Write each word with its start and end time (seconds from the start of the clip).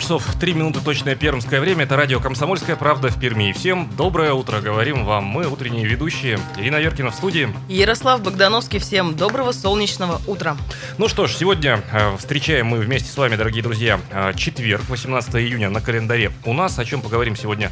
Часов 0.00 0.24
3 0.40 0.54
минуты 0.54 0.80
точное 0.80 1.14
пермское 1.14 1.60
время. 1.60 1.84
Это 1.84 1.96
радио 1.96 2.20
«Комсомольская 2.20 2.74
правда» 2.74 3.08
в 3.08 3.20
Перми. 3.20 3.50
И 3.50 3.52
всем 3.52 3.88
доброе 3.96 4.32
утро, 4.32 4.60
говорим 4.60 5.04
вам 5.04 5.24
мы, 5.24 5.46
утренние 5.46 5.84
ведущие. 5.84 6.38
Ирина 6.56 6.80
Веркина 6.80 7.10
в 7.10 7.14
студии. 7.14 7.54
Ярослав 7.68 8.22
Богдановский, 8.22 8.78
всем 8.78 9.14
доброго 9.14 9.52
солнечного 9.52 10.20
утра. 10.26 10.56
Ну 10.96 11.06
что 11.08 11.26
ж, 11.26 11.34
сегодня 11.34 11.82
э, 11.92 12.16
встречаем 12.16 12.66
мы 12.66 12.78
вместе 12.78 13.10
с 13.10 13.16
вами, 13.16 13.36
дорогие 13.36 13.62
друзья, 13.62 14.00
э, 14.10 14.32
четверг, 14.34 14.88
18 14.88 15.34
июня 15.36 15.68
на 15.68 15.80
календаре 15.80 16.32
у 16.44 16.54
нас. 16.54 16.78
О 16.78 16.84
чем 16.84 17.02
поговорим 17.02 17.36
сегодня 17.36 17.70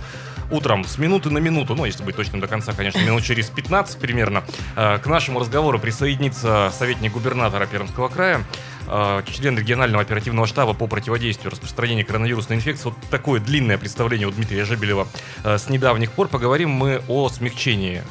утром 0.50 0.84
с 0.84 0.98
минуты 0.98 1.30
на 1.30 1.38
минуту, 1.38 1.74
ну, 1.74 1.84
если 1.84 2.02
быть 2.04 2.16
точным 2.16 2.40
до 2.40 2.46
конца, 2.46 2.72
конечно, 2.72 3.00
минут 3.00 3.22
через 3.22 3.50
15 3.50 3.98
примерно, 3.98 4.44
э, 4.76 4.98
к 4.98 5.06
нашему 5.06 5.40
разговору 5.40 5.78
присоединится 5.78 6.70
советник 6.76 7.12
губернатора 7.12 7.66
Пермского 7.66 8.08
края 8.08 8.44
Э, 8.90 9.22
член 9.26 9.58
регионального 9.58 10.02
оперативного 10.02 10.46
штаба 10.46 10.72
по 10.72 10.86
противодействию 10.86 11.50
распространению 11.50 12.06
коронавирусной 12.06 12.56
инфекции. 12.56 12.84
Вот 12.84 12.94
такое 13.10 13.38
длинное 13.38 13.76
представление 13.76 14.26
у 14.26 14.30
Дмитрия 14.30 14.64
Жебелева 14.64 15.06
э, 15.44 15.58
с 15.58 15.68
недавних 15.68 16.12
пор. 16.12 16.28
Поговорим 16.28 16.70
мы 16.70 17.02
о 17.06 17.28
смягчении 17.28 18.02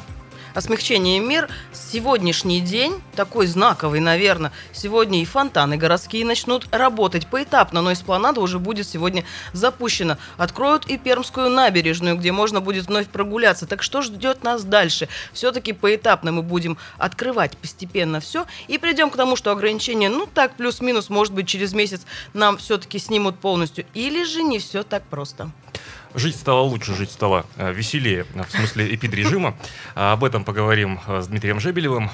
о 0.54 0.60
смягчении 0.60 1.18
мер. 1.18 1.48
Сегодняшний 1.72 2.60
день, 2.60 3.00
такой 3.14 3.46
знаковый, 3.46 4.00
наверное, 4.00 4.52
сегодня 4.72 5.22
и 5.22 5.24
фонтаны 5.24 5.76
городские 5.76 6.24
начнут 6.24 6.66
работать 6.70 7.26
поэтапно, 7.26 7.82
но 7.82 7.92
эспланада 7.92 8.40
уже 8.40 8.58
будет 8.58 8.86
сегодня 8.86 9.24
запущена. 9.52 10.18
Откроют 10.36 10.86
и 10.86 10.98
Пермскую 10.98 11.50
набережную, 11.50 12.16
где 12.16 12.32
можно 12.32 12.60
будет 12.60 12.86
вновь 12.86 13.08
прогуляться. 13.08 13.66
Так 13.66 13.82
что 13.82 14.02
ждет 14.02 14.42
нас 14.44 14.64
дальше? 14.64 15.08
Все-таки 15.32 15.72
поэтапно 15.72 16.32
мы 16.32 16.42
будем 16.42 16.78
открывать 16.98 17.56
постепенно 17.56 18.20
все 18.20 18.46
и 18.66 18.78
придем 18.78 19.10
к 19.10 19.16
тому, 19.16 19.36
что 19.36 19.52
ограничения, 19.52 20.08
ну 20.08 20.26
так, 20.32 20.56
плюс-минус, 20.56 21.10
может 21.10 21.32
быть, 21.32 21.48
через 21.48 21.72
месяц 21.72 22.02
нам 22.34 22.58
все-таки 22.58 22.98
снимут 22.98 23.38
полностью. 23.38 23.86
Или 23.94 24.24
же 24.24 24.42
не 24.42 24.58
все 24.58 24.82
так 24.82 25.02
просто 25.04 25.50
жить 26.14 26.36
стало 26.36 26.60
лучше, 26.60 26.94
жить 26.94 27.10
стало 27.10 27.46
э, 27.56 27.72
веселее, 27.72 28.26
э, 28.34 28.44
в 28.44 28.50
смысле 28.50 28.94
эпидрежима. 28.94 29.56
А, 29.94 30.12
об 30.12 30.24
этом 30.24 30.44
поговорим 30.44 31.00
э, 31.06 31.20
с 31.22 31.26
Дмитрием 31.28 31.60
Жебелевым. 31.60 32.10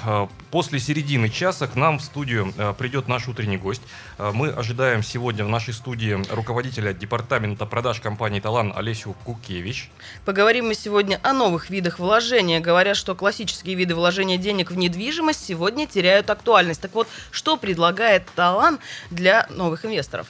После 0.51 0.79
середины 0.79 1.29
часа 1.29 1.67
к 1.67 1.75
нам 1.75 1.99
в 1.99 2.01
студию 2.01 2.53
придет 2.77 3.07
наш 3.07 3.27
утренний 3.27 3.57
гость. 3.57 3.81
Мы 4.17 4.49
ожидаем 4.49 5.03
сегодня 5.03 5.43
в 5.43 5.49
нашей 5.49 5.73
студии 5.73 6.17
руководителя 6.31 6.93
департамента 6.93 7.65
продаж 7.65 7.99
компании 7.99 8.39
«Талан» 8.39 8.73
Олесю 8.75 9.15
Кукевич. 9.25 9.89
Поговорим 10.23 10.67
мы 10.67 10.75
сегодня 10.75 11.19
о 11.23 11.33
новых 11.33 11.69
видах 11.69 11.99
вложения. 11.99 12.59
Говорят, 12.59 12.97
что 12.97 13.15
классические 13.15 13.75
виды 13.75 13.95
вложения 13.95 14.37
денег 14.37 14.71
в 14.71 14.77
недвижимость 14.77 15.45
сегодня 15.45 15.87
теряют 15.87 16.29
актуальность. 16.29 16.81
Так 16.81 16.93
вот, 16.93 17.07
что 17.31 17.57
предлагает 17.57 18.25
«Талан» 18.35 18.79
для 19.11 19.47
новых 19.49 19.85
инвесторов? 19.85 20.27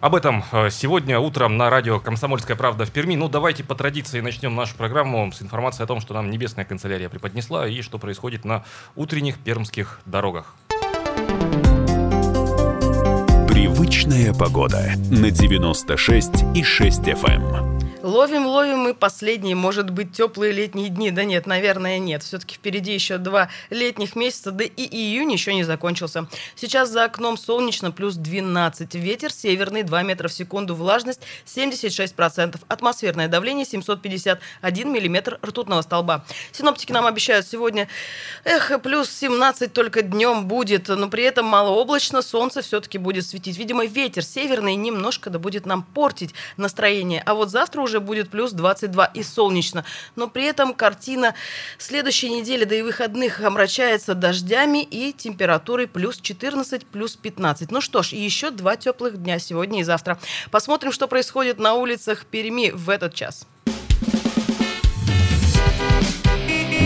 Об 0.00 0.14
этом 0.14 0.44
э, 0.52 0.70
сегодня 0.70 1.18
утром 1.18 1.56
на 1.56 1.70
радио 1.70 1.98
«Комсомольская 1.98 2.56
правда» 2.56 2.84
в 2.84 2.92
Перми. 2.92 3.16
Ну, 3.16 3.28
давайте 3.28 3.64
по 3.64 3.74
традиции 3.74 4.20
начнем 4.20 4.54
нашу 4.54 4.76
программу 4.76 5.32
с 5.32 5.42
информации 5.42 5.82
о 5.82 5.86
том, 5.86 6.00
что 6.00 6.14
нам 6.14 6.30
Небесная 6.30 6.64
канцелярия 6.64 7.08
преподнесла 7.08 7.66
и 7.66 7.82
что 7.82 7.98
происходит 7.98 8.44
на 8.44 8.64
утренних 8.94 9.40
пермских 9.40 10.00
дорогах. 10.06 10.54
Привычная 13.48 14.32
погода 14.32 14.92
на 15.10 15.32
96 15.32 16.44
и 16.54 16.62
6 16.62 17.00
FM. 17.00 17.87
Ловим, 18.08 18.46
ловим 18.46 18.78
мы 18.78 18.94
последние, 18.94 19.54
может 19.54 19.90
быть, 19.90 20.12
теплые 20.12 20.50
летние 20.50 20.88
дни. 20.88 21.10
Да 21.10 21.24
нет, 21.24 21.46
наверное, 21.46 21.98
нет. 21.98 22.22
Все-таки 22.22 22.54
впереди 22.54 22.94
еще 22.94 23.18
два 23.18 23.50
летних 23.68 24.16
месяца, 24.16 24.50
да 24.50 24.64
и 24.64 24.82
июнь 24.82 25.30
еще 25.30 25.52
не 25.52 25.62
закончился. 25.62 26.26
Сейчас 26.56 26.88
за 26.88 27.04
окном 27.04 27.36
солнечно, 27.36 27.90
плюс 27.90 28.14
12. 28.14 28.94
Ветер 28.94 29.30
северный, 29.30 29.82
2 29.82 30.02
метра 30.04 30.28
в 30.28 30.32
секунду. 30.32 30.74
Влажность 30.74 31.20
76%. 31.44 32.58
Атмосферное 32.66 33.28
давление 33.28 33.66
751 33.66 34.90
миллиметр 34.90 35.38
ртутного 35.44 35.82
столба. 35.82 36.24
Синоптики 36.50 36.92
нам 36.92 37.04
обещают 37.04 37.46
сегодня, 37.46 37.88
эх, 38.44 38.72
плюс 38.80 39.10
17 39.10 39.70
только 39.70 40.00
днем 40.00 40.46
будет, 40.46 40.88
но 40.88 41.10
при 41.10 41.24
этом 41.24 41.44
малооблачно, 41.44 42.22
солнце 42.22 42.62
все-таки 42.62 42.96
будет 42.96 43.26
светить. 43.26 43.58
Видимо, 43.58 43.84
ветер 43.84 44.24
северный 44.24 44.76
немножко 44.76 45.28
да 45.28 45.38
будет 45.38 45.66
нам 45.66 45.82
портить 45.82 46.34
настроение. 46.56 47.22
А 47.26 47.34
вот 47.34 47.50
завтра 47.50 47.82
уже 47.82 47.97
будет 48.00 48.30
плюс 48.30 48.52
22 48.52 49.06
и 49.06 49.22
солнечно. 49.22 49.84
Но 50.16 50.28
при 50.28 50.44
этом 50.44 50.74
картина 50.74 51.34
следующей 51.78 52.30
недели, 52.30 52.64
да 52.64 52.74
и 52.74 52.82
выходных 52.82 53.40
омрачается 53.40 54.14
дождями 54.14 54.82
и 54.82 55.12
температурой 55.12 55.86
плюс 55.86 56.20
14, 56.20 56.86
плюс 56.86 57.16
15. 57.16 57.70
Ну 57.70 57.80
что 57.80 58.02
ж, 58.02 58.12
еще 58.12 58.50
два 58.50 58.76
теплых 58.76 59.22
дня 59.22 59.38
сегодня 59.38 59.80
и 59.80 59.84
завтра. 59.84 60.18
Посмотрим, 60.50 60.92
что 60.92 61.08
происходит 61.08 61.58
на 61.58 61.74
улицах 61.74 62.24
Перми 62.26 62.70
в 62.70 62.90
этот 62.90 63.14
час. 63.14 63.46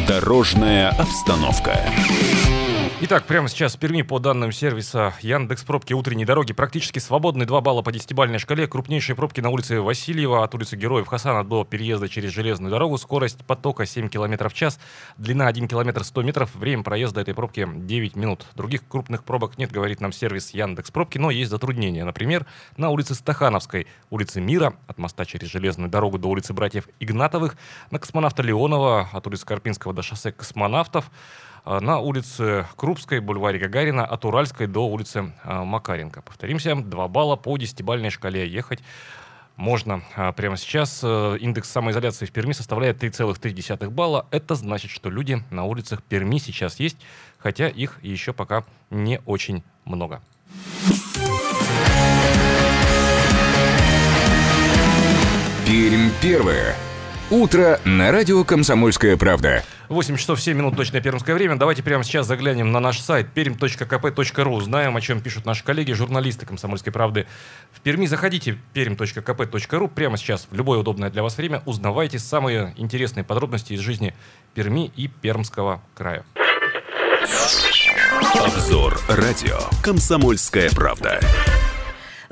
Дорожная 0.06 0.90
обстановка. 0.90 1.78
Итак, 3.04 3.24
прямо 3.24 3.48
сейчас 3.48 3.74
в 3.74 3.80
Перми 3.80 4.02
по 4.02 4.20
данным 4.20 4.52
сервиса 4.52 5.12
Яндекс 5.22 5.64
Пробки 5.64 5.92
утренней 5.92 6.24
дороги 6.24 6.52
практически 6.52 7.00
свободны 7.00 7.44
2 7.44 7.60
балла 7.60 7.82
по 7.82 7.90
десятибальной 7.90 8.38
шкале. 8.38 8.68
Крупнейшие 8.68 9.16
пробки 9.16 9.40
на 9.40 9.50
улице 9.50 9.80
Васильева 9.80 10.44
от 10.44 10.54
улицы 10.54 10.76
Героев 10.76 11.08
Хасана 11.08 11.42
до 11.42 11.64
переезда 11.64 12.08
через 12.08 12.30
железную 12.30 12.70
дорогу. 12.70 12.96
Скорость 12.98 13.44
потока 13.44 13.86
7 13.86 14.08
км 14.08 14.48
в 14.48 14.54
час, 14.54 14.78
длина 15.16 15.48
1 15.48 15.66
км 15.66 16.04
100 16.04 16.22
метров. 16.22 16.54
Время 16.54 16.84
проезда 16.84 17.22
этой 17.22 17.34
пробки 17.34 17.68
9 17.74 18.14
минут. 18.14 18.46
Других 18.54 18.86
крупных 18.86 19.24
пробок 19.24 19.58
нет, 19.58 19.72
говорит 19.72 20.00
нам 20.00 20.12
сервис 20.12 20.50
Яндекс 20.50 20.92
Пробки, 20.92 21.18
но 21.18 21.32
есть 21.32 21.50
затруднения. 21.50 22.04
Например, 22.04 22.46
на 22.76 22.90
улице 22.90 23.16
Стахановской, 23.16 23.88
улице 24.10 24.40
Мира, 24.40 24.74
от 24.86 24.98
моста 24.98 25.24
через 25.24 25.48
железную 25.48 25.90
дорогу 25.90 26.18
до 26.18 26.28
улицы 26.28 26.52
Братьев 26.52 26.88
Игнатовых, 27.00 27.56
на 27.90 27.98
космонавта 27.98 28.42
Леонова, 28.42 29.08
от 29.12 29.26
улицы 29.26 29.44
Карпинского 29.44 29.92
до 29.92 30.02
шоссе 30.02 30.30
космонавтов, 30.30 31.10
на 31.64 31.98
улице 31.98 32.66
Крупской, 32.76 33.20
бульваре 33.20 33.58
Гагарина, 33.58 34.04
от 34.04 34.24
Уральской 34.24 34.66
до 34.66 34.88
улицы 34.88 35.32
а, 35.44 35.64
Макаренко. 35.64 36.22
Повторимся, 36.22 36.74
2 36.74 37.08
балла 37.08 37.36
по 37.36 37.56
десятибальной 37.56 38.10
шкале 38.10 38.48
ехать 38.48 38.80
можно 39.56 40.02
а, 40.16 40.32
прямо 40.32 40.56
сейчас. 40.56 41.00
Э, 41.02 41.36
индекс 41.40 41.70
самоизоляции 41.70 42.26
в 42.26 42.32
Перми 42.32 42.52
составляет 42.52 43.02
3,3 43.02 43.90
балла. 43.90 44.26
Это 44.30 44.54
значит, 44.54 44.90
что 44.90 45.10
люди 45.10 45.42
на 45.50 45.64
улицах 45.64 46.02
Перми 46.02 46.38
сейчас 46.38 46.80
есть, 46.80 46.96
хотя 47.38 47.68
их 47.68 47.98
еще 48.02 48.32
пока 48.32 48.64
не 48.90 49.20
очень 49.26 49.62
много. 49.84 50.20
Пермь 55.66 56.10
первое. 56.20 56.74
Утро 57.30 57.80
на 57.84 58.12
радио 58.12 58.44
«Комсомольская 58.44 59.16
правда». 59.16 59.64
8 59.88 60.16
часов 60.16 60.40
7 60.40 60.56
минут 60.56 60.76
точное 60.76 61.00
пермское 61.00 61.34
время. 61.34 61.56
Давайте 61.56 61.82
прямо 61.82 62.04
сейчас 62.04 62.26
заглянем 62.26 62.72
на 62.72 62.80
наш 62.80 63.00
сайт 63.00 63.28
perm.kp.ru. 63.34 64.60
Знаем, 64.60 64.96
о 64.96 65.00
чем 65.00 65.20
пишут 65.20 65.44
наши 65.44 65.64
коллеги, 65.64 65.92
журналисты 65.92 66.46
«Комсомольской 66.46 66.92
правды» 66.92 67.26
в 67.72 67.80
Перми. 67.80 68.06
Заходите 68.06 68.58
perm.kp.ru 68.74 69.88
прямо 69.88 70.16
сейчас 70.16 70.46
в 70.50 70.54
любое 70.54 70.78
удобное 70.78 71.10
для 71.10 71.22
вас 71.22 71.36
время. 71.36 71.62
Узнавайте 71.66 72.18
самые 72.18 72.74
интересные 72.76 73.24
подробности 73.24 73.74
из 73.74 73.80
жизни 73.80 74.14
Перми 74.54 74.92
и 74.96 75.08
Пермского 75.08 75.82
края. 75.94 76.24
Обзор 78.34 79.00
радио 79.08 79.58
«Комсомольская 79.82 80.70
правда». 80.70 81.20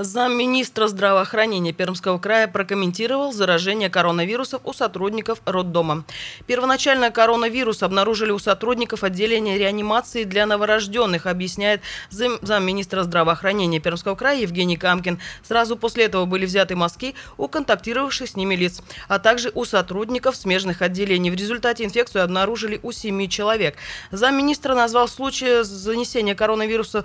Замминистра 0.02 0.87
здравоохранения 0.87 1.75
Пермского 1.75 2.19
края 2.19 2.49
прокомментировал 2.49 3.32
заражение 3.32 3.91
коронавирусов 3.91 4.62
у 4.64 4.73
сотрудников 4.73 5.43
роддома. 5.44 6.05
Первоначально 6.47 7.11
коронавирус 7.11 7.82
обнаружили 7.82 8.31
у 8.31 8.38
сотрудников 8.38 9.05
отделения 9.05 9.58
реанимации 9.58 10.25
для 10.25 10.47
новорожденных, 10.47 11.26
объясняет 11.26 11.82
зам 12.08 12.38
замминистра 12.41 13.02
здравоохранения 13.02 13.79
Пермского 13.79 14.14
края 14.14 14.41
Евгений 14.41 14.79
Камкин. 14.79 15.19
Сразу 15.47 15.76
после 15.76 16.05
этого 16.05 16.25
были 16.25 16.46
взяты 16.46 16.76
мазки 16.76 17.14
у 17.37 17.46
контактировавших 17.46 18.31
с 18.31 18.37
ними 18.37 18.55
лиц, 18.55 18.81
а 19.06 19.19
также 19.19 19.53
у 19.55 19.67
сотрудников 19.67 20.35
смежных 20.35 20.81
отделений. 20.81 21.31
В 21.31 21.35
результате 21.35 21.85
инфекцию 21.85 22.25
обнаружили 22.25 22.81
у 22.82 22.93
семи 22.93 23.29
человек. 23.29 23.76
Замминистра 24.12 24.75
назвал 24.75 25.08
случай 25.08 25.62
занесения 25.62 26.35
коронавируса 26.35 27.05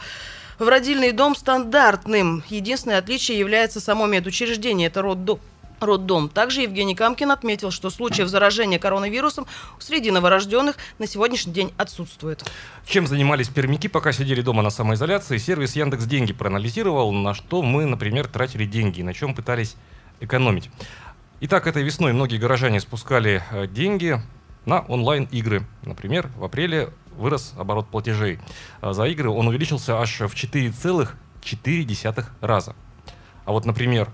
в 0.59 0.67
родильный 0.67 1.11
дом 1.11 1.35
стандартным. 1.35 2.43
Единственное 2.49 2.99
отличие 2.99 3.39
является 3.39 3.79
само 3.79 4.07
медучреждение. 4.07 4.87
Это 4.87 5.01
роддом 5.01 5.39
роддом. 5.79 6.29
Также 6.29 6.61
Евгений 6.61 6.95
Камкин 6.95 7.31
отметил, 7.31 7.71
что 7.71 7.89
случаев 7.89 8.27
заражения 8.27 8.79
коронавирусом 8.79 9.45
среди 9.79 10.11
новорожденных 10.11 10.77
на 10.99 11.07
сегодняшний 11.07 11.53
день 11.53 11.73
отсутствует. 11.77 12.43
Чем 12.85 13.07
занимались 13.07 13.49
пермяки, 13.49 13.87
пока 13.87 14.11
сидели 14.11 14.41
дома 14.41 14.61
на 14.61 14.69
самоизоляции? 14.69 15.37
Сервис 15.37 15.75
Яндекс 15.75 16.05
Деньги 16.05 16.33
проанализировал, 16.33 17.11
на 17.11 17.33
что 17.33 17.61
мы, 17.61 17.85
например, 17.85 18.27
тратили 18.27 18.65
деньги 18.65 19.01
на 19.01 19.13
чем 19.13 19.35
пытались 19.35 19.75
экономить. 20.19 20.69
Итак, 21.41 21.67
этой 21.67 21.83
весной 21.83 22.13
многие 22.13 22.37
горожане 22.37 22.79
спускали 22.79 23.43
э, 23.51 23.67
деньги 23.67 24.21
на 24.65 24.79
онлайн-игры. 24.81 25.65
Например, 25.83 26.29
в 26.37 26.43
апреле 26.43 26.89
вырос 27.17 27.53
оборот 27.57 27.88
платежей. 27.88 28.39
А 28.81 28.94
За 28.94 29.06
игры 29.06 29.29
он 29.29 29.47
увеличился 29.47 30.00
аж 30.00 30.19
в 30.19 30.33
4,4 30.33 32.25
раза. 32.41 32.75
А 33.45 33.51
вот, 33.51 33.65
например, 33.65 34.09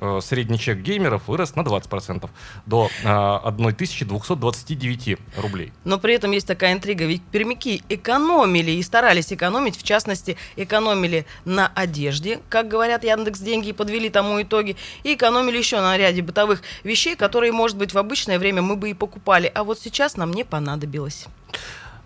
э, 0.00 0.20
средний 0.22 0.58
чек 0.58 0.78
геймеров 0.78 1.28
вырос 1.28 1.54
на 1.54 1.60
20% 1.60 2.28
до 2.66 2.90
э, 3.04 3.06
1229 3.06 5.18
рублей. 5.36 5.72
Но 5.84 5.98
при 5.98 6.14
этом 6.14 6.32
есть 6.32 6.46
такая 6.46 6.72
интрига, 6.72 7.04
ведь 7.04 7.22
пермяки 7.22 7.82
экономили 7.88 8.72
и 8.72 8.82
старались 8.82 9.32
экономить, 9.32 9.76
в 9.76 9.82
частности, 9.82 10.36
экономили 10.56 11.26
на 11.44 11.70
одежде, 11.74 12.40
как 12.48 12.68
говорят 12.68 13.04
Яндекс 13.04 13.40
Деньги, 13.40 13.68
и 13.68 13.72
подвели 13.72 14.08
тому 14.08 14.40
итоги, 14.40 14.76
и 15.04 15.14
экономили 15.14 15.58
еще 15.58 15.80
на 15.80 15.96
ряде 15.96 16.22
бытовых 16.22 16.62
вещей, 16.82 17.16
которые, 17.16 17.52
может 17.52 17.76
быть, 17.76 17.92
в 17.92 17.98
обычное 17.98 18.38
время 18.38 18.62
мы 18.62 18.76
бы 18.76 18.90
и 18.90 18.94
покупали, 18.94 19.50
а 19.54 19.64
вот 19.64 19.78
сейчас 19.78 20.16
нам 20.16 20.32
не 20.32 20.44
понадобилось. 20.44 21.26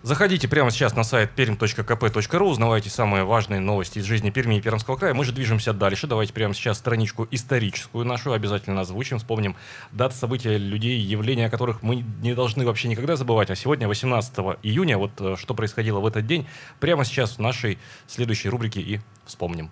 Заходите 0.05 0.47
прямо 0.47 0.69
сейчас 0.69 0.95
на 0.95 1.03
сайт 1.03 1.31
perm.kp.ru, 1.35 2.43
узнавайте 2.43 2.91
самые 2.91 3.23
важные 3.23 3.59
новости 3.59 3.97
из 3.97 4.03
жизни 4.03 4.29
Перми 4.29 4.59
и 4.59 4.61
Пермского 4.61 4.97
края. 4.97 5.15
Мы 5.15 5.25
же 5.25 5.31
движемся 5.31 5.73
дальше. 5.73 6.05
Давайте 6.05 6.31
прямо 6.31 6.53
сейчас 6.53 6.77
страничку 6.77 7.27
историческую 7.31 8.05
нашу 8.05 8.31
обязательно 8.31 8.81
озвучим, 8.81 9.17
вспомним 9.17 9.55
даты, 9.91 10.13
события, 10.13 10.59
людей, 10.59 10.99
явления, 10.99 11.47
о 11.47 11.49
которых 11.49 11.81
мы 11.81 12.05
не 12.21 12.35
должны 12.35 12.67
вообще 12.67 12.87
никогда 12.87 13.15
забывать. 13.15 13.49
А 13.49 13.55
сегодня, 13.55 13.87
18 13.87 14.31
июня, 14.61 14.99
вот 14.99 15.09
э, 15.21 15.37
что 15.39 15.55
происходило 15.55 15.99
в 15.99 16.05
этот 16.05 16.27
день, 16.27 16.45
прямо 16.79 17.03
сейчас 17.03 17.37
в 17.37 17.39
нашей 17.39 17.79
следующей 18.05 18.49
рубрике 18.49 18.81
и 18.81 18.99
вспомним. 19.25 19.71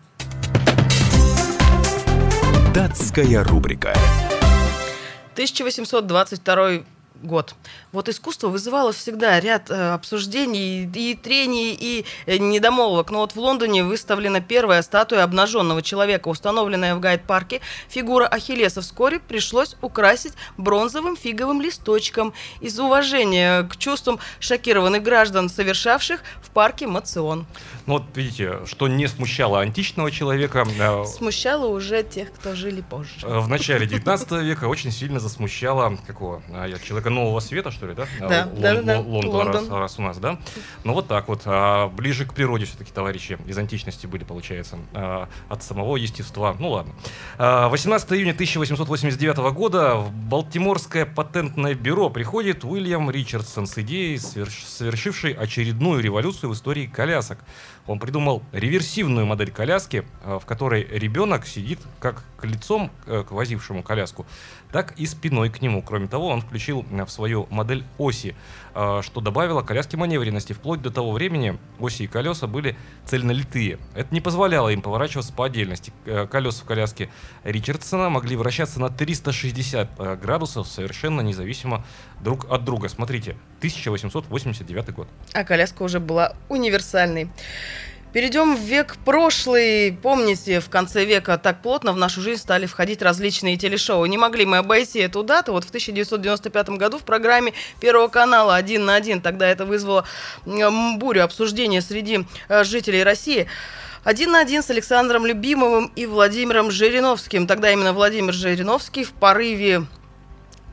Датская 2.73 3.43
рубрика. 3.43 3.93
1822 5.33 6.85
год. 7.23 7.55
Вот 7.91 8.09
искусство 8.09 8.49
вызывало 8.49 8.91
всегда 8.91 9.39
ряд 9.39 9.71
э, 9.71 9.93
обсуждений 9.93 10.83
и 10.93 11.15
трений, 11.15 11.75
и 11.79 12.05
э, 12.25 12.37
недомолвок. 12.37 13.09
Но 13.11 13.19
вот 13.19 13.33
в 13.33 13.39
Лондоне 13.39 13.83
выставлена 13.83 14.41
первая 14.41 14.81
статуя 14.81 15.23
обнаженного 15.23 15.81
человека, 15.81 16.27
установленная 16.27 16.95
в 16.95 16.99
гайд-парке. 16.99 17.61
Фигура 17.89 18.25
Ахиллеса 18.27 18.81
вскоре 18.81 19.19
пришлось 19.19 19.75
украсить 19.81 20.33
бронзовым 20.57 21.15
фиговым 21.17 21.61
листочком 21.61 22.33
из 22.61 22.79
уважения 22.79 23.63
к 23.63 23.77
чувствам 23.77 24.19
шокированных 24.39 25.01
граждан, 25.03 25.49
совершавших 25.49 26.21
в 26.41 26.49
парке 26.49 26.87
мацион. 26.87 27.45
Ну 27.85 27.93
вот 27.93 28.03
видите, 28.15 28.59
что 28.65 28.87
не 28.87 29.07
смущало 29.07 29.59
античного 29.61 30.11
человека. 30.11 30.65
э, 30.79 31.05
Смущало 31.05 31.67
уже 31.67 32.03
тех, 32.03 32.31
кто 32.33 32.55
жили 32.55 32.81
позже. 32.81 33.11
э, 33.23 33.39
В 33.39 33.47
начале 33.47 33.85
19 33.85 34.31
века 34.43 34.65
очень 34.65 34.91
сильно 34.91 35.19
засмущало 35.19 35.97
какого? 36.07 36.41
Я 36.67 36.77
человека 36.79 37.09
нового 37.13 37.39
света, 37.39 37.71
что 37.71 37.87
ли, 37.87 37.93
да? 37.93 38.05
Да, 38.19 38.25
Лон- 38.25 38.61
да, 38.61 38.73
да, 38.75 38.81
да. 38.81 38.99
Лон- 38.99 39.07
Лондон, 39.25 39.47
раз- 39.47 39.55
Лондон. 39.61 39.79
Раз, 39.79 39.99
у 39.99 40.01
нас, 40.01 40.17
да? 40.17 40.39
Ну 40.83 40.93
вот 40.93 41.07
так 41.07 41.27
вот. 41.29 41.41
А, 41.45 41.87
ближе 41.87 42.25
к 42.25 42.33
природе 42.33 42.65
все-таки 42.65 42.91
товарищи 42.91 43.37
из 43.47 43.57
античности 43.57 44.07
были, 44.07 44.23
получается, 44.23 44.77
а, 44.93 45.29
от 45.49 45.63
самого 45.63 45.95
естества. 45.97 46.55
Ну 46.59 46.71
ладно. 46.71 46.93
А, 47.37 47.69
18 47.69 48.11
июня 48.13 48.33
1889 48.33 49.51
года 49.53 49.95
в 49.95 50.11
Балтиморское 50.11 51.05
патентное 51.05 51.73
бюро 51.75 52.09
приходит 52.09 52.63
Уильям 52.63 53.09
Ричардсон 53.09 53.67
с 53.67 53.77
идеей, 53.77 54.17
сверш- 54.17 54.65
совершившей 54.67 55.33
очередную 55.33 56.01
революцию 56.01 56.49
в 56.49 56.53
истории 56.53 56.85
колясок. 56.87 57.39
Он 57.85 57.99
придумал 57.99 58.43
реверсивную 58.53 59.25
модель 59.25 59.51
коляски, 59.51 60.05
а, 60.23 60.39
в 60.39 60.45
которой 60.45 60.83
ребенок 60.89 61.45
сидит 61.45 61.79
как 61.99 62.23
к 62.37 62.45
лицом 62.45 62.91
э, 63.05 63.23
к 63.27 63.31
возившему 63.31 63.83
коляску, 63.83 64.25
так 64.71 64.93
и 64.97 65.05
спиной 65.05 65.49
к 65.49 65.61
нему. 65.61 65.81
Кроме 65.81 66.07
того, 66.07 66.27
он 66.27 66.41
включил 66.41 66.85
э, 66.91 67.02
в 67.05 67.11
свою 67.11 67.47
модель 67.49 67.83
оси, 67.97 68.35
э, 68.75 69.01
что 69.03 69.21
добавило 69.21 69.61
коляске 69.61 69.97
маневренности. 69.97 70.53
Вплоть 70.53 70.81
до 70.81 70.91
того 70.91 71.11
времени 71.11 71.57
оси 71.79 72.03
и 72.03 72.07
колеса 72.07 72.47
были 72.47 72.75
цельнолитые. 73.05 73.79
Это 73.95 74.13
не 74.13 74.21
позволяло 74.21 74.69
им 74.69 74.81
поворачиваться 74.81 75.33
по 75.33 75.45
отдельности. 75.45 75.93
Э, 76.05 76.27
Колеса 76.27 76.63
в 76.63 76.65
коляске 76.65 77.09
Ричардсона 77.43 78.09
могли 78.09 78.35
вращаться 78.35 78.79
на 78.79 78.89
360 78.89 79.89
э, 79.97 80.15
градусов 80.15 80.67
совершенно 80.67 81.21
независимо 81.21 81.85
друг 82.21 82.51
от 82.51 82.63
друга. 82.63 82.89
Смотрите, 82.89 83.31
1889 83.59 84.93
год. 84.93 85.07
А 85.33 85.43
коляска 85.43 85.83
уже 85.83 85.99
была 85.99 86.35
универсальной. 86.49 87.29
Перейдем 88.13 88.55
в 88.55 88.59
век 88.59 88.95
прошлый. 89.03 89.91
Помните, 89.91 90.59
в 90.59 90.69
конце 90.69 91.03
века 91.03 91.39
так 91.39 91.63
плотно 91.63 91.93
в 91.93 91.97
нашу 91.97 92.21
жизнь 92.21 92.39
стали 92.39 92.67
входить 92.67 93.01
различные 93.01 93.57
телешоу. 93.57 94.05
Не 94.05 94.19
могли 94.19 94.45
мы 94.45 94.57
обойти 94.57 94.99
эту 94.99 95.23
дату. 95.23 95.51
Вот 95.51 95.63
в 95.63 95.69
1995 95.69 96.69
году 96.69 96.99
в 96.99 97.01
программе 97.01 97.53
Первого 97.81 98.09
канала 98.09 98.55
«Один 98.55 98.85
на 98.85 98.93
один» 98.93 99.19
тогда 99.19 99.49
это 99.49 99.65
вызвало 99.65 100.05
бурю 100.45 101.23
обсуждения 101.23 101.81
среди 101.81 102.23
э, 102.49 102.63
жителей 102.63 103.01
России. 103.01 103.47
Один 104.03 104.33
на 104.33 104.41
один 104.41 104.61
с 104.61 104.69
Александром 104.69 105.25
Любимовым 105.25 105.91
и 105.95 106.05
Владимиром 106.05 106.69
Жириновским. 106.69 107.47
Тогда 107.47 107.71
именно 107.71 107.93
Владимир 107.93 108.33
Жириновский 108.33 109.05
в 109.05 109.11
порыве 109.13 109.87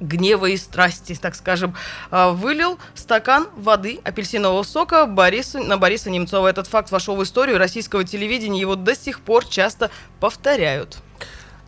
гнева 0.00 0.46
и 0.46 0.56
страсти, 0.56 1.14
так 1.14 1.34
скажем, 1.34 1.74
а, 2.10 2.30
вылил 2.30 2.78
стакан 2.94 3.48
воды 3.56 4.00
апельсинового 4.02 4.62
сока 4.62 5.06
Борису, 5.06 5.62
на 5.62 5.78
Бориса 5.78 6.10
Немцова. 6.10 6.48
Этот 6.48 6.66
факт 6.66 6.90
вошел 6.90 7.16
в 7.16 7.22
историю 7.22 7.58
российского 7.58 8.04
телевидения, 8.04 8.60
его 8.60 8.76
до 8.76 8.96
сих 8.96 9.20
пор 9.20 9.44
часто 9.44 9.90
повторяют. 10.18 10.98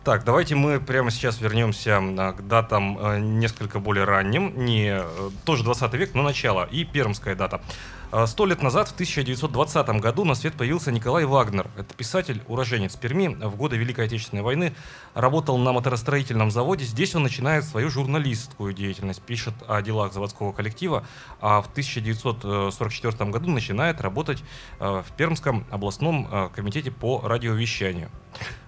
Так, 0.03 0.25
давайте 0.25 0.55
мы 0.55 0.81
прямо 0.81 1.11
сейчас 1.11 1.39
вернемся 1.39 1.97
а, 1.97 2.33
к 2.33 2.45
датам 2.45 2.97
э, 2.99 3.19
несколько 3.19 3.79
более 3.79 4.03
ранним, 4.03 4.65
не 4.65 4.99
э, 4.99 5.29
тоже 5.45 5.63
20 5.63 5.93
век, 5.93 6.13
но 6.13 6.23
начало, 6.23 6.65
и 6.65 6.83
пермская 6.83 7.35
дата. 7.35 7.61
А, 8.15 8.27
Сто 8.27 8.45
лет 8.45 8.61
назад, 8.61 8.89
в 8.89 8.93
1920 8.93 9.99
году, 9.99 10.23
на 10.23 10.35
свет 10.35 10.53
появился 10.53 10.91
Николай 10.91 11.25
Вагнер. 11.25 11.67
Это 11.75 11.95
писатель, 11.95 12.43
уроженец 12.47 12.95
Перми. 12.95 13.29
В 13.29 13.55
годы 13.55 13.75
Великой 13.75 14.05
Отечественной 14.05 14.43
войны 14.43 14.75
работал 15.15 15.57
на 15.57 15.71
моторостроительном 15.71 16.51
заводе. 16.51 16.85
Здесь 16.85 17.15
он 17.15 17.23
начинает 17.23 17.63
свою 17.63 17.89
журналистскую 17.89 18.71
деятельность, 18.71 19.23
пишет 19.23 19.55
о 19.67 19.81
делах 19.81 20.13
заводского 20.13 20.51
коллектива, 20.51 21.07
а 21.41 21.63
в 21.63 21.71
1944 21.71 23.31
году 23.31 23.49
начинает 23.49 23.99
работать 23.99 24.43
э, 24.79 25.01
в 25.03 25.11
Пермском 25.17 25.65
областном 25.71 26.29
э, 26.31 26.49
комитете 26.53 26.91
по 26.91 27.19
радиовещанию. 27.19 28.11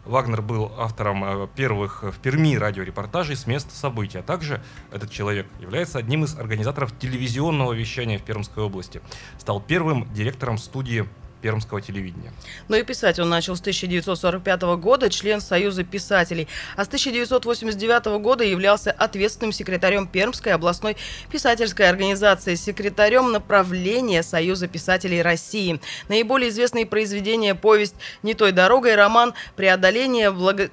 Вагнер 0.06 0.42
был 0.42 0.72
автором 0.78 1.24
э, 1.24 1.48
первых 1.56 2.04
в 2.04 2.20
Перми 2.20 2.56
радиорепортажей 2.56 3.36
с 3.36 3.48
места 3.48 3.76
событий, 3.76 4.20
а 4.20 4.24
также 4.24 4.62
этот 4.92 5.12
человек 5.12 5.48
является 5.60 5.98
одним 5.98 6.24
из 6.24 6.38
организаторов 6.38 6.98
телевизионного 6.98 7.74
вещания 7.74 8.20
в 8.20 8.24
Пермской 8.24 8.64
области. 8.64 9.02
Стал 9.38 9.60
первым 9.60 10.12
директором 10.14 10.58
студии 10.58 11.06
пермского 11.46 11.80
телевидения. 11.80 12.34
Но 12.70 12.76
и 12.76 12.82
писать 12.82 13.20
он 13.20 13.30
начал 13.30 13.56
с 13.56 13.60
1945 13.62 14.64
года, 14.80 15.12
член 15.12 15.40
Союза 15.40 15.84
писателей. 15.84 16.48
А 16.76 16.84
с 16.86 16.88
1989 16.88 18.20
года 18.20 18.44
являлся 18.44 18.92
ответственным 18.92 19.52
секретарем 19.52 20.08
Пермской 20.08 20.54
областной 20.54 20.98
писательской 21.32 21.88
организации, 21.88 22.56
секретарем 22.56 23.32
направления 23.32 24.24
Союза 24.24 24.68
писателей 24.68 25.22
России. 25.22 25.80
Наиболее 26.10 26.50
известные 26.50 26.88
произведения 26.88 27.54
«Повесть 27.54 27.96
не 28.24 28.34
той 28.34 28.52
дорогой», 28.52 28.96
роман 28.96 29.36
«Преодоление 29.56 30.32
благо...» 30.32 30.72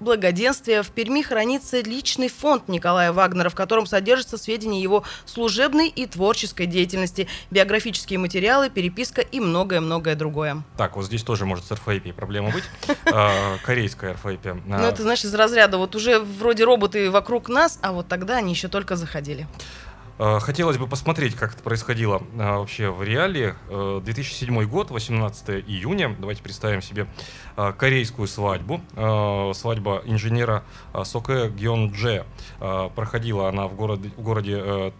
благоденствия 0.00 0.82
в 0.82 0.88
Перми 0.88 1.22
хранится 1.22 1.80
личный 1.80 2.28
фонд 2.28 2.68
Николая 2.68 3.12
Вагнера, 3.12 3.48
в 3.48 3.54
котором 3.54 3.86
содержатся 3.86 4.38
сведения 4.38 4.82
его 4.82 5.04
служебной 5.24 5.88
и 5.88 6.06
творческой 6.06 6.66
деятельности, 6.66 7.28
биографические 7.50 8.18
материалы, 8.18 8.70
переписка 8.70 9.20
и 9.20 9.40
многое-многое 9.40 10.14
другое. 10.14 10.62
Так, 10.76 10.96
вот 10.96 11.06
здесь 11.06 11.22
тоже 11.22 11.46
может 11.46 11.64
с 11.66 11.72
РФИП 11.72 12.14
проблема 12.14 12.50
быть. 12.50 12.64
А, 13.12 13.56
Корейская 13.64 14.14
РФИП. 14.14 14.64
Ну, 14.66 14.76
это, 14.76 15.02
знаешь, 15.02 15.24
из 15.24 15.34
разряда 15.34 15.78
вот 15.78 15.94
уже 15.94 16.18
вроде 16.18 16.64
роботы 16.64 17.10
вокруг 17.10 17.48
нас, 17.48 17.78
а 17.82 17.92
вот 17.92 18.08
тогда 18.08 18.36
они 18.36 18.52
еще 18.52 18.68
только 18.68 18.96
заходили. 18.96 19.46
Э, 20.22 20.38
Хотелось 20.38 20.76
бы 20.76 20.86
посмотреть, 20.86 21.34
как 21.34 21.54
это 21.54 21.62
происходило 21.62 22.22
э, 22.34 22.36
вообще 22.36 22.90
в 22.90 23.02
реалии. 23.02 23.54
Э, 23.70 24.02
2007 24.04 24.64
год, 24.66 24.90
18 24.90 25.64
июня. 25.66 26.14
Давайте 26.18 26.42
представим 26.42 26.82
себе 26.82 27.06
э, 27.56 27.72
корейскую 27.72 28.28
свадьбу. 28.28 28.82
Э, 28.96 29.52
Свадьба 29.54 30.02
инженера 30.04 30.62
э, 30.92 31.04
Соке 31.04 31.48
Гён 31.48 31.90
Дже. 31.90 32.26
Э, 32.60 32.90
Проходила 32.94 33.48
она 33.48 33.66
в 33.66 33.74
городе, 33.74 34.10
в 34.14 34.20
городе 34.20 34.60
э, 34.62 34.90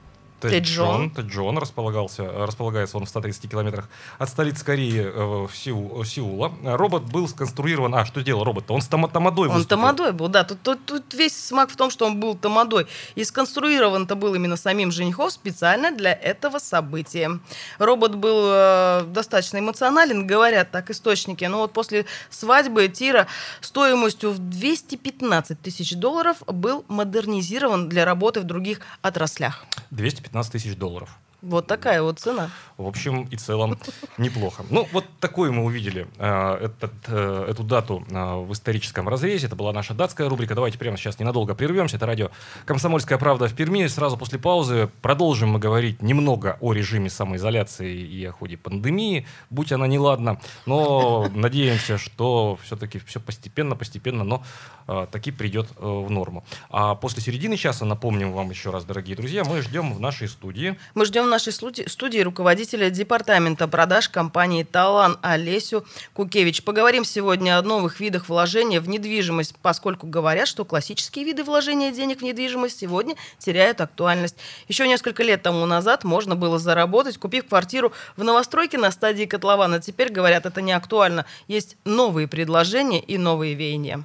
Тэджон. 0.49 1.11
Тэджон 1.11 1.59
располагался, 1.59 2.25
располагается 2.47 2.97
он 2.97 3.05
в 3.05 3.09
130 3.09 3.51
километрах 3.51 3.89
от 4.19 4.29
столицы 4.29 4.65
Кореи 4.65 5.01
э, 5.05 5.47
в 5.47 5.51
Сеу- 5.55 6.05
Сеула. 6.05 6.53
Робот 6.65 7.05
был 7.05 7.29
сконструирован... 7.29 7.95
А, 7.95 8.05
что 8.05 8.23
делал 8.23 8.45
робот-то? 8.45 8.73
Он 8.75 8.81
с 8.81 8.89
тома- 8.89 9.09
тамадой 9.11 9.49
Он 9.49 9.57
выступил. 9.57 9.77
тамадой 9.77 10.13
был, 10.13 10.29
да. 10.29 10.45
Тут, 10.45 10.63
тут- 10.63 10.85
тут 10.87 11.15
весь 11.15 11.37
смак 11.37 11.71
в 11.71 11.77
том, 11.77 11.91
что 11.91 12.07
он 12.07 12.19
был 12.21 12.35
тамадой. 12.35 12.87
И 13.15 13.25
сконструирован-то 13.25 14.15
был 14.17 14.35
именно 14.35 14.57
самим 14.57 14.91
женихом 14.93 15.31
специально 15.31 15.91
для 15.91 16.13
этого 16.13 16.59
события. 16.59 17.39
Робот 17.79 18.15
был 18.15 18.45
э, 18.53 19.05
достаточно 19.07 19.59
эмоционален, 19.59 20.27
говорят 20.27 20.71
так 20.71 20.91
источники. 20.91 21.45
Но 21.45 21.59
вот 21.59 21.73
после 21.73 22.07
свадьбы 22.31 22.89
Тира 22.89 23.27
стоимостью 23.61 24.31
в 24.33 24.39
215 24.39 25.61
тысяч 25.61 25.95
долларов 25.95 26.39
был 26.47 26.85
модернизирован 26.89 27.89
для 27.89 28.05
работы 28.05 28.41
в 28.41 28.45
других 28.45 28.81
отраслях. 29.03 29.65
215 29.91 30.30
тысяч 30.49 30.77
долларов. 30.77 31.11
Вот 31.43 31.67
такая 31.67 32.03
вот 32.03 32.19
цена. 32.19 32.51
В 32.77 32.87
общем 32.87 33.23
и 33.25 33.37
целом 33.37 33.79
неплохо. 34.19 34.65
Ну, 34.69 34.87
вот 34.93 35.07
такой 35.21 35.51
мы 35.51 35.65
увидели 35.65 36.07
э, 36.19 36.59
этот, 36.65 36.93
э, 37.09 37.47
эту 37.49 37.63
дату 37.63 38.05
э, 38.11 38.35
в 38.37 38.53
историческом 38.53 39.09
разрезе. 39.09 39.47
Это 39.47 39.57
была 39.57 39.73
наша 39.73 39.95
датская 39.95 40.29
рубрика. 40.29 40.55
Давайте 40.55 40.77
прямо 40.77 40.99
сейчас 40.99 41.19
ненадолго 41.19 41.55
прервемся. 41.55 41.97
Это 41.97 42.07
радио 42.07 42.31
«Комсомольская 42.67 43.17
правда» 43.17 43.49
в 43.49 43.55
Перми. 43.55 43.87
Сразу 43.87 44.19
после 44.19 44.39
паузы 44.39 44.91
продолжим 45.01 45.51
мы 45.51 45.59
говорить 45.59 46.03
немного 46.03 46.59
о 46.61 46.75
режиме 46.75 47.09
самоизоляции 47.09 47.99
и 47.99 48.23
о 48.27 48.33
ходе 48.33 48.59
пандемии, 48.59 49.27
будь 49.49 49.73
она 49.73 49.87
неладна. 49.87 50.41
Но 50.67 51.27
надеемся, 51.35 51.97
что 51.97 52.59
все-таки 52.63 52.99
все 52.99 53.19
постепенно, 53.19 53.77
постепенно, 53.77 54.25
но 54.25 54.43
э, 54.89 55.07
таки 55.11 55.33
придет 55.33 55.69
э, 55.79 55.87
в 55.87 56.11
норму. 56.11 56.45
А 56.69 56.95
после 56.95 57.23
середины 57.23 57.57
часа, 57.57 57.87
напомним 57.87 58.33
вам 58.33 58.51
еще 58.51 58.71
раз, 58.71 58.85
дорогие 58.85 59.17
друзья, 59.17 59.43
мы 59.45 59.63
ждем 59.63 59.95
в 59.95 60.01
нашей 60.01 60.29
студии 60.29 60.77
Мы 60.95 61.07
ждем 61.07 61.30
нашей 61.31 61.53
студии, 61.53 62.21
руководителя 62.21 62.91
департамента 62.91 63.69
продаж 63.69 64.09
компании 64.09 64.65
«Талан» 64.65 65.19
Олесю 65.23 65.87
Кукевич. 66.13 66.63
Поговорим 66.63 67.05
сегодня 67.05 67.59
о 67.59 67.63
новых 67.63 68.01
видах 68.01 68.29
вложения 68.29 68.81
в 68.81 68.89
недвижимость, 68.89 69.55
поскольку 69.63 70.07
говорят, 70.07 70.49
что 70.49 70.67
классические 70.67 71.25
виды 71.25 71.45
вложения 71.45 71.93
денег 71.93 72.21
в 72.21 72.23
недвижимость 72.23 72.81
сегодня 72.81 73.15
теряют 73.39 73.81
актуальность. 73.81 74.37
Еще 74.69 74.87
несколько 74.87 75.23
лет 75.23 75.43
тому 75.43 75.65
назад 75.65 76.05
можно 76.05 76.37
было 76.37 76.59
заработать, 76.59 77.17
купив 77.17 77.47
квартиру 77.47 77.93
в 78.17 78.25
новостройке 78.25 78.77
на 78.77 78.91
стадии 78.91 79.25
котлована. 79.25 79.81
Теперь, 79.81 80.13
говорят, 80.13 80.45
это 80.45 80.61
не 80.61 80.73
актуально. 80.73 81.25
Есть 81.47 81.77
новые 81.85 82.29
предложения 82.29 83.01
и 83.01 83.17
новые 83.17 83.55
веяния. 83.55 84.05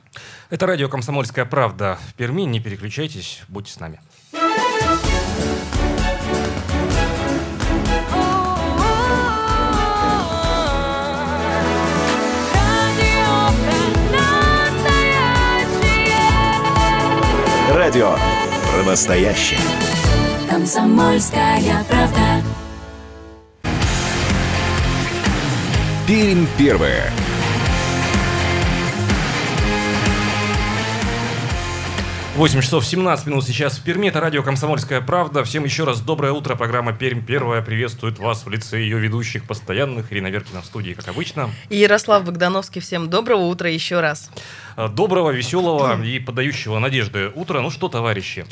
Это 0.50 0.68
радио 0.68 0.88
«Комсомольская 0.88 1.46
правда» 1.46 1.98
в 2.08 2.14
Перми. 2.14 2.44
Не 2.44 2.60
переключайтесь, 2.60 3.42
будьте 3.48 3.74
с 3.74 3.80
нами. 3.80 4.00
радио 17.96 18.18
про 18.74 18.84
настоящее. 18.84 19.60
Комсомольская 20.50 21.62
правда. 21.90 22.44
Пермь 26.06 26.46
первая. 26.58 27.12
8 32.36 32.60
часов 32.60 32.86
17 32.86 33.28
минут 33.28 33.46
сейчас 33.46 33.78
в 33.78 33.84
Перми. 33.84 34.10
Это 34.10 34.20
радио 34.20 34.44
«Комсомольская 34.44 35.00
правда». 35.00 35.46
Всем 35.46 35.64
еще 35.64 35.86
раз 35.86 36.02
доброе 36.02 36.34
утро. 36.34 36.56
Программа 36.56 36.92
«Пермь 36.92 37.22
первая» 37.22 37.62
приветствует 37.62 38.20
вас 38.20 38.46
в 38.46 38.50
лице 38.50 38.82
ее 38.82 39.00
ведущих 39.00 39.46
постоянных. 39.46 40.12
Ирина 40.12 40.28
Веркина 40.28 40.62
в 40.62 40.66
студии, 40.66 40.92
как 40.92 41.08
обычно. 41.08 41.50
И 41.70 41.78
Ярослав 41.78 42.26
Богдановский. 42.26 42.82
Всем 42.82 43.10
доброго 43.10 43.44
утра 43.44 43.70
еще 43.70 44.02
раз. 44.02 44.30
Э, 44.76 44.90
доброго, 44.90 45.32
веселого 45.32 46.04
и 46.04 46.20
подающего 46.20 46.78
надежды 46.78 47.32
утра. 47.36 47.62
Ну 47.62 47.70
что, 47.70 47.88
товарищи, 47.88 48.46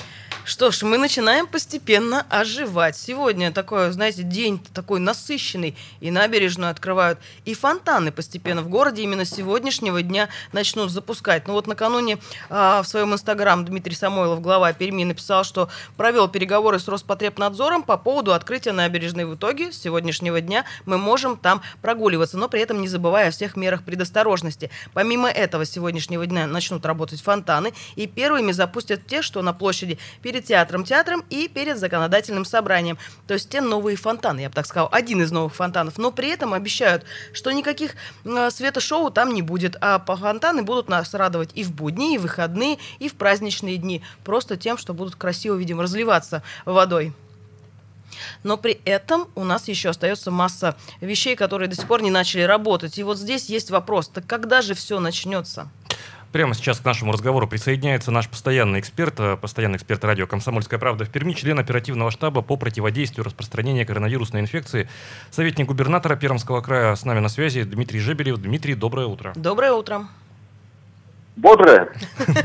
что 0.46 0.72
ж, 0.72 0.84
мы 0.84 0.98
начинаем 0.98 1.48
постепенно 1.48 2.26
оживать. 2.30 2.98
Сегодня 2.98 3.54
такой, 3.54 3.92
знаете, 3.94 4.24
день 4.24 4.60
такой 4.74 5.00
насыщенный. 5.00 5.78
И 6.02 6.12
набережную 6.12 6.70
открывают, 6.70 7.18
и 7.46 7.54
фонтаны 7.54 8.12
постепенно 8.12 8.62
в 8.62 8.68
городе 8.68 9.04
именно 9.04 9.24
с 9.24 9.30
сегодняшнего 9.30 10.02
дня 10.02 10.28
начнут 10.52 10.92
запускать. 10.92 11.48
Ну 11.48 11.54
вот 11.54 11.66
накануне 11.66 12.18
а, 12.50 12.84
в 12.84 12.88
своем 12.90 13.14
инстаграм 13.14 13.64
Дмитрий 13.64 13.96
Самойлов, 13.96 14.42
глава 14.42 14.74
Перми, 14.74 15.06
написал, 15.06 15.46
что 15.46 15.70
провел 15.96 16.28
переговоры 16.28 16.78
с 16.78 16.90
Роспотребнадзором 16.90 17.84
по 17.84 17.96
поводу 17.96 18.34
открытия 18.34 18.74
набережной. 18.74 19.24
В 19.24 19.36
итоге 19.36 19.72
с 19.72 19.80
сегодняшнего 19.82 20.42
дня 20.42 20.66
мы 20.86 20.98
можем 20.98 21.38
там 21.38 21.62
прогуливаться, 21.82 22.38
но 22.38 22.50
при 22.50 22.60
этом 22.60 22.82
не 22.82 22.90
забывая 22.90 23.30
о 23.30 23.32
всех 23.32 23.56
мерах 23.56 23.84
предосторожности. 23.84 24.70
Помимо 24.92 25.30
этого, 25.30 25.64
с 25.64 25.70
сегодняшнего 25.70 26.26
дня 26.26 26.48
начнут 26.48 26.86
работать 26.86 27.22
фонтаны, 27.22 27.74
и 27.96 28.08
первыми 28.08 28.52
запустят 28.52 29.08
те, 29.08 29.22
что 29.22 29.42
на 29.42 29.54
площади 29.54 29.98
перед 30.34 30.46
театром 30.46 30.84
театром 30.84 31.24
и 31.30 31.48
перед 31.48 31.78
законодательным 31.78 32.44
собранием. 32.44 32.98
То 33.28 33.36
есть 33.36 33.50
те 33.50 33.62
новые 33.62 33.96
фонтаны, 33.96 34.40
я 34.40 34.50
бы 34.50 34.56
так 34.56 34.66
сказал, 34.66 34.90
один 34.92 35.22
из 35.22 35.32
новых 35.32 35.54
фонтанов. 35.54 36.00
Но 36.00 36.12
при 36.12 36.30
этом 36.30 36.56
обещают, 36.56 37.06
что 37.34 37.52
никаких 37.52 37.92
э, 38.25 38.50
светошоу 38.50 39.12
там 39.12 39.34
не 39.34 39.44
будет, 39.44 39.78
а 39.80 40.00
по- 40.00 40.18
фонтаны 40.18 40.63
будут 40.63 40.90
нас 40.90 41.13
радовать 41.13 41.52
и 41.54 41.63
в 41.63 41.72
будни, 41.72 42.16
и 42.16 42.18
в 42.18 42.24
выходные, 42.24 42.80
и 42.98 43.10
в 43.10 43.13
праздничные 43.13 43.78
дни. 43.78 44.02
Просто 44.24 44.58
тем, 44.58 44.80
что 44.80 44.96
будут 44.96 45.16
красиво, 45.16 45.56
видимо, 45.56 45.84
разливаться 45.84 46.42
водой. 46.66 47.13
Но 48.42 48.58
при 48.58 48.80
этом 48.86 49.28
у 49.36 49.44
нас 49.44 49.68
еще 49.68 49.90
остается 49.90 50.32
масса 50.32 50.75
вещей, 51.00 51.36
которые 51.36 51.70
до 51.70 51.75
сих 51.75 51.88
пор 51.88 52.02
не 52.02 52.12
начали 52.12 52.42
работать. 52.42 52.98
И 52.98 53.04
вот 53.04 53.20
здесь 53.20 53.50
есть 53.50 53.70
вопрос, 53.70 54.08
так 54.08 54.25
когда 54.25 54.62
же 54.62 54.74
все 54.74 55.00
начнется? 55.00 55.70
Прямо 56.34 56.56
сейчас 56.56 56.80
к 56.80 56.86
нашему 56.86 57.12
разговору 57.12 57.48
присоединяется 57.48 58.10
наш 58.10 58.28
постоянный 58.28 58.80
эксперт, 58.80 59.20
э, 59.20 59.38
постоянный 59.38 59.78
эксперт 59.78 60.04
радио 60.04 60.25
«Комсомольская 60.25 60.80
правда» 60.80 61.06
в 61.06 61.10
Перми, 61.10 61.34
член 61.34 61.60
оперативного 61.60 62.10
штаба 62.10 62.42
по 62.42 62.58
противодействию 62.58 63.24
распространения 63.24 63.86
коронавирусной 63.86 64.42
инфекции, 64.42 64.90
советник 65.30 65.68
губернатора 65.68 66.16
Пермского 66.16 66.62
края 66.62 66.96
с 66.96 67.06
нами 67.06 67.20
на 67.20 67.30
связи 67.30 67.62
Дмитрий 67.62 68.00
Жебелев. 68.00 68.40
Дмитрий, 68.40 68.74
доброе 68.74 69.06
утро. 69.06 69.34
Доброе 69.36 69.74
утро. 69.74 70.08
Бодрое. 71.36 71.92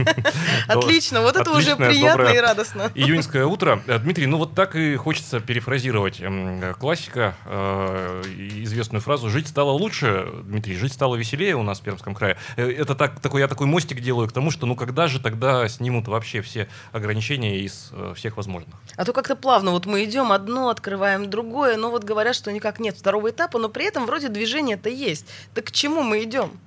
Отлично, 0.68 1.21
вот 1.21 1.37
это 1.37 1.50
уже 1.50 1.76
приятно 1.76 2.28
и 2.28 2.38
радостно. 2.38 2.90
Июньское 2.95 3.45
утро. 3.45 3.83
Э, 3.87 3.99
Дмитрий, 3.99 4.26
ну 4.26 4.38
вот 4.38 4.54
так 4.54 4.76
и 4.76 4.97
хочется 4.97 5.40
перефразировать 5.40 6.21
э, 6.21 6.75
классика, 6.78 7.35
э, 7.45 8.23
известную 8.62 9.02
фразу 9.02 9.28
«Жить 9.28 9.49
стало 9.49 9.73
лучше». 9.73 10.28
Дмитрий, 10.45 10.75
жить 10.76 10.95
стало 10.95 11.16
веселее 11.16 11.54
у 11.57 11.62
нас 11.62 11.80
в 11.80 11.83
Пермском 11.83 12.14
крае. 12.14 12.38
Это 12.57 12.95
так, 12.95 13.21
такой, 13.21 13.42
я 13.42 13.49
такой 13.49 13.66
мостик 13.66 14.00
делаю 14.00 14.26
к 14.26 14.33
тому, 14.33 14.50
что 14.50 14.64
ну 14.64 14.75
когда 14.75 15.07
же 15.07 15.21
тогда 15.21 15.68
снимут 15.68 16.09
вообще 16.09 16.40
все 16.40 16.68
ограничения 16.92 17.61
из 17.61 17.92
всех 18.14 18.38
возможных? 18.38 18.75
А 18.97 19.04
то 19.04 19.12
как-то 19.12 19.37
плавно, 19.37 19.73
вот 19.73 19.85
мы 19.85 20.04
идем 20.04 20.33
одно, 20.33 20.71
открываем 20.71 21.28
другое, 21.28 21.76
но 21.76 21.90
вот 21.90 22.04
говорят, 22.04 22.35
что 22.35 22.50
никак 22.52 22.80
нет 22.80 22.97
второго 22.97 23.30
этапа, 23.30 23.59
но 23.59 23.68
при 23.68 23.85
этом 23.85 24.07
вроде 24.07 24.28
движение-то 24.28 24.88
есть. 24.88 25.26
Так 25.54 25.66
к 25.66 25.73
чему 25.73 26.02
мы 26.02 26.23
идем? 26.23 26.59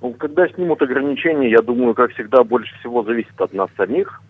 Ну, 0.00 0.14
когда 0.14 0.48
снимут 0.48 0.80
ограничения, 0.80 1.50
я 1.50 1.60
думаю, 1.60 1.94
как 1.94 2.12
всегда, 2.12 2.42
больше 2.42 2.74
всего 2.78 3.02
зависит 3.02 3.38
от 3.40 3.52
нас 3.52 3.68
самих. 3.76 4.22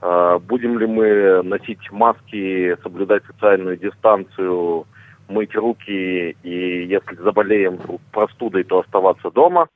А, 0.00 0.38
Будем 0.38 0.78
ли 0.78 0.86
мы 0.86 1.42
носить 1.42 1.90
маски, 1.92 2.76
соблюдать 2.82 3.24
социальную 3.26 3.76
дистанцию, 3.76 4.86
мыть 5.28 5.54
руки 5.54 6.36
и, 6.42 6.86
если 6.86 7.14
заболеем 7.16 7.78
простудой, 8.12 8.64
то 8.64 8.80
оставаться 8.80 9.30
дома. 9.30 9.68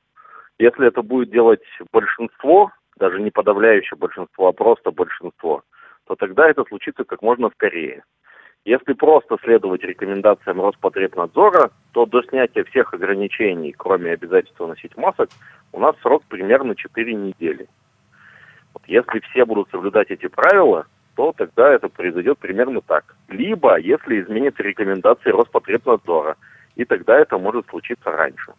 Если 0.59 0.87
это 0.87 1.01
будет 1.01 1.31
делать 1.31 1.63
большинство, 1.91 2.71
даже 2.97 3.21
не 3.21 3.31
подавляющее 3.31 3.97
большинство, 3.97 4.47
а 4.47 4.53
просто 4.53 4.91
большинство, 4.91 5.63
то 6.05 6.15
тогда 6.15 6.49
это 6.49 6.63
случится 6.65 7.03
как 7.05 7.21
можно 7.21 7.49
скорее. 7.53 8.03
Если 8.65 8.93
просто 8.93 9.37
следовать 9.43 9.83
рекомендациям 9.83 10.61
Роспотребнадзора, 10.61 11.71
то 11.91 12.05
до 12.05 12.23
снятия 12.23 12.63
всех 12.63 12.93
ограничений, 12.93 13.73
кроме 13.73 14.11
обязательства 14.11 14.67
носить 14.67 14.95
масок, 14.95 15.29
у 15.73 15.79
нас 15.81 15.95
срок 16.01 16.23
примерно 16.29 16.73
4 16.73 17.13
недели. 17.13 17.67
Вот 18.73 18.83
если 18.87 19.19
все 19.19 19.45
будут 19.45 19.69
соблюдать 19.69 20.11
эти 20.11 20.27
правила, 20.27 20.85
то 21.15 21.33
тогда 21.35 21.73
это 21.73 21.89
произойдет 21.89 22.39
примерно 22.39 22.79
так. 22.79 23.15
Либо, 23.27 23.77
если 23.77 24.21
изменятся 24.21 24.63
рекомендации 24.63 25.29
Роспотребнадзора, 25.29 26.37
и 26.75 26.85
тогда 26.85 27.19
это 27.19 27.37
может 27.37 27.67
случиться 27.67 28.11
раньше. 28.11 28.53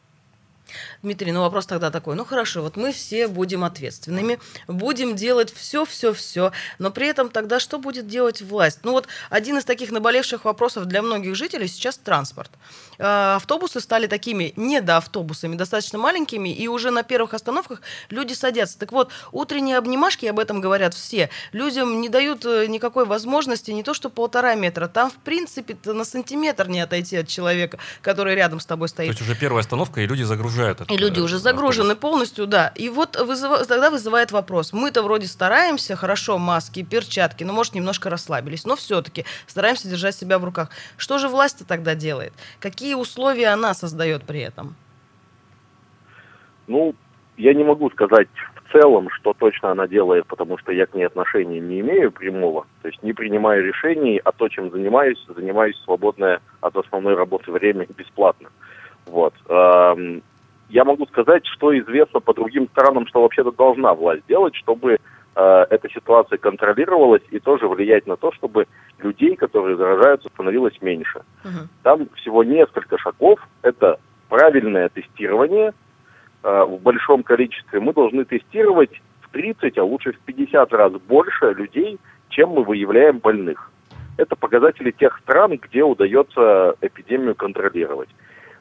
Дмитрий, 1.02 1.32
ну 1.32 1.40
вопрос 1.40 1.66
тогда 1.66 1.90
такой. 1.90 2.16
Ну 2.16 2.24
хорошо, 2.24 2.62
вот 2.62 2.76
мы 2.76 2.92
все 2.92 3.28
будем 3.28 3.64
ответственными, 3.64 4.38
будем 4.68 5.16
делать 5.16 5.52
все, 5.54 5.84
все, 5.84 6.12
все, 6.12 6.52
но 6.78 6.90
при 6.90 7.08
этом 7.08 7.28
тогда 7.28 7.60
что 7.60 7.78
будет 7.78 8.06
делать 8.06 8.42
власть? 8.42 8.80
Ну 8.82 8.92
вот 8.92 9.08
один 9.30 9.58
из 9.58 9.64
таких 9.64 9.90
наболевших 9.90 10.44
вопросов 10.44 10.86
для 10.86 11.02
многих 11.02 11.34
жителей 11.34 11.68
сейчас 11.68 11.98
транспорт. 11.98 12.50
А, 12.98 13.36
автобусы 13.36 13.80
стали 13.80 14.06
такими 14.06 14.52
недоавтобусами, 14.56 15.56
достаточно 15.56 15.98
маленькими, 15.98 16.54
и 16.54 16.68
уже 16.68 16.90
на 16.90 17.02
первых 17.02 17.34
остановках 17.34 17.82
люди 18.10 18.32
садятся. 18.32 18.78
Так 18.78 18.92
вот, 18.92 19.10
утренние 19.32 19.78
обнимашки, 19.78 20.26
об 20.26 20.38
этом 20.38 20.60
говорят 20.60 20.94
все, 20.94 21.30
людям 21.52 22.00
не 22.00 22.08
дают 22.08 22.44
э, 22.44 22.66
никакой 22.66 23.04
возможности 23.04 23.70
не 23.70 23.82
то 23.82 23.94
что 23.94 24.10
полтора 24.10 24.54
метра, 24.54 24.88
там 24.88 25.10
в 25.10 25.16
принципе 25.16 25.76
на 25.84 26.04
сантиметр 26.04 26.68
не 26.68 26.80
отойти 26.80 27.16
от 27.16 27.28
человека, 27.28 27.78
который 28.00 28.34
рядом 28.34 28.60
с 28.60 28.66
тобой 28.66 28.88
стоит. 28.88 29.08
То 29.08 29.12
есть 29.12 29.22
уже 29.22 29.34
первая 29.34 29.60
остановка, 29.60 30.00
и 30.00 30.06
люди 30.06 30.22
загружают. 30.22 30.63
И 30.88 30.96
люди 30.96 31.20
уже 31.20 31.38
загружены 31.38 31.96
полностью, 31.96 32.46
да. 32.46 32.72
И 32.74 32.88
вот 32.88 33.20
вызыв... 33.20 33.66
тогда 33.66 33.90
вызывает 33.90 34.32
вопрос. 34.32 34.72
Мы-то 34.72 35.02
вроде 35.02 35.26
стараемся, 35.26 35.96
хорошо, 35.96 36.38
маски, 36.38 36.82
перчатки, 36.82 37.44
но, 37.44 37.52
может, 37.52 37.74
немножко 37.74 38.10
расслабились, 38.10 38.64
но 38.64 38.76
все-таки 38.76 39.24
стараемся 39.46 39.88
держать 39.88 40.14
себя 40.14 40.38
в 40.38 40.44
руках. 40.44 40.70
Что 40.96 41.18
же 41.18 41.28
власть 41.28 41.66
тогда 41.66 41.94
делает? 41.94 42.32
Какие 42.60 42.94
условия 42.94 43.48
она 43.48 43.74
создает 43.74 44.24
при 44.24 44.40
этом? 44.40 44.76
Ну, 46.66 46.94
я 47.36 47.52
не 47.54 47.64
могу 47.64 47.90
сказать 47.90 48.28
в 48.54 48.72
целом, 48.72 49.08
что 49.10 49.34
точно 49.34 49.70
она 49.70 49.86
делает, 49.86 50.26
потому 50.26 50.58
что 50.58 50.72
я 50.72 50.86
к 50.86 50.94
ней 50.94 51.06
отношения 51.06 51.60
не 51.60 51.80
имею 51.80 52.10
прямого. 52.10 52.66
То 52.82 52.88
есть 52.88 53.02
не 53.02 53.12
принимаю 53.12 53.64
решений, 53.64 54.20
а 54.24 54.32
то, 54.32 54.48
чем 54.48 54.70
занимаюсь, 54.70 55.18
занимаюсь 55.28 55.76
свободное 55.84 56.40
от 56.60 56.76
основной 56.76 57.14
работы 57.14 57.52
время 57.52 57.86
бесплатно. 57.96 58.48
Вот. 59.06 59.34
Я 60.68 60.84
могу 60.84 61.06
сказать, 61.06 61.46
что 61.46 61.76
известно 61.78 62.20
по 62.20 62.34
другим 62.34 62.68
странам, 62.68 63.06
что 63.06 63.22
вообще-то 63.22 63.52
должна 63.52 63.94
власть 63.94 64.22
делать, 64.28 64.54
чтобы 64.56 64.98
э, 65.36 65.66
эта 65.70 65.88
ситуация 65.90 66.38
контролировалась 66.38 67.22
и 67.30 67.38
тоже 67.38 67.68
влиять 67.68 68.06
на 68.06 68.16
то, 68.16 68.32
чтобы 68.32 68.66
людей, 68.98 69.36
которые 69.36 69.76
заражаются, 69.76 70.30
становилось 70.30 70.80
меньше. 70.80 71.22
Угу. 71.44 71.68
Там 71.82 72.08
всего 72.16 72.44
несколько 72.44 72.98
шагов. 72.98 73.40
Это 73.62 73.98
правильное 74.28 74.88
тестирование 74.88 75.72
э, 76.42 76.64
в 76.64 76.80
большом 76.80 77.22
количестве. 77.22 77.80
Мы 77.80 77.92
должны 77.92 78.24
тестировать 78.24 79.02
в 79.20 79.30
30, 79.30 79.76
а 79.78 79.84
лучше 79.84 80.12
в 80.12 80.18
50 80.20 80.72
раз 80.72 80.92
больше 80.92 81.52
людей, 81.52 81.98
чем 82.30 82.50
мы 82.50 82.64
выявляем 82.64 83.18
больных. 83.18 83.70
Это 84.16 84.36
показатели 84.36 84.92
тех 84.92 85.18
стран, 85.18 85.58
где 85.60 85.82
удается 85.82 86.76
эпидемию 86.80 87.34
контролировать 87.34 88.08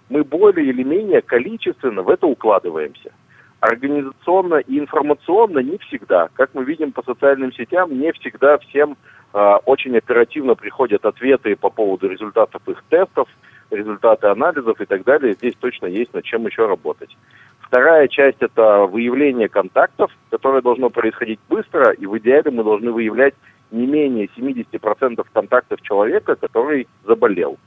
мы 0.09 0.23
более 0.23 0.67
или 0.67 0.83
менее 0.83 1.21
количественно 1.21 2.01
в 2.01 2.09
это 2.09 2.27
укладываемся. 2.27 3.11
Организационно 3.59 4.55
и 4.55 4.77
информационно 4.77 5.59
не 5.59 5.77
всегда. 5.77 6.29
Как 6.33 6.53
мы 6.53 6.65
видим 6.65 6.91
по 6.91 7.01
социальным 7.03 7.53
сетям, 7.53 7.97
не 7.97 8.11
всегда 8.11 8.57
всем 8.57 8.97
э, 9.33 9.55
очень 9.65 9.97
оперативно 9.97 10.55
приходят 10.55 11.05
ответы 11.05 11.55
по 11.55 11.69
поводу 11.69 12.09
результатов 12.09 12.61
их 12.67 12.83
тестов, 12.89 13.29
результаты 13.71 14.27
анализов 14.27 14.79
и 14.81 14.85
так 14.85 15.03
далее. 15.03 15.33
Здесь 15.33 15.55
точно 15.59 15.87
есть 15.87 16.13
над 16.13 16.25
чем 16.25 16.45
еще 16.45 16.67
работать. 16.67 17.15
Вторая 17.61 18.07
часть– 18.07 18.37
это 18.41 18.85
выявление 18.85 19.49
контактов, 19.49 20.11
которое 20.29 20.61
должно 20.61 20.89
происходить 20.89 21.39
быстро, 21.49 21.91
и 21.91 22.05
в 22.05 22.17
идеале 22.19 22.51
мы 22.51 22.63
должны 22.63 22.91
выявлять 22.91 23.33
не 23.71 23.87
менее 23.87 24.29
70% 24.37 25.25
контактов 25.33 25.81
человека, 25.81 26.35
который 26.35 26.87
заболел. 27.03 27.57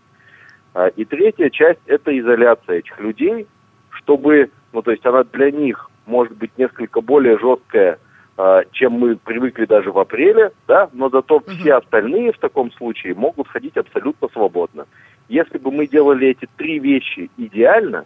А, 0.76 0.88
и 0.88 1.06
третья 1.06 1.49
часть– 1.49 1.80
это 1.87 2.16
изоляция 2.18 2.80
этих 2.80 3.00
людей, 3.00 3.47
чтобы, 3.88 4.50
ну 4.75 4.83
то 4.83 4.90
есть 4.90 5.06
она 5.06 5.25
для 5.25 5.50
них 5.50 5.90
может 6.04 6.37
быть 6.37 6.50
несколько 6.59 7.00
более 7.00 7.38
жесткая, 7.38 7.99
а, 8.37 8.61
чем 8.73 8.92
мы 8.92 9.16
привыкли 9.16 9.64
даже 9.64 9.90
в 9.90 9.99
апреле, 9.99 10.50
да, 10.68 10.90
но 10.92 11.09
зато 11.09 11.38
uh-huh. 11.38 11.50
все 11.56 11.76
остальные 11.76 12.33
в 12.33 12.38
таком 12.38 12.71
случае 12.73 13.14
могут 13.14 13.49
ходить 13.49 13.78
абсолютно 13.78 14.28
свободно. 14.28 14.87
Если 15.30 15.56
бы 15.56 15.73
мы 15.73 15.87
делали 15.87 16.28
эти 16.28 16.47
три 16.59 16.78
вещи 16.78 17.30
идеально, 17.38 18.04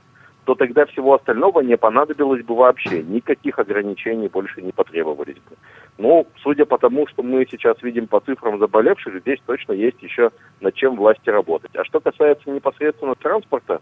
то 0.51 0.57
тогда 0.57 0.85
всего 0.87 1.15
остального 1.15 1.61
не 1.61 1.77
понадобилось 1.77 2.43
бы 2.43 2.57
вообще. 2.57 3.05
Никаких 3.05 3.61
ограничений 3.61 4.27
больше 4.27 4.61
не 4.61 4.73
потребовались 4.73 5.37
бы. 5.37 5.55
Ну, 5.97 6.27
судя 6.43 6.65
по 6.67 6.77
тому, 6.77 7.07
что 7.07 7.23
мы 7.23 7.47
сейчас 7.49 7.81
видим 7.83 8.09
по 8.09 8.19
цифрам 8.19 8.59
заболевших, 8.59 9.21
здесь 9.21 9.39
точно 9.47 9.75
есть 9.75 10.03
еще 10.03 10.33
над 10.61 10.75
чем 10.75 10.97
власти 10.97 11.31
работать. 11.31 11.71
А 11.77 11.85
что 11.85 12.01
касается 12.01 12.51
непосредственно 12.51 13.15
транспорта, 13.15 13.81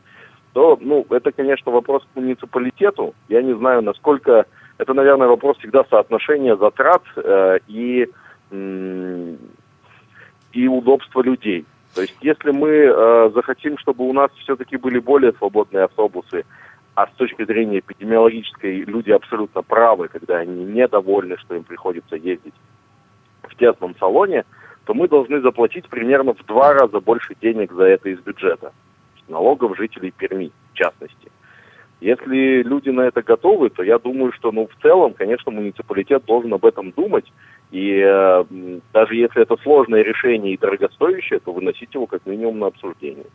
то, 0.53 0.77
ну, 0.79 1.07
это, 1.09 1.33
конечно, 1.33 1.73
вопрос 1.73 2.03
к 2.13 2.17
муниципалитету. 2.17 3.15
Я 3.31 3.41
не 3.41 3.55
знаю, 3.57 3.81
насколько... 3.81 4.45
Это, 4.77 4.93
наверное, 4.93 5.27
вопрос 5.27 5.57
всегда 5.57 5.85
соотношения 5.89 6.55
затрат 6.57 7.03
э, 7.17 7.61
и, 7.67 8.11
э, 8.51 9.35
и 10.53 10.69
удобства 10.69 11.23
людей. 11.23 11.65
То 11.99 12.03
есть, 12.03 12.15
если 12.21 12.53
мы 12.53 12.69
э, 12.69 13.31
захотим, 13.35 13.77
чтобы 13.77 14.09
у 14.09 14.13
нас 14.13 14.31
все-таки 14.45 14.77
были 14.77 15.01
более 15.01 15.33
свободные 15.33 15.83
автобусы, 15.83 16.45
а 16.95 17.09
с 17.09 17.11
точки 17.17 17.45
зрения 17.45 17.81
эпидемиологической 17.81 18.83
люди 18.85 19.11
абсолютно 19.11 19.63
правы, 19.63 20.07
когда 20.07 20.37
они 20.37 20.63
недовольны, 20.63 21.37
что 21.39 21.57
им 21.57 21.65
приходится 21.65 22.15
ездить 22.15 22.55
в 23.43 23.53
тесном 23.57 23.97
салоне, 23.99 24.45
то 24.85 24.95
мы 24.95 25.09
должны 25.09 25.41
заплатить 25.41 25.89
примерно 25.89 26.35
в 26.35 26.47
два 26.47 26.73
раза 26.73 27.01
больше 27.01 27.35
денег 27.43 27.73
за 27.73 27.87
это 27.87 28.11
из 28.11 28.21
бюджета, 28.21 28.73
налогов 29.27 29.77
жителей 29.77 30.13
Перми 30.13 30.53
в 30.73 30.77
частности. 30.77 31.33
Если 32.01 32.63
люди 32.63 32.91
на 32.91 33.09
это 33.09 33.23
готовы, 33.23 33.71
то 33.71 33.83
я 33.83 33.99
думаю, 33.99 34.31
что, 34.35 34.53
ну, 34.53 34.69
в 34.69 34.83
целом, 34.83 35.15
конечно, 35.15 35.51
муниципалитет 35.51 36.25
должен 36.27 36.55
об 36.55 36.65
этом 36.65 36.93
думать. 36.93 37.25
И 37.71 38.01
э, 38.01 38.45
даже 38.93 39.15
если 39.15 39.43
это 39.43 39.57
сложное 39.63 40.03
решение 40.03 40.55
и 40.55 40.59
дорогостоящее, 40.59 41.41
то 41.41 41.53
выносить 41.53 41.93
его 41.95 42.07
как 42.07 42.25
минимум 42.25 42.59
на 42.61 42.67
обсуждение. 42.69 43.27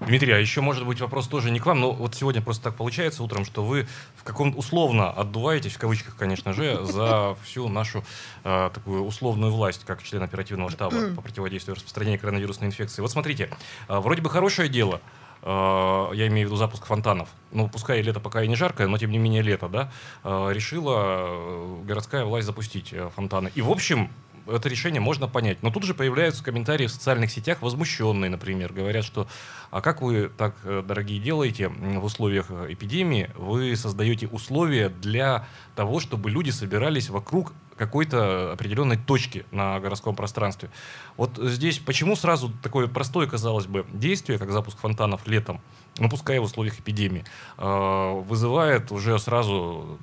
Дмитрий, 0.00 0.32
а 0.32 0.38
еще 0.38 0.62
может 0.62 0.86
быть 0.86 1.00
вопрос 1.00 1.28
тоже 1.28 1.50
не 1.50 1.60
к 1.60 1.66
вам, 1.66 1.80
но 1.80 1.92
вот 1.92 2.14
сегодня 2.14 2.40
просто 2.40 2.64
так 2.64 2.74
получается 2.74 3.22
утром, 3.22 3.44
что 3.44 3.62
вы 3.62 3.86
в 4.16 4.24
каком 4.24 4.56
условно 4.56 5.10
отдуваетесь, 5.10 5.74
в 5.74 5.78
кавычках, 5.78 6.16
конечно 6.16 6.54
же, 6.54 6.78
за 6.84 7.36
всю 7.44 7.68
нашу 7.68 8.02
э, 8.44 8.70
такую 8.72 9.04
условную 9.04 9.52
власть, 9.52 9.84
как 9.84 10.02
член 10.02 10.22
оперативного 10.22 10.70
штаба 10.70 11.14
по 11.14 11.20
противодействию 11.20 11.74
распространению 11.74 12.18
коронавирусной 12.18 12.68
инфекции. 12.68 13.02
Вот 13.02 13.10
смотрите, 13.10 13.50
э, 13.88 13.98
вроде 13.98 14.22
бы 14.22 14.30
хорошее 14.30 14.70
дело, 14.70 15.02
я 15.42 16.26
имею 16.28 16.46
в 16.46 16.50
виду 16.50 16.56
запуск 16.56 16.86
фонтанов, 16.86 17.28
ну, 17.52 17.68
пускай 17.68 18.02
лето 18.02 18.20
пока 18.20 18.42
и 18.42 18.48
не 18.48 18.56
жаркое, 18.56 18.88
но 18.88 18.98
тем 18.98 19.10
не 19.10 19.18
менее 19.18 19.42
лето, 19.42 19.68
да, 19.68 19.90
э, 20.22 20.50
решила 20.52 21.80
городская 21.84 22.24
власть 22.24 22.46
запустить 22.46 22.94
фонтаны. 23.14 23.50
И, 23.54 23.62
в 23.62 23.70
общем, 23.70 24.10
это 24.46 24.68
решение 24.68 25.00
можно 25.00 25.28
понять. 25.28 25.62
Но 25.62 25.70
тут 25.70 25.84
же 25.84 25.94
появляются 25.94 26.42
комментарии 26.42 26.86
в 26.86 26.90
социальных 26.90 27.30
сетях, 27.30 27.62
возмущенные, 27.62 28.30
например, 28.30 28.72
говорят, 28.72 29.04
что 29.04 29.26
а 29.70 29.80
как 29.80 30.02
вы 30.02 30.28
так, 30.28 30.56
э, 30.64 30.82
дорогие, 30.86 31.20
делаете 31.20 31.68
в 31.68 32.04
условиях 32.04 32.46
э, 32.50 32.66
эпидемии? 32.70 33.30
Вы 33.36 33.76
создаете 33.76 34.26
условия 34.26 34.88
для 34.88 35.46
того, 35.76 36.00
чтобы 36.00 36.30
люди 36.30 36.50
собирались 36.50 37.08
вокруг 37.08 37.52
какой-то 37.80 38.52
определенной 38.52 38.98
точки 38.98 39.46
на 39.52 39.80
городском 39.80 40.14
пространстве. 40.14 40.68
Вот 41.16 41.30
здесь 41.38 41.78
почему 41.78 42.14
сразу 42.14 42.50
такое 42.62 42.88
простое, 42.88 43.26
казалось 43.26 43.66
бы, 43.66 43.86
действие, 43.92 44.38
как 44.38 44.50
запуск 44.50 44.78
фонтанов 44.78 45.26
летом, 45.26 45.60
ну 45.98 46.10
пускай 46.10 46.38
в 46.38 46.42
условиях 46.42 46.78
эпидемии, 46.78 47.24
э, 47.56 48.20
вызывает 48.28 48.92
уже 48.92 49.18
сразу 49.18 49.98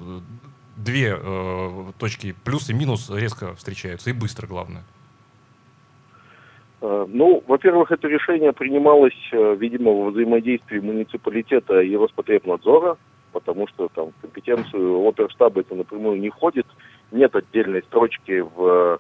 две 0.76 1.16
э, 1.20 1.92
точки 2.00 2.36
плюс 2.44 2.70
и 2.72 2.74
минус 2.74 3.12
резко 3.12 3.54
встречаются, 3.54 4.10
и 4.10 4.13
быстро, 4.13 4.48
главное? 4.48 4.84
Э, 6.82 7.06
ну, 7.08 7.44
во-первых, 7.48 7.92
это 7.92 8.08
решение 8.08 8.54
принималось, 8.54 9.30
э, 9.32 9.56
видимо, 9.60 9.92
во 9.92 10.10
взаимодействии 10.10 10.80
муниципалитета 10.80 11.82
и 11.82 11.96
Роспотребнадзора, 11.96 12.98
потому 13.34 13.68
что 13.68 13.88
там 13.94 14.13
компетенцию 14.22 15.08
оперштаба 15.08 15.62
это 15.62 15.76
напрямую 15.76 16.20
не 16.20 16.30
входит. 16.30 16.66
Нет 17.12 17.36
отдельной 17.36 17.84
строчки 17.84 18.39
в 18.41 19.00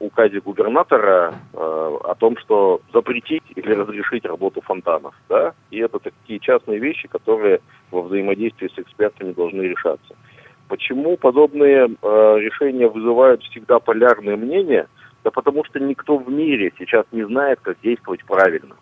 указе 0.00 0.40
губернатора 0.40 1.34
э, 1.52 1.56
о 1.56 2.14
том, 2.18 2.36
что 2.38 2.80
запретить 2.92 3.42
или 3.54 3.72
разрешить 3.72 4.24
работу 4.24 4.60
фонтанов. 4.60 5.14
Да? 5.28 5.54
И 5.70 5.78
это 5.78 5.98
такие 5.98 6.38
частные 6.38 6.78
вещи, 6.78 7.08
которые 7.08 7.60
во 7.90 8.02
взаимодействии 8.02 8.68
с 8.68 8.78
экспертами 8.78 9.32
должны 9.32 9.62
решаться. 9.62 10.14
Почему 10.68 11.16
подобные 11.16 11.86
э, 11.86 12.36
решения 12.38 12.88
вызывают 12.88 13.42
всегда 13.42 13.78
полярные 13.78 14.36
мнения? 14.36 14.88
Да 15.24 15.30
потому 15.30 15.64
что 15.64 15.80
никто 15.80 16.18
в 16.18 16.30
мире 16.30 16.72
сейчас 16.78 17.04
не 17.12 17.24
знает, 17.24 17.58
как 17.62 17.80
действовать 17.82 18.24
правильно. 18.24 18.76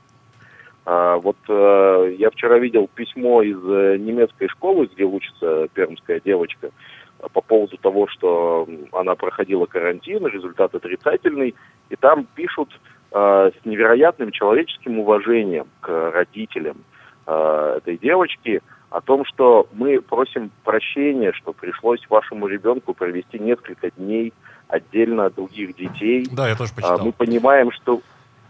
А, 0.86 1.16
вот 1.16 1.36
э, 1.48 2.14
я 2.18 2.30
вчера 2.30 2.58
видел 2.58 2.88
письмо 2.94 3.42
из 3.42 3.56
немецкой 3.56 4.48
школы, 4.48 4.88
где 4.92 5.04
учится 5.04 5.68
пермская 5.72 6.20
девочка, 6.22 6.70
по 7.32 7.40
поводу 7.40 7.76
того, 7.76 8.06
что 8.08 8.68
она 8.92 9.14
проходила 9.14 9.66
карантин, 9.66 10.26
результат 10.26 10.74
отрицательный, 10.74 11.54
и 11.90 11.96
там 11.96 12.26
пишут 12.34 12.68
э, 13.12 13.50
с 13.50 13.64
невероятным 13.64 14.30
человеческим 14.30 14.98
уважением 14.98 15.66
к 15.80 15.88
родителям 16.12 16.78
э, 17.26 17.78
этой 17.78 17.98
девочки– 17.98 18.60
о 18.94 19.00
том, 19.00 19.24
что 19.24 19.66
мы 19.72 20.00
просим 20.00 20.52
прощения, 20.62 21.32
что 21.32 21.52
пришлось 21.52 21.98
вашему 22.08 22.46
ребенку 22.46 22.94
провести 22.94 23.40
несколько 23.40 23.90
дней 23.90 24.32
отдельно 24.68 25.26
от 25.26 25.34
других 25.34 25.74
детей. 25.74 26.24
Да, 26.30 26.48
я 26.48 26.54
тоже 26.54 26.70
А, 26.74 26.76
почитал. 26.76 27.06
Мы 27.06 27.12
понимаем, 27.12 27.72
что 27.72 28.00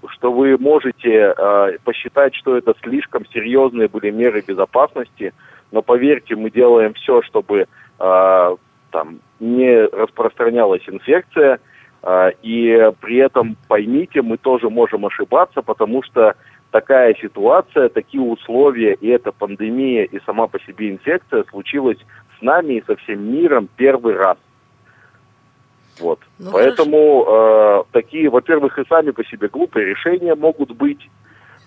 что 0.09 0.31
вы 0.31 0.59
можете 0.59 1.33
э, 1.35 1.79
посчитать, 1.83 2.35
что 2.35 2.59
это 2.59 2.75
слишком 2.83 3.25
серьезные 3.25 3.89
были 3.89 4.11
меры 4.11 4.45
безопасности, 4.47 5.33
но 5.73 5.81
поверьте, 5.81 6.37
мы 6.37 6.51
делаем 6.51 6.93
все, 6.93 7.23
чтобы 7.23 7.67
э, 7.99 8.57
там 8.91 9.21
не 9.41 9.87
распространялась 9.87 10.83
инфекция, 10.87 11.59
э, 12.03 12.31
и 12.43 12.91
при 13.01 13.17
этом 13.17 13.57
поймите, 13.69 14.23
мы 14.23 14.37
тоже 14.37 14.71
можем 14.71 15.07
ошибаться, 15.07 15.63
потому 15.63 16.03
что 16.03 16.35
такая 16.71 17.15
ситуация, 17.15 17.89
такие 17.89 18.23
условия, 18.23 18.95
и 18.95 19.09
эта 19.09 19.33
пандемия, 19.33 20.05
и 20.05 20.19
сама 20.27 20.47
по 20.49 20.61
себе 20.61 20.91
инфекция 20.91 21.45
случилась 21.51 21.99
с 22.39 22.43
нами 22.43 22.75
и 22.75 22.85
со 22.85 22.97
всем 22.97 23.33
миром 23.33 23.69
первый 23.77 24.17
раз. 24.17 24.39
Вот. 26.01 26.19
Ну, 26.39 26.51
Поэтому 26.53 27.25
э, 27.27 27.85
такие, 27.93 28.29
во-первых, 28.29 28.79
и 28.79 28.85
сами 28.89 29.13
по 29.13 29.25
себе 29.25 29.49
глупые 29.49 29.87
решения 29.87 30.35
могут 30.35 30.73
быть, 30.73 31.09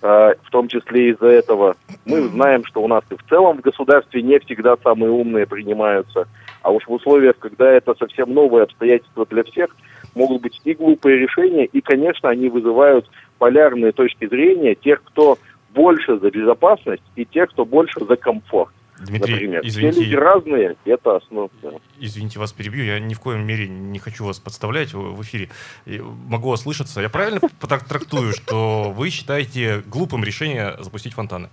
в 0.02 0.50
том 0.52 0.68
числе 0.68 1.10
из-за 1.10 1.28
этого. 1.28 1.76
Мы 2.06 2.22
знаем, 2.22 2.64
что 2.66 2.82
у 2.82 2.88
нас 2.88 3.04
и 3.10 3.16
в 3.16 3.24
целом 3.30 3.58
в 3.58 3.62
государстве 3.62 4.22
не 4.22 4.40
всегда 4.40 4.76
самые 4.84 5.12
умные 5.12 5.48
принимаются, 5.48 6.28
а 6.62 6.72
уж 6.72 6.86
в 6.86 6.92
условиях, 6.92 7.38
когда 7.40 7.72
это 7.72 7.96
совсем 7.96 8.34
новые 8.34 8.64
обстоятельства 8.64 9.26
для 9.26 9.44
всех, 9.44 9.76
могут 10.16 10.42
быть 10.42 10.60
и 10.64 10.74
глупые 10.74 11.18
решения, 11.18 11.66
и, 11.66 11.82
конечно, 11.82 12.30
они 12.30 12.50
вызывают 12.50 13.10
полярные 13.38 13.92
точки 13.92 14.28
зрения 14.28 14.76
тех, 14.76 15.02
кто 15.04 15.38
больше 15.74 16.18
за 16.18 16.30
безопасность, 16.30 17.04
и 17.16 17.26
тех, 17.26 17.50
кто 17.52 17.66
больше 17.66 18.04
за 18.06 18.16
комфорт. 18.16 18.74
Дмитрий, 19.00 19.34
Например, 19.34 19.62
все 19.62 19.70
извините, 19.70 20.04
люди 20.04 20.16
разные, 20.16 20.76
это 20.86 21.18
основа. 21.18 21.50
да. 21.62 21.72
Извините, 22.00 22.40
вас 22.40 22.52
перебью. 22.52 22.84
Я 22.84 23.00
ни 23.00 23.14
в 23.14 23.20
коем 23.20 23.46
мере 23.46 23.68
не 23.68 24.00
хочу 24.00 24.26
вас 24.26 24.40
подставлять 24.40 24.94
в 24.94 25.22
эфире. 25.22 25.50
Могу 25.86 26.50
ослышаться. 26.50 27.02
Я 27.02 27.10
правильно 27.10 27.40
так 27.70 27.86
трактую, 27.86 28.34
что 28.34 28.92
вы 28.92 29.10
считаете 29.10 29.84
глупым 29.86 30.24
решение 30.24 30.76
запустить 30.80 31.14
фонтаны? 31.14 31.50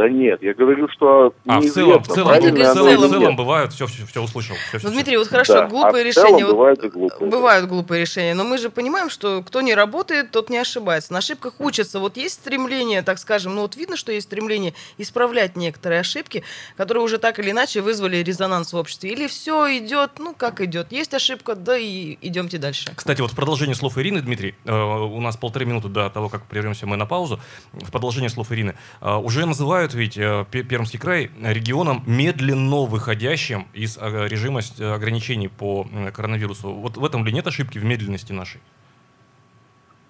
Да 0.00 0.08
нет, 0.08 0.42
я 0.42 0.54
говорю, 0.54 0.88
что 0.88 1.34
А, 1.46 1.60
в 1.60 1.66
целом, 1.68 2.02
в 2.02 2.06
целом, 2.08 2.32
в 2.34 2.40
целом, 2.42 2.96
в 2.96 3.10
целом. 3.10 3.36
бывают, 3.36 3.74
все, 3.74 3.86
все, 3.86 4.06
все 4.06 4.22
услышал. 4.22 4.56
Всё, 4.72 4.88
Ну. 4.88 4.94
Дмитрий, 4.94 5.18
вот 5.18 5.28
хорошо, 5.28 5.52
Да, 5.52 5.66
глупые 5.66 6.06
а 6.08 6.10
в 6.10 6.14
целом 6.14 6.28
решения. 6.30 6.44
вот 6.46 6.52
бывают 6.54 6.84
и 6.84 6.88
глупые. 6.88 7.30
Бывают 7.30 7.66
глупые 7.68 8.00
решения, 8.00 8.32
но 8.32 8.44
мы 8.44 8.56
же 8.56 8.70
понимаем, 8.70 9.10
что 9.10 9.42
кто 9.42 9.60
не 9.60 9.74
работает, 9.74 10.30
тот 10.30 10.48
не 10.48 10.56
ошибается. 10.56 11.12
На 11.12 11.18
ошибках 11.18 11.52
учатся. 11.58 12.00
Вот 12.00 12.16
есть 12.16 12.36
стремление, 12.36 13.02
так 13.02 13.18
скажем, 13.18 13.54
ну 13.54 13.60
вот 13.60 13.76
видно, 13.76 13.98
что 13.98 14.10
есть 14.10 14.26
стремление 14.28 14.72
исправлять 14.96 15.54
некоторые 15.54 16.00
ошибки, 16.00 16.44
которые 16.78 17.04
уже 17.04 17.18
так 17.18 17.38
или 17.38 17.50
иначе 17.50 17.82
вызвали 17.82 18.16
резонанс 18.22 18.72
в 18.72 18.76
обществе. 18.76 19.10
Или 19.10 19.26
все 19.26 19.76
идет, 19.76 20.12
ну 20.18 20.32
как 20.34 20.62
идет. 20.62 20.92
Есть 20.92 21.12
ошибка, 21.12 21.54
да 21.56 21.76
и 21.76 22.16
идемте 22.22 22.56
дальше. 22.56 22.90
Кстати, 22.96 23.20
вот 23.20 23.32
в 23.32 23.36
продолжение 23.36 23.74
слов 23.74 23.98
Ирины, 23.98 24.22
Дмитрий, 24.22 24.54
э, 24.64 24.72
у 24.72 25.20
нас 25.20 25.36
полторы 25.36 25.66
минуты 25.66 25.88
до 25.88 26.08
того, 26.08 26.30
как 26.30 26.46
прервемся 26.46 26.86
мы 26.86 26.96
на 26.96 27.04
паузу. 27.04 27.38
В 27.74 27.90
продолжение 27.90 28.30
слов 28.30 28.50
Ирины. 28.50 28.74
э, 29.02 29.14
уже 29.16 29.44
называют 29.44 29.89
ведь 29.94 30.18
э, 30.18 30.44
Пе- 30.50 30.62
Пермский 30.62 30.98
край 30.98 31.30
регионом 31.42 32.02
медленно 32.06 32.86
выходящим 32.86 33.66
из 33.72 33.98
э, 33.98 34.28
режима 34.28 34.60
э, 34.60 34.92
ограничений 34.92 35.48
по 35.48 35.86
коронавирусу. 36.14 36.70
Вот 36.70 36.96
в 36.96 37.04
этом 37.04 37.24
ли 37.24 37.32
нет 37.32 37.46
ошибки 37.46 37.78
в 37.78 37.84
медленности 37.84 38.32
нашей? 38.32 38.60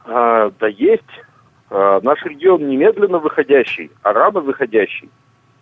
А, 0.05 0.51
да 0.59 0.69
есть. 0.69 1.03
А, 1.71 2.01
наш 2.03 2.23
регион 2.25 2.69
немедленно 2.69 3.19
выходящий, 3.19 3.91
а 4.03 4.13
рано 4.13 4.41
выходящий. 4.41 5.11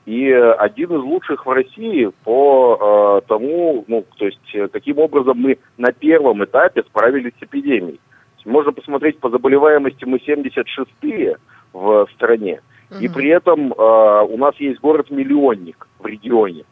И 0.06 0.30
один 0.30 0.90
из 0.96 1.02
лучших 1.02 1.44
в 1.44 1.50
России 1.50 2.10
по 2.24 3.20
э, 3.22 3.28
тому, 3.28 3.84
ну, 3.88 4.06
то 4.16 4.24
есть, 4.24 4.72
каким 4.72 4.98
образом 4.98 5.36
мы 5.38 5.58
на 5.76 5.92
первом 5.92 6.42
этапе 6.44 6.82
справились 6.82 7.34
с 7.38 7.42
эпидемией. 7.42 8.00
Можно 8.46 8.72
посмотреть 8.72 9.18
по 9.18 9.28
заболеваемости, 9.28 10.06
мы 10.06 10.16
76-е 10.18 11.36
в 11.74 12.08
стране. 12.14 12.60
И 13.00 13.08
при 13.08 13.28
этом 13.28 13.72
э, 13.72 14.22
у 14.28 14.36
нас 14.38 14.54
есть 14.56 14.80
город-миллионник 14.80 15.86
в 15.98 16.06
регионе. 16.06 16.64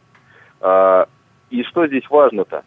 Э, 0.61 1.05
и 1.49 1.63
что 1.63 1.87
здесь 1.87 2.09
важно-то? 2.09 2.63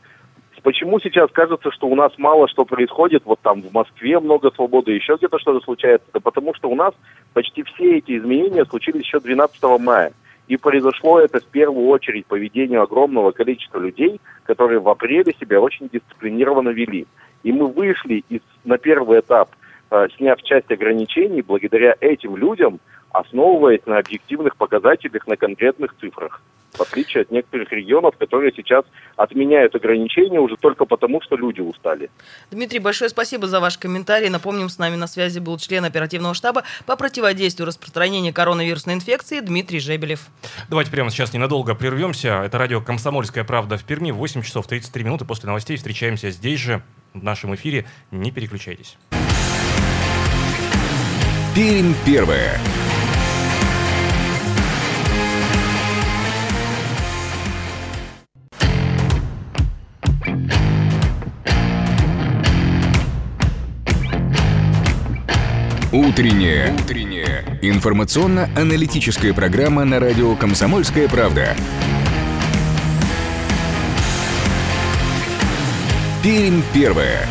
Почему 0.62 1.00
сейчас 1.00 1.30
кажется, 1.32 1.70
что 1.70 1.86
у 1.86 1.94
нас 1.94 2.12
мало 2.18 2.46
что 2.48 2.64
происходит, 2.64 3.22
вот 3.24 3.40
там 3.40 3.62
в 3.62 3.72
Москве 3.72 4.20
много 4.20 4.50
свободы, 4.50 4.92
еще 4.92 5.16
где-то 5.16 5.38
что-то 5.38 5.64
случается? 5.64 6.06
Да 6.12 6.20
потому 6.20 6.54
что 6.54 6.68
у 6.68 6.74
нас 6.74 6.92
почти 7.32 7.62
все 7.62 7.98
эти 7.98 8.18
изменения 8.18 8.64
случились 8.66 9.04
еще 9.04 9.20
12 9.20 9.62
мая. 9.80 10.12
И 10.48 10.56
произошло 10.56 11.20
это 11.20 11.40
в 11.40 11.46
первую 11.46 11.86
очередь 11.88 12.26
по 12.26 12.34
ведению 12.34 12.82
огромного 12.82 13.30
количества 13.30 13.78
людей, 13.78 14.20
которые 14.44 14.80
в 14.80 14.88
апреле 14.88 15.32
себя 15.40 15.60
очень 15.60 15.88
дисциплинированно 15.88 16.70
вели. 16.70 17.06
И 17.42 17.52
мы 17.52 17.68
вышли 17.68 18.24
из, 18.28 18.40
на 18.64 18.76
первый 18.76 19.20
этап, 19.20 19.50
э, 19.90 20.08
сняв 20.16 20.42
часть 20.42 20.70
ограничений, 20.70 21.42
благодаря 21.42 21.94
этим 22.00 22.36
людям, 22.36 22.80
основываясь 23.10 23.84
на 23.86 23.98
объективных 23.98 24.56
показателях, 24.56 25.26
на 25.26 25.36
конкретных 25.36 25.94
цифрах. 26.00 26.42
В 26.72 26.80
отличие 26.82 27.22
от 27.22 27.30
некоторых 27.30 27.72
регионов, 27.72 28.16
которые 28.16 28.52
сейчас 28.54 28.84
отменяют 29.16 29.74
ограничения 29.74 30.38
уже 30.38 30.56
только 30.56 30.84
потому, 30.84 31.20
что 31.20 31.36
люди 31.36 31.60
устали. 31.60 32.10
Дмитрий, 32.50 32.78
большое 32.78 33.10
спасибо 33.10 33.48
за 33.48 33.58
ваш 33.58 33.76
комментарий. 33.76 34.28
Напомним, 34.28 34.68
с 34.68 34.78
нами 34.78 34.94
на 34.94 35.08
связи 35.08 35.40
был 35.40 35.58
член 35.58 35.84
оперативного 35.84 36.32
штаба 36.34 36.62
по 36.86 36.96
противодействию 36.96 37.66
распространению 37.66 38.32
коронавирусной 38.32 38.94
инфекции 38.94 39.40
Дмитрий 39.40 39.80
Жебелев. 39.80 40.26
Давайте 40.68 40.92
прямо 40.92 41.10
сейчас 41.10 41.34
ненадолго 41.34 41.74
прервемся. 41.74 42.42
Это 42.44 42.58
радио 42.58 42.80
«Комсомольская 42.80 43.42
правда» 43.42 43.76
в 43.76 43.84
Перми. 43.84 44.12
8 44.12 44.42
часов 44.42 44.68
33 44.68 45.04
минуты 45.04 45.24
после 45.24 45.48
новостей. 45.48 45.76
Встречаемся 45.76 46.30
здесь 46.30 46.60
же, 46.60 46.82
в 47.14 47.22
нашем 47.22 47.54
эфире. 47.56 47.86
Не 48.10 48.30
переключайтесь. 48.30 48.96
Пермь 51.54 51.94
первая. 52.06 52.60
Утренняя. 65.92 66.72
Утренняя. 66.72 67.44
Информационно-аналитическая 67.62 69.34
программа 69.34 69.84
на 69.84 69.98
радио 69.98 70.36
«Комсомольская 70.36 71.08
правда». 71.08 71.56
Пермь 76.22 76.62
первая. 76.72 77.26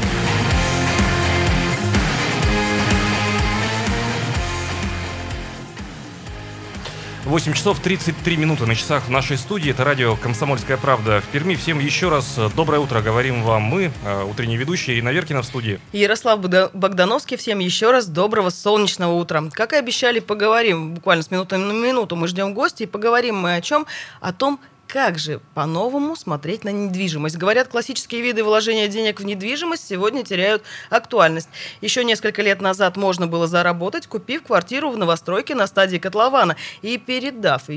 8 7.29 7.53
часов 7.53 7.79
33 7.79 8.37
минуты 8.37 8.65
на 8.65 8.73
часах 8.73 9.03
в 9.05 9.11
нашей 9.11 9.37
студии. 9.37 9.69
Это 9.69 9.83
радио 9.83 10.15
«Комсомольская 10.15 10.77
правда» 10.77 11.21
в 11.21 11.25
Перми. 11.27 11.53
Всем 11.53 11.77
еще 11.79 12.09
раз 12.09 12.33
э, 12.39 12.49
доброе 12.55 12.79
утро 12.79 13.01
говорим 13.01 13.43
вам 13.43 13.61
мы, 13.61 13.91
э, 14.03 14.23
утренние 14.23 14.57
ведущие 14.57 14.95
Ирина 14.95 15.09
Веркина 15.09 15.43
в 15.43 15.45
студии. 15.45 15.79
Ярослав 15.91 16.39
Богда- 16.39 16.71
Богдановский, 16.73 17.37
всем 17.37 17.59
еще 17.59 17.91
раз 17.91 18.07
доброго 18.07 18.49
солнечного 18.49 19.13
утра. 19.13 19.43
Как 19.51 19.73
и 19.73 19.75
обещали, 19.75 20.19
поговорим 20.19 20.95
буквально 20.95 21.21
с 21.21 21.29
минуты 21.29 21.57
на 21.57 21.71
минуту. 21.71 22.15
Мы 22.15 22.27
ждем 22.27 22.55
гостей, 22.55 22.85
и 22.85 22.87
поговорим 22.87 23.35
мы 23.37 23.53
о 23.53 23.61
чем? 23.61 23.85
О 24.21 24.33
том, 24.33 24.59
как 24.89 25.19
же 25.19 25.39
по-новому 25.53 26.15
смотреть 26.15 26.63
на 26.63 26.69
недвижимость? 26.69 27.37
Говорят, 27.37 27.67
классические 27.67 28.21
виды 28.21 28.43
вложения 28.43 28.87
денег 28.87 29.19
в 29.19 29.23
недвижимость 29.23 29.87
сегодня 29.87 30.23
теряют 30.23 30.63
актуальность. 30.89 31.47
Еще 31.79 32.03
несколько 32.03 32.41
лет 32.41 32.59
назад 32.59 32.97
можно 32.97 33.27
было 33.27 33.45
заработать, 33.45 34.07
купив 34.07 34.43
квартиру 34.43 34.89
в 34.89 34.97
новостройке 34.97 35.53
на 35.53 35.67
стадии 35.67 35.97
котлована 35.97 36.55
и 36.81 36.97
передав 36.97 37.69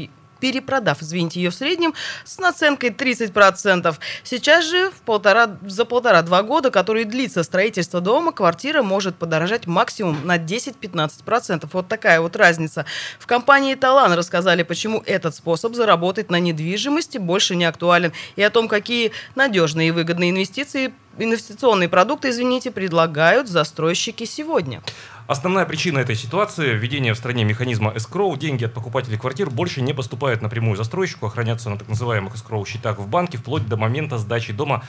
перепродав, 0.43 1.01
извините, 1.03 1.41
ее 1.41 1.51
в 1.51 1.55
среднем 1.55 1.95
с 2.25 2.37
наценкой 2.39 2.91
30%. 2.91 3.95
Сейчас 4.25 4.65
же 4.65 4.91
в 4.91 5.01
полтора, 5.03 5.57
за 5.65 5.85
полтора-два 5.85 6.43
года, 6.43 6.73
который 6.73 7.05
длится 7.05 7.45
строительство 7.45 8.01
дома, 8.01 8.33
квартира 8.33 8.83
может 8.83 9.15
подорожать 9.15 9.69
максимум 9.69 10.27
на 10.27 10.39
10-15%. 10.39 11.69
Вот 11.73 11.87
такая 11.87 12.21
вот 12.21 12.35
разница. 12.35 12.85
В 13.21 13.29
компании 13.29 13.77
«Талан» 13.77 14.15
рассказали, 14.15 14.65
почему 14.65 15.01
этот 15.07 15.37
способ 15.37 15.77
заработать 15.77 16.29
на 16.29 16.41
недвижимости 16.41 17.19
больше 17.19 17.55
не 17.55 17.65
актуален 17.65 18.13
и 18.35 18.43
о 18.43 18.51
том, 18.51 18.67
какие 18.67 19.13
надежные 19.37 19.89
и 19.89 19.91
выгодные 19.93 20.31
инвестиции 20.31 20.93
инвестиционные 21.19 21.89
продукты, 21.89 22.31
извините, 22.31 22.71
предлагают 22.71 23.49
застройщики 23.49 24.25
сегодня. 24.25 24.83
Основная 25.29 25.65
причина 25.67 25.99
этой 25.99 26.17
ситуации– 26.17 26.75
введение 26.75 27.15
в 27.15 27.17
стране 27.17 27.45
механизма 27.45 27.93
escrow. 27.93 28.37
Деньги 28.37 28.65
от 28.65 28.75
покупателей 28.75 29.19
квартир 29.19 29.51
больше 29.51 29.81
не 29.81 29.93
поступают 29.93 30.43
напрямую 30.43 30.77
застройщику, 30.77 31.27
а 31.27 31.31
хранятся 31.31 31.71
на 31.71 31.79
так 31.79 31.89
называемых 31.89 32.35
escrow 32.35 32.67
счетах 32.67 32.99
в 32.99 33.09
банке 33.09 33.39
вплоть 33.39 33.67
до 33.69 33.77
момента 33.77 34.19
сдачи 34.19 34.53
дома 34.53 34.83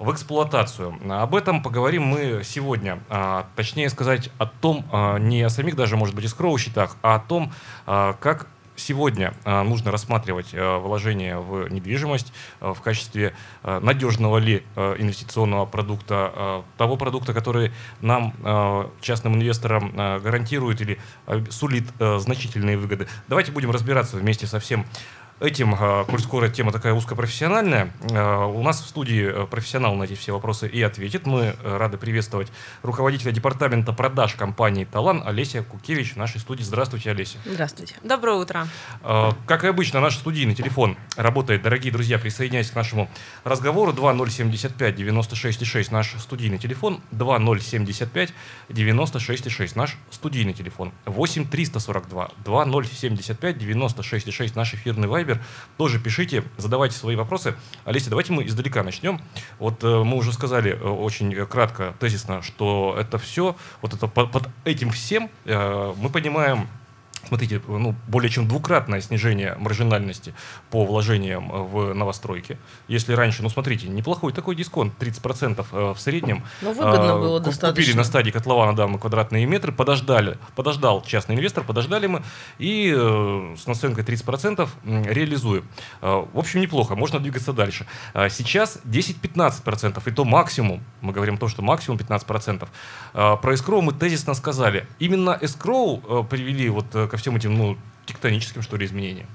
в 0.00 0.12
эксплуатацию. 0.12 0.98
Об 1.08 1.34
этом 1.34 1.62
поговорим 1.62 2.02
мы 2.04 2.42
сегодня. 2.44 3.00
А, 3.08 3.46
точнее 3.54 3.88
сказать, 3.88 4.30
о 4.38 4.46
том, 4.46 4.84
а, 4.92 5.18
не 5.18 5.42
о 5.42 5.50
самих 5.50 5.76
даже, 5.76 5.96
может 5.96 6.14
быть, 6.14 6.24
escrow 6.24 6.56
счетах, 6.58 6.96
а 7.02 7.16
о 7.16 7.18
том, 7.20 7.52
а, 7.86 8.14
как 8.14 8.46
сегодня 8.78 9.34
нужно 9.44 9.90
рассматривать 9.90 10.52
вложение 10.52 11.38
в 11.38 11.68
недвижимость 11.68 12.32
в 12.60 12.80
качестве 12.80 13.34
надежного 13.62 14.38
ли 14.38 14.64
инвестиционного 14.76 15.66
продукта, 15.66 16.64
того 16.76 16.96
продукта, 16.96 17.34
который 17.34 17.72
нам, 18.00 18.32
частным 19.00 19.34
инвесторам, 19.34 19.92
гарантирует 19.94 20.80
или 20.80 20.98
сулит 21.50 21.84
значительные 21.98 22.78
выгоды. 22.78 23.08
Давайте 23.26 23.52
будем 23.52 23.70
разбираться 23.70 24.16
вместе 24.16 24.46
со 24.46 24.60
всем 24.60 24.86
этим, 25.40 25.74
а, 25.78 26.04
коль 26.04 26.20
скоро 26.20 26.48
тема 26.48 26.72
такая 26.72 26.94
узкопрофессиональная, 26.94 27.92
а, 28.12 28.46
у 28.46 28.62
нас 28.62 28.80
в 28.80 28.88
студии 28.88 29.24
э, 29.24 29.46
профессионал 29.46 29.94
на 29.94 30.04
эти 30.04 30.14
все 30.14 30.32
вопросы 30.32 30.68
и 30.68 30.82
ответит. 30.82 31.26
Мы 31.26 31.54
э, 31.62 31.76
рады 31.76 31.96
приветствовать 31.96 32.48
руководителя 32.82 33.32
департамента 33.32 33.92
продаж 33.92 34.34
компании 34.34 34.84
«Талан» 34.84 35.22
Олеся 35.24 35.62
Кукевич 35.62 36.14
в 36.14 36.16
нашей 36.16 36.40
студии. 36.40 36.62
Здравствуйте, 36.62 37.10
Олеся. 37.10 37.38
Здравствуйте. 37.44 37.94
Доброе 38.02 38.36
утро. 38.36 38.66
Как 39.46 39.64
и 39.64 39.68
обычно, 39.68 40.00
наш 40.00 40.16
студийный 40.16 40.54
телефон 40.54 40.96
работает. 41.16 41.62
Дорогие 41.62 41.92
друзья, 41.92 42.18
присоединяйтесь 42.18 42.70
к 42.70 42.74
нашему 42.74 43.08
разговору. 43.44 43.92
2075 43.92 44.96
96 44.96 45.92
наш 45.92 46.14
студийный 46.18 46.58
телефон. 46.58 47.00
2075 47.10 48.32
96 48.68 49.76
наш 49.76 49.96
студийный 50.10 50.52
телефон. 50.52 50.92
8 51.04 51.48
342 51.48 52.30
2075 52.44 53.58
96 53.58 54.56
наш 54.56 54.74
эфирный 54.74 55.08
вайбер 55.08 55.27
Viber. 55.28 55.38
Тоже 55.76 55.98
пишите, 55.98 56.44
задавайте 56.56 56.96
свои 56.96 57.16
вопросы. 57.16 57.54
Олеся, 57.84 58.10
давайте 58.10 58.32
мы 58.32 58.46
издалека 58.46 58.82
начнем. 58.82 59.20
Вот 59.58 59.84
э, 59.84 60.02
мы 60.04 60.16
уже 60.16 60.32
сказали 60.32 60.72
э, 60.72 60.76
очень 60.76 61.34
кратко, 61.46 61.94
тезисно, 62.00 62.42
что 62.42 62.96
это 62.98 63.18
все, 63.18 63.56
вот 63.82 63.94
это 63.94 64.06
под, 64.06 64.32
под 64.32 64.48
этим 64.64 64.90
всем 64.90 65.30
э, 65.44 65.94
мы 65.96 66.10
понимаем 66.10 66.68
смотрите, 67.28 67.60
ну, 67.68 67.94
более 68.06 68.30
чем 68.30 68.48
двукратное 68.48 69.00
снижение 69.00 69.54
маржинальности 69.58 70.34
по 70.70 70.84
вложениям 70.84 71.52
э, 71.52 71.62
в 71.62 71.94
новостройки. 71.94 72.58
Если 72.88 73.12
раньше, 73.12 73.42
ну, 73.42 73.48
смотрите, 73.48 73.88
неплохой 73.88 74.32
такой 74.32 74.56
дисконт, 74.56 74.94
30% 74.98 75.66
э, 75.70 75.94
в 75.94 76.00
среднем. 76.00 76.42
Ну, 76.62 76.72
выгодно 76.72 77.12
а, 77.12 77.18
было 77.18 77.40
достаточно. 77.40 77.82
Купили 77.82 77.96
на 77.96 78.04
стадии 78.04 78.30
котлована, 78.30 78.74
да, 78.74 78.86
мы 78.86 78.98
квадратные 78.98 79.46
метры, 79.46 79.72
подождали, 79.72 80.38
подождал 80.56 81.02
частный 81.02 81.36
инвестор, 81.36 81.64
подождали 81.64 82.06
мы, 82.06 82.22
и 82.58 82.92
э, 82.96 83.56
с 83.56 83.66
наценкой 83.66 84.04
30% 84.04 84.68
реализуем. 84.84 85.64
Э, 86.00 86.24
в 86.32 86.38
общем, 86.38 86.60
неплохо, 86.60 86.96
можно 86.96 87.20
двигаться 87.20 87.52
дальше. 87.52 87.86
Э, 88.14 88.28
сейчас 88.30 88.78
10-15%, 88.84 90.02
и 90.06 90.10
то 90.10 90.24
максимум, 90.24 90.82
мы 91.00 91.12
говорим 91.12 91.34
о 91.34 91.38
том, 91.38 91.48
что 91.48 91.62
максимум 91.62 91.98
15%. 91.98 92.68
Э, 93.14 93.36
про 93.36 93.54
эскроу 93.54 93.82
мы 93.82 93.92
тезисно 93.92 94.34
сказали. 94.34 94.86
Именно 94.98 95.38
эскроу 95.40 96.02
э, 96.08 96.24
привели 96.28 96.68
вот 96.68 96.86
ко 96.90 97.16
всем 97.18 97.36
этим 97.36 97.56
ну, 97.56 97.76
тектоническим, 98.08 98.62
что 98.62 98.76
ли, 98.76 98.86
изменениям. 98.86 99.26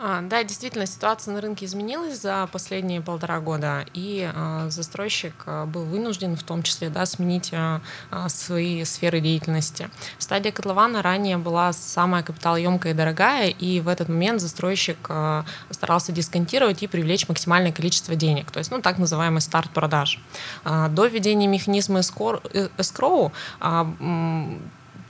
А, 0.00 0.20
да, 0.22 0.44
действительно, 0.44 0.86
ситуация 0.86 1.34
на 1.34 1.40
рынке 1.40 1.66
изменилась 1.66 2.20
за 2.20 2.48
последние 2.52 3.00
полтора 3.00 3.40
года, 3.40 3.84
и 3.94 4.30
а, 4.32 4.68
застройщик 4.70 5.34
а, 5.46 5.66
был 5.66 5.84
вынужден 5.84 6.36
в 6.36 6.42
том 6.44 6.62
числе 6.62 6.88
да, 6.88 7.04
сменить 7.04 7.50
а, 7.52 7.80
а, 8.10 8.28
свои 8.28 8.84
сферы 8.84 9.20
деятельности. 9.20 9.90
Стадия 10.18 10.52
котлована 10.52 11.02
ранее 11.02 11.36
была 11.36 11.72
самая 11.72 12.22
капиталоемкая 12.22 12.92
и 12.92 12.96
дорогая, 12.96 13.48
и 13.48 13.80
в 13.80 13.88
этот 13.88 14.08
момент 14.08 14.40
застройщик 14.40 14.98
а, 15.08 15.44
старался 15.70 16.12
дисконтировать 16.12 16.82
и 16.84 16.86
привлечь 16.86 17.26
максимальное 17.28 17.72
количество 17.72 18.14
денег, 18.14 18.52
то 18.52 18.58
есть 18.58 18.70
ну, 18.70 18.80
так 18.80 18.98
называемый 18.98 19.40
старт 19.40 19.70
продаж. 19.70 20.20
А, 20.64 20.88
до 20.88 21.06
введения 21.06 21.48
механизма 21.48 22.00
эскроу 22.00 23.32
а, 23.58 23.96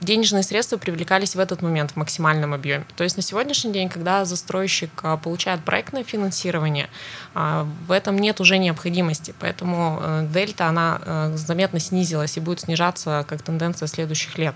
денежные 0.01 0.43
средства 0.43 0.77
привлекались 0.77 1.35
в 1.35 1.39
этот 1.39 1.61
момент 1.61 1.91
в 1.91 1.95
максимальном 1.95 2.53
объеме. 2.53 2.85
То 2.95 3.03
есть 3.03 3.17
на 3.17 3.23
сегодняшний 3.23 3.71
день, 3.71 3.89
когда 3.89 4.25
застройщик 4.25 4.91
а, 5.03 5.17
получает 5.17 5.63
проектное 5.63 6.03
финансирование, 6.03 6.89
а, 7.33 7.67
в 7.87 7.91
этом 7.91 8.17
нет 8.17 8.39
уже 8.39 8.57
необходимости, 8.57 9.33
поэтому 9.39 9.99
э, 10.01 10.27
дельта, 10.31 10.67
она 10.67 11.01
э, 11.03 11.31
заметно 11.35 11.79
снизилась 11.79 12.37
и 12.37 12.39
будет 12.39 12.61
снижаться 12.61 13.25
как 13.27 13.41
тенденция 13.41 13.87
следующих 13.87 14.37
лет. 14.37 14.55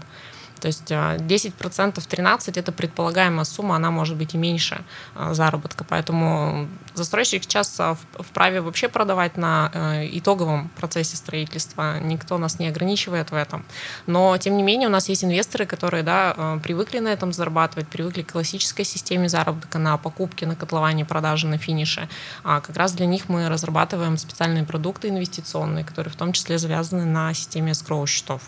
То 0.63 0.67
есть 0.67 0.89
10% 0.89 1.93
а, 1.97 2.01
13 2.01 2.57
это 2.57 2.71
предполагаемая 2.71 3.43
сумма, 3.43 3.75
она 3.75 3.91
может 3.91 4.15
быть 4.15 4.33
и 4.33 4.37
меньше 4.37 4.85
а, 5.13 5.33
заработка. 5.33 5.83
Поэтому 5.83 6.69
застройщик 6.93 7.43
сейчас 7.43 7.77
а, 7.81 7.97
вправе 8.13 8.61
вообще 8.61 8.87
продавать 8.87 9.35
на 9.35 9.69
итоговом 10.13 10.69
процессе 10.77 11.17
строительства. 11.17 11.99
Никто 11.99 12.37
нас 12.37 12.59
не 12.59 12.69
ограничивает 12.69 13.31
в 13.31 13.35
этом. 13.35 13.65
Но, 14.07 14.37
тем 14.37 14.55
не 14.55 14.63
менее, 14.63 14.87
у 14.87 14.91
нас 14.91 15.09
есть 15.09 15.25
инвесторы, 15.25 15.65
которые 15.65 16.01
да, 16.01 16.57
привыкли 16.63 16.99
на 16.99 17.09
этом 17.09 17.33
зарабатывать, 17.33 17.89
привыкли 17.89 18.21
к 18.21 18.31
классической 18.31 18.85
системе 18.85 19.27
заработка 19.27 19.79
на 19.79 19.97
покупке, 19.97 20.45
на 20.45 20.55
котловане, 20.55 21.03
продаже, 21.03 21.45
на 21.47 21.57
финише. 21.57 22.07
А 22.45 22.61
как 22.61 22.77
раз 22.77 22.93
для 22.93 23.05
них 23.05 23.27
мы 23.27 23.49
разрабатываем 23.49 24.15
специальные 24.15 24.63
продукты 24.63 25.09
инвестиционные, 25.09 25.83
которые 25.83 26.13
в 26.13 26.15
том 26.15 26.31
числе 26.31 26.57
завязаны 26.57 27.03
на 27.03 27.33
системе 27.33 27.73
скроу 27.73 28.07
счетов. 28.07 28.43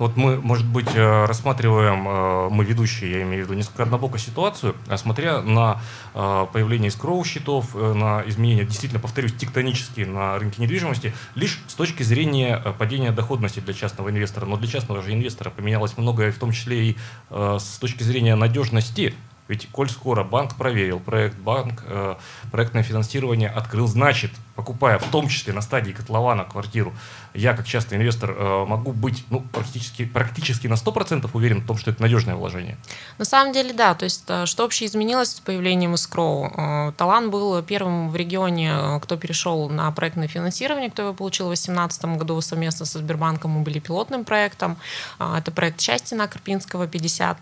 Вот 0.00 0.16
мы, 0.16 0.40
может 0.40 0.66
быть, 0.66 0.88
э, 0.94 1.24
рассматриваем, 1.26 2.08
э, 2.08 2.48
мы 2.48 2.64
ведущие, 2.64 3.10
я 3.10 3.22
имею 3.22 3.44
в 3.44 3.46
виду, 3.46 3.58
несколько 3.58 3.82
однобоко 3.82 4.18
ситуацию, 4.18 4.74
а 4.88 4.96
смотря 4.96 5.42
на 5.42 5.82
э, 6.14 6.46
появление 6.50 6.90
скроу 6.90 7.22
счетов, 7.22 7.74
на 7.74 8.22
изменения, 8.26 8.64
действительно, 8.64 8.98
повторюсь, 8.98 9.34
тектонические 9.34 10.06
на 10.06 10.38
рынке 10.38 10.62
недвижимости, 10.62 11.12
лишь 11.34 11.60
с 11.68 11.74
точки 11.74 12.02
зрения 12.02 12.56
падения 12.78 13.12
доходности 13.12 13.60
для 13.60 13.74
частного 13.74 14.08
инвестора. 14.08 14.46
Но 14.46 14.56
для 14.56 14.68
частного 14.68 15.02
же 15.02 15.12
инвестора 15.12 15.50
поменялось 15.50 15.98
многое, 15.98 16.32
в 16.32 16.38
том 16.38 16.52
числе 16.52 16.92
и 16.92 16.96
с 17.30 17.78
точки 17.78 18.02
зрения 18.02 18.36
надежности 18.36 19.14
ведь 19.50 19.68
коль 19.72 19.90
скоро 19.90 20.22
банк 20.22 20.54
проверил 20.54 21.00
проект, 21.00 21.36
банк 21.36 21.82
э, 21.84 22.14
проектное 22.52 22.84
финансирование 22.84 23.48
открыл, 23.48 23.88
значит, 23.88 24.30
покупая 24.54 25.00
в 25.00 25.10
том 25.10 25.26
числе 25.26 25.52
на 25.52 25.60
стадии 25.60 25.90
котлована 25.90 26.44
квартиру, 26.44 26.94
я 27.34 27.54
как 27.54 27.66
частный 27.66 27.98
инвестор 27.98 28.30
э, 28.30 28.64
могу 28.64 28.92
быть 28.92 29.24
ну, 29.28 29.40
практически, 29.40 30.04
практически 30.04 30.68
на 30.68 30.74
100% 30.74 31.28
уверен 31.32 31.62
в 31.62 31.66
том, 31.66 31.78
что 31.78 31.90
это 31.90 32.00
надежное 32.00 32.36
вложение. 32.36 32.76
На 33.18 33.24
самом 33.24 33.52
деле, 33.52 33.72
да. 33.72 33.94
То 33.94 34.04
есть, 34.04 34.22
э, 34.28 34.46
что 34.46 34.62
вообще 34.62 34.86
изменилось 34.86 35.30
с 35.30 35.40
появлением 35.40 35.94
Искроу? 35.94 36.52
Э, 36.56 36.92
Талан 36.96 37.30
был 37.30 37.60
первым 37.62 38.10
в 38.10 38.14
регионе, 38.14 38.72
э, 38.72 39.00
кто 39.00 39.16
перешел 39.16 39.68
на 39.68 39.90
проектное 39.90 40.28
финансирование, 40.28 40.90
кто 40.90 41.02
его 41.02 41.12
получил 41.12 41.46
в 41.46 41.48
2018 41.48 42.16
году 42.16 42.40
совместно 42.40 42.86
со 42.86 42.98
Сбербанком. 42.98 43.50
Мы 43.50 43.62
были 43.62 43.80
пилотным 43.80 44.24
проектом. 44.24 44.76
Это 45.18 45.50
проект 45.50 45.80
счастья 45.80 46.14
на 46.16 46.28
Карпинского 46.28 46.86
50. 46.86 47.36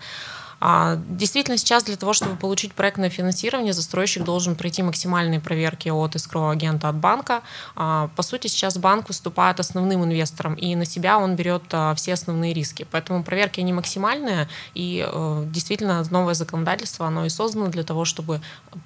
А, 0.60 0.96
действительно, 1.08 1.56
сейчас 1.56 1.84
для 1.84 1.96
того, 1.96 2.12
чтобы 2.12 2.36
получить 2.36 2.74
проектное 2.74 3.10
финансирование, 3.10 3.72
застройщик 3.72 4.24
должен 4.24 4.56
пройти 4.56 4.82
максимальные 4.82 5.40
проверки 5.40 5.88
от 5.88 6.16
искрового 6.16 6.52
агента 6.52 6.88
от 6.88 6.96
банка. 6.96 7.42
А, 7.76 8.10
по 8.16 8.22
сути, 8.22 8.48
сейчас 8.48 8.78
банк 8.78 9.08
выступает 9.08 9.60
основным 9.60 10.04
инвестором, 10.04 10.54
и 10.54 10.74
на 10.74 10.84
себя 10.84 11.18
он 11.18 11.36
берет 11.36 11.62
а, 11.72 11.94
все 11.94 12.14
основные 12.14 12.52
риски. 12.52 12.86
Поэтому 12.90 13.22
проверки 13.22 13.60
они 13.60 13.72
максимальные, 13.72 14.48
и 14.74 15.06
э, 15.06 15.44
действительно 15.46 16.04
новое 16.10 16.34
законодательство, 16.34 17.06
оно 17.06 17.24
и 17.24 17.28
создано 17.28 17.68
для 17.68 17.82
того, 17.82 18.04
чтобы 18.04 18.40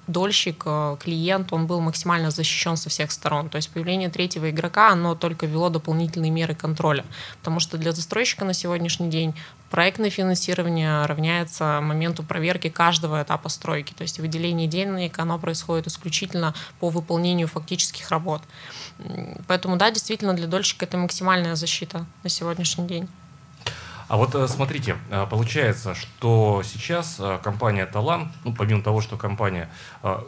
дольщик, 0.07 0.63
э, 0.65 0.97
клиент, 0.99 1.53
он 1.53 1.67
был 1.67 1.79
максимально 1.79 2.31
защищен 2.31 2.77
со 2.77 2.89
всех 2.89 3.11
сторон. 3.11 3.49
То 3.49 3.57
есть 3.57 3.69
появление 3.69 4.09
третьего 4.09 4.49
игрока, 4.49 4.89
оно 4.89 5.15
только 5.15 5.45
вело 5.45 5.69
дополнительные 5.69 6.31
меры 6.31 6.55
контроля. 6.55 7.05
Потому 7.39 7.59
что 7.59 7.77
для 7.77 7.91
застройщика 7.91 8.45
на 8.45 8.53
сегодняшний 8.53 9.09
день 9.09 9.33
проектное 9.73 10.11
финансирование 10.11 11.03
равняется 11.07 11.79
моменту 11.81 12.21
проверки 12.21 12.69
каждого 12.69 13.23
этапа 13.23 13.49
стройки. 13.49 13.91
То 13.93 14.03
есть 14.03 14.19
выделение 14.19 14.67
денег, 14.67 15.17
оно 15.17 15.39
происходит 15.39 15.87
исключительно 15.87 16.53
по 16.79 16.89
выполнению 16.89 17.47
фактических 17.47 18.11
работ. 18.11 18.43
Поэтому, 19.47 19.77
да, 19.77 19.89
действительно, 19.89 20.35
для 20.35 20.45
дольщика 20.45 20.85
это 20.85 20.97
максимальная 20.97 21.55
защита 21.55 22.05
на 22.21 22.29
сегодняшний 22.29 22.85
день. 22.85 23.09
А 24.07 24.17
вот 24.17 24.35
э, 24.35 24.47
смотрите, 24.47 24.97
э, 25.09 25.25
получается, 25.29 25.95
что 25.95 26.61
сейчас 26.63 27.17
э, 27.19 27.39
компания 27.43 27.85
Талан, 27.85 28.31
ну, 28.43 28.53
помимо 28.53 28.81
того, 28.81 29.01
что 29.01 29.17
компания, 29.17 29.69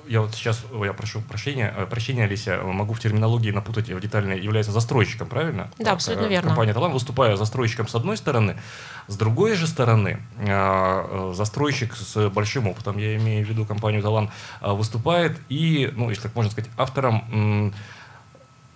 я 0.08 0.22
вот 0.22 0.34
сейчас, 0.34 0.64
я 0.84 0.94
прошу 0.94 1.22
прощения, 1.22 1.72
прощения, 1.90 2.24
Алися, 2.24 2.62
могу 2.64 2.94
в 2.94 3.00
терминологии 3.00 3.52
напутать 3.52 3.90
в 3.90 4.00
детальной, 4.00 4.40
является 4.40 4.72
застройщиком, 4.72 5.28
правильно? 5.28 5.70
Да, 5.78 5.92
абсолютно 5.92 6.28
верно. 6.28 6.50
Компания 6.50 6.74
Талан, 6.74 6.92
выступая 6.92 7.36
застройщиком 7.36 7.88
с 7.88 7.96
одной 7.96 8.18
стороны, 8.18 8.58
с 9.08 9.18
другой 9.18 9.56
же 9.56 9.68
стороны, 9.68 10.20
застройщик 11.34 11.96
с 11.96 12.30
большим 12.30 12.68
опытом, 12.68 12.98
я 12.98 13.16
имею 13.18 13.46
в 13.46 13.50
виду 13.50 13.66
компанию 13.66 14.02
Талан, 14.02 14.30
выступает 14.62 15.40
и, 15.50 15.92
ну, 15.96 16.10
если 16.10 16.24
так 16.24 16.36
можно 16.36 16.52
сказать, 16.52 16.70
автором 16.78 17.74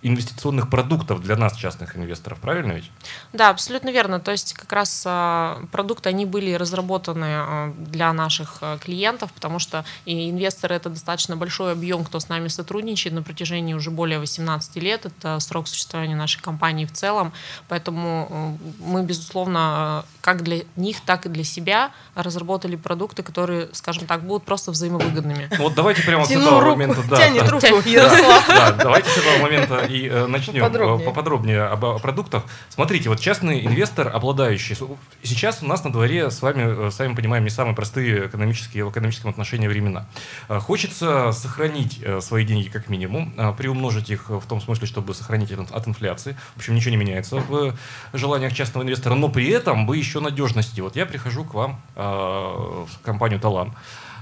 инвестиционных 0.01 0.69
продуктов 0.69 1.21
для 1.21 1.35
нас, 1.35 1.55
частных 1.57 1.97
инвесторов, 1.97 2.39
правильно 2.39 2.73
ведь? 2.73 2.89
Да, 3.33 3.49
абсолютно 3.49 3.89
верно. 3.89 4.19
То 4.19 4.31
есть 4.31 4.53
как 4.53 4.71
раз 4.71 5.03
а, 5.05 5.61
продукты, 5.71 6.09
они 6.09 6.25
были 6.25 6.53
разработаны 6.53 7.27
а, 7.29 7.73
для 7.77 8.13
наших 8.13 8.59
а, 8.61 8.77
клиентов, 8.77 9.33
потому 9.33 9.59
что 9.59 9.83
и 10.05 10.29
инвесторы 10.29 10.75
это 10.75 10.89
достаточно 10.89 11.35
большой 11.35 11.73
объем, 11.73 12.05
кто 12.05 12.19
с 12.19 12.29
нами 12.29 12.47
сотрудничает 12.47 13.13
на 13.13 13.23
протяжении 13.23 13.73
уже 13.73 13.91
более 13.91 14.19
18 14.19 14.75
лет. 14.77 15.05
Это 15.05 15.39
срок 15.39 15.67
существования 15.67 16.15
нашей 16.15 16.41
компании 16.41 16.85
в 16.85 16.93
целом. 16.93 17.33
Поэтому 17.67 18.57
мы, 18.79 19.03
безусловно, 19.03 20.05
как 20.21 20.43
для 20.43 20.61
них, 20.77 21.01
так 21.01 21.25
и 21.25 21.29
для 21.29 21.43
себя 21.43 21.91
разработали 22.15 22.77
продукты, 22.77 23.21
которые, 23.21 23.69
скажем 23.73 24.07
так, 24.07 24.21
будут 24.23 24.43
просто 24.43 24.71
взаимовыгодными. 24.71 25.49
Вот 25.59 25.73
давайте 25.75 26.03
прямо 26.03 26.23
с 26.23 26.31
этого 26.31 26.61
момента. 26.61 27.03
Да, 27.09 27.17
тянет 27.17 27.49
руку 27.49 27.65
Ярослав. 27.85 28.47
Да, 28.47 28.71
давайте 28.71 29.09
с 29.09 29.17
этого 29.17 29.39
момента 29.39 29.88
и 29.89 30.07
э, 30.07 30.27
начнем 30.27 30.61
поподробнее, 30.61 31.05
поподробнее 31.05 31.63
об, 31.63 31.85
о 31.85 31.99
продуктах. 31.99 32.43
Смотрите, 32.69 33.09
вот 33.09 33.19
частный 33.19 33.65
инвестор, 33.65 34.09
обладающий... 34.13 34.77
Сейчас 35.23 35.63
у 35.63 35.67
нас 35.67 35.83
на 35.83 35.91
дворе 35.91 36.31
с 36.31 36.41
вами, 36.41 36.87
э, 36.87 36.91
сами 36.91 37.15
понимаем, 37.15 37.43
не 37.43 37.49
самые 37.49 37.75
простые 37.75 38.27
экономические, 38.27 38.85
в 38.85 38.91
экономическом 38.91 39.31
отношении 39.31 39.67
времена. 39.67 40.07
Э, 40.47 40.59
хочется 40.59 41.31
сохранить 41.31 42.01
свои 42.21 42.45
деньги 42.45 42.69
как 42.69 42.89
минимум, 42.89 43.33
приумножить 43.57 44.09
их 44.09 44.29
в 44.29 44.45
том 44.47 44.61
смысле, 44.61 44.87
чтобы 44.87 45.13
сохранить 45.13 45.51
от 45.51 45.87
инфляции. 45.87 46.37
В 46.55 46.57
общем, 46.57 46.75
ничего 46.75 46.91
не 46.91 46.97
меняется 46.97 47.37
в 47.37 47.75
желаниях 48.13 48.53
частного 48.53 48.83
инвестора, 48.83 49.15
но 49.15 49.29
при 49.29 49.49
этом 49.49 49.85
бы 49.85 49.97
еще 49.97 50.19
надежности. 50.19 50.81
Вот 50.81 50.95
я 50.95 51.05
прихожу 51.05 51.43
к 51.43 51.53
вам 51.53 51.81
в 51.95 52.87
компанию 53.03 53.39
«Талан», 53.39 53.69
Э, 53.69 53.73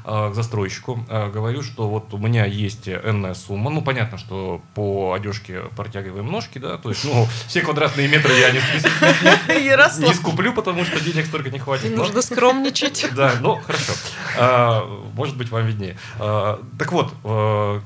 к 0.07 0.33
застройщику, 0.33 1.05
э, 1.09 1.29
говорю, 1.29 1.61
что 1.61 1.89
вот 1.89 2.13
у 2.13 2.17
меня 2.17 2.45
есть 2.45 2.87
энная 2.87 3.33
сумма. 3.33 3.69
Ну, 3.69 3.81
понятно, 3.81 4.17
что 4.17 4.61
по 4.73 5.13
одежке 5.13 5.63
протягиваем 5.75 6.31
ножки, 6.31 6.59
да, 6.59 6.77
то 6.77 6.89
есть, 6.89 7.03
ну, 7.03 7.27
все 7.47 7.61
квадратные 7.61 8.07
метры 8.07 8.33
я 8.33 8.51
не, 8.51 8.59
не, 8.59 10.07
не 10.07 10.13
скуплю, 10.13 10.53
потому 10.53 10.85
что 10.85 11.01
денег 11.01 11.25
столько 11.25 11.49
не 11.49 11.59
хватит. 11.59 11.91
Но... 11.91 12.03
Нужно 12.03 12.21
скромничать. 12.21 13.05
Да, 13.17 13.33
ну, 13.41 13.55
хорошо. 13.55 13.93
А, 14.37 14.85
может 15.13 15.37
быть, 15.37 15.49
вам 15.49 15.65
виднее. 15.65 15.97
Так 16.17 16.91
вот, 16.91 17.11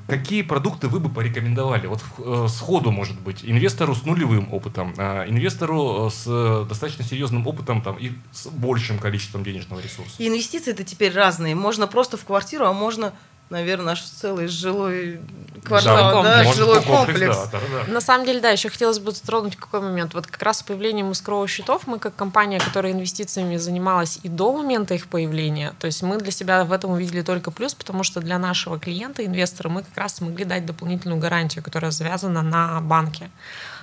какие 0.08 0.42
продукты 0.42 0.90
вы 0.90 1.00
бы 1.00 1.10
порекомендовали? 1.10 1.88
Вот 1.88 2.02
сходу, 2.50 2.92
может 2.92 3.20
быть, 3.22 3.46
инвестору 3.46 3.96
с 3.96 4.04
нулевым 4.04 4.54
опытом, 4.54 4.92
инвестору 4.92 6.12
с 6.14 6.66
достаточно 6.68 7.06
серьезным 7.06 7.48
опытом 7.48 7.82
там, 7.82 7.96
и 7.96 8.12
с 8.34 8.48
большим 8.48 9.00
количеством 9.00 9.44
денежного 9.44 9.80
ресурса. 9.80 10.16
И 10.18 10.28
инвестиции 10.28 10.72
это 10.72 10.84
теперь 10.84 11.14
разные. 11.14 11.56
Можно 11.56 11.88
просто 11.88 12.11
просто 12.12 12.18
в 12.18 12.26
квартиру, 12.26 12.66
а 12.66 12.74
можно 12.74 13.14
наверное, 13.50 13.88
наш 13.88 14.04
целый 14.04 14.48
жилой 14.48 15.20
квартал, 15.66 16.24
да, 16.24 16.44
да 16.44 16.54
жилой 16.54 16.82
комплекс. 16.82 17.18
комплекс. 17.18 17.38
Да, 17.52 17.60
да, 17.60 17.86
да. 17.86 17.92
На 17.92 18.00
самом 18.00 18.26
деле, 18.26 18.40
да, 18.40 18.50
еще 18.50 18.70
хотелось 18.70 19.00
бы 19.00 19.12
затронуть 19.12 19.58
какой 19.58 19.82
момент. 19.82 20.14
Вот 20.14 20.26
как 20.26 20.42
раз 20.42 20.60
с 20.60 20.64
появлением 20.64 21.12
искровых 21.12 21.50
счетов 21.50 21.86
мы, 21.86 22.00
как 22.00 22.16
компания, 22.16 22.62
которая 22.62 22.94
инвестициями 22.94 23.58
занималась 23.58 24.20
и 24.24 24.30
до 24.30 24.54
момента 24.54 24.94
их 24.94 25.08
появления, 25.08 25.74
то 25.80 25.88
есть 25.88 26.02
мы 26.02 26.18
для 26.18 26.32
себя 26.32 26.64
в 26.64 26.72
этом 26.72 26.92
увидели 26.92 27.24
только 27.24 27.52
плюс, 27.52 27.74
потому 27.74 28.04
что 28.04 28.22
для 28.22 28.40
нашего 28.40 28.80
клиента, 28.80 29.26
инвестора, 29.26 29.68
мы 29.68 29.84
как 29.84 29.98
раз 29.98 30.16
смогли 30.16 30.46
дать 30.46 30.66
дополнительную 30.66 31.20
гарантию, 31.20 31.62
которая 31.62 31.92
завязана 31.92 32.42
на 32.42 32.80
банке. 32.80 33.30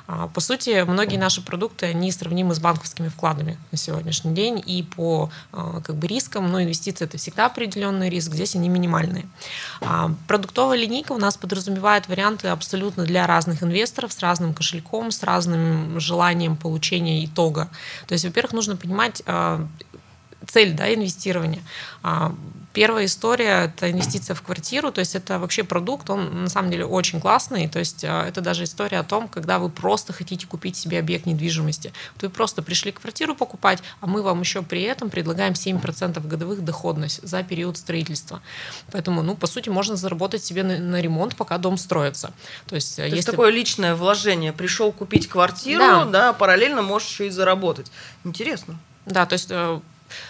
А, 0.08 0.26
по 0.26 0.40
сути, 0.40 0.84
многие 0.84 1.18
наши 1.18 1.42
продукты, 1.42 1.86
они 1.86 2.10
сравнимы 2.10 2.54
с 2.54 2.60
банковскими 2.60 3.08
вкладами 3.08 3.58
на 3.70 3.76
сегодняшний 3.76 4.32
день 4.32 4.62
и 4.64 4.82
по 4.82 5.30
а, 5.52 5.82
как 5.82 5.96
бы, 5.96 6.06
рискам, 6.06 6.50
но 6.50 6.62
инвестиции 6.62 7.04
это 7.04 7.18
всегда 7.18 7.44
определенный 7.46 8.08
риск, 8.08 8.32
здесь 8.32 8.56
они 8.56 8.70
минимальные. 8.70 9.28
А, 9.82 10.10
продуктовая 10.26 10.78
линейка 10.78 11.12
у 11.12 11.18
нас 11.18 11.36
подразумевает 11.36 12.08
варианты 12.08 12.48
абсолютно 12.48 13.04
для 13.04 13.26
разных 13.26 13.62
инвесторов, 13.62 14.14
с 14.14 14.20
разным 14.20 14.54
кошельком, 14.54 15.10
с 15.10 15.22
разным 15.22 16.00
желанием 16.00 16.56
получения 16.56 17.22
итога. 17.26 17.68
То 18.06 18.14
есть, 18.14 18.24
во-первых, 18.24 18.54
нужно 18.54 18.76
понимать 18.76 19.22
цель 20.46 20.72
да, 20.72 20.94
инвестирования. 20.94 21.60
Первая 22.72 23.06
история– 23.06 23.64
это 23.76 23.90
инвестиция 23.90 24.34
в 24.34 24.42
квартиру, 24.42 24.92
то 24.92 25.00
есть 25.00 25.14
это 25.14 25.38
вообще 25.38 25.64
продукт, 25.64 26.10
он 26.10 26.44
на 26.44 26.48
самом 26.48 26.70
деле 26.70 26.84
очень 26.84 27.20
классный, 27.20 27.66
то 27.66 27.78
есть 27.78 28.04
а, 28.04 28.26
это 28.26 28.40
даже 28.40 28.64
история 28.64 28.98
о 28.98 29.04
том, 29.04 29.26
когда 29.26 29.58
вы 29.58 29.70
просто 29.70 30.12
хотите 30.12 30.46
купить 30.46 30.76
себе 30.76 30.98
объект 30.98 31.26
недвижимости. 31.26 31.92
То 32.18 32.26
вы 32.26 32.30
просто 32.30 32.62
пришли 32.62 32.92
квартиру 32.92 33.34
покупать, 33.34 33.82
а 34.00 34.06
мы 34.06 34.22
вам 34.22 34.40
еще 34.40 34.62
при 34.62 34.82
этом 34.82 35.08
предлагаем 35.08 35.54
7% 35.54 36.26
годовых 36.26 36.62
доходность 36.62 37.26
за 37.26 37.42
период 37.42 37.78
строительства. 37.78 38.42
Поэтому, 38.92 39.22
ну, 39.22 39.34
по 39.34 39.46
сути, 39.46 39.70
можно 39.70 39.96
заработать 39.96 40.44
себе 40.44 40.62
на, 40.62 40.78
на 40.78 41.00
ремонт, 41.00 41.36
пока 41.36 41.58
дом 41.58 41.78
строится. 41.78 42.32
То 42.66 42.74
есть, 42.74 42.96
то 42.96 43.02
если... 43.02 43.16
есть 43.16 43.28
такое 43.28 43.50
личное 43.50 43.94
вложение. 43.94 44.52
Пришел 44.52 44.92
купить 44.92 45.28
квартиру, 45.28 45.80
да, 45.80 46.04
да 46.04 46.32
параллельно 46.32 46.82
можешь 46.82 47.20
и 47.20 47.30
заработать. 47.30 47.90
Интересно. 48.24 48.78
Да, 49.06 49.26
то 49.26 49.32
есть 49.32 49.48
э, 49.50 49.80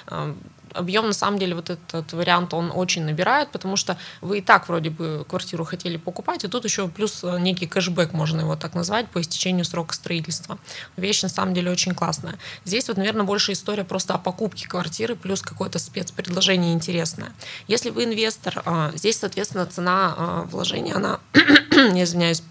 э, 0.07 0.35
объем, 0.79 1.07
на 1.07 1.12
самом 1.12 1.38
деле, 1.38 1.55
вот 1.55 1.71
этот 1.71 2.12
вариант, 2.12 2.55
он 2.55 2.73
очень 2.75 3.05
набирает, 3.05 3.51
потому 3.51 3.77
что 3.77 3.99
вы 4.21 4.38
и 4.38 4.41
так 4.41 4.69
вроде 4.69 4.91
бы 4.91 5.25
квартиру 5.29 5.64
хотели 5.64 5.97
покупать, 5.97 6.45
и 6.45 6.49
тут 6.49 6.64
еще 6.64 6.88
плюс 6.88 7.23
э, 7.23 7.38
некий 7.38 7.67
кэшбэк, 7.67 8.12
можно 8.12 8.41
его 8.41 8.57
так 8.57 8.75
назвать, 8.75 9.09
по 9.09 9.21
истечению 9.21 9.64
срока 9.64 9.95
строительства. 9.95 10.59
Вещь, 10.97 11.23
на 11.23 11.29
самом 11.29 11.55
деле, 11.55 11.71
очень 11.71 11.95
классная. 11.95 12.38
Здесь 12.64 12.88
вот, 12.88 12.97
наверное, 12.97 13.25
больше 13.25 13.53
история 13.53 13.85
просто 13.85 14.14
о 14.14 14.19
покупке 14.19 14.69
квартиры, 14.69 15.17
плюс 15.17 15.43
какое-то 15.43 15.79
спецпредложение 15.79 16.73
интересное. 16.73 17.33
Если 17.67 17.91
вы 17.91 18.05
инвестор, 18.05 18.62
э, 18.64 18.93
здесь, 18.95 19.19
соответственно, 19.19 19.67
цена 19.67 20.14
э, 20.17 20.43
вложения, 20.51 20.95
она, 20.95 21.21
извиняюсь, 21.33 22.43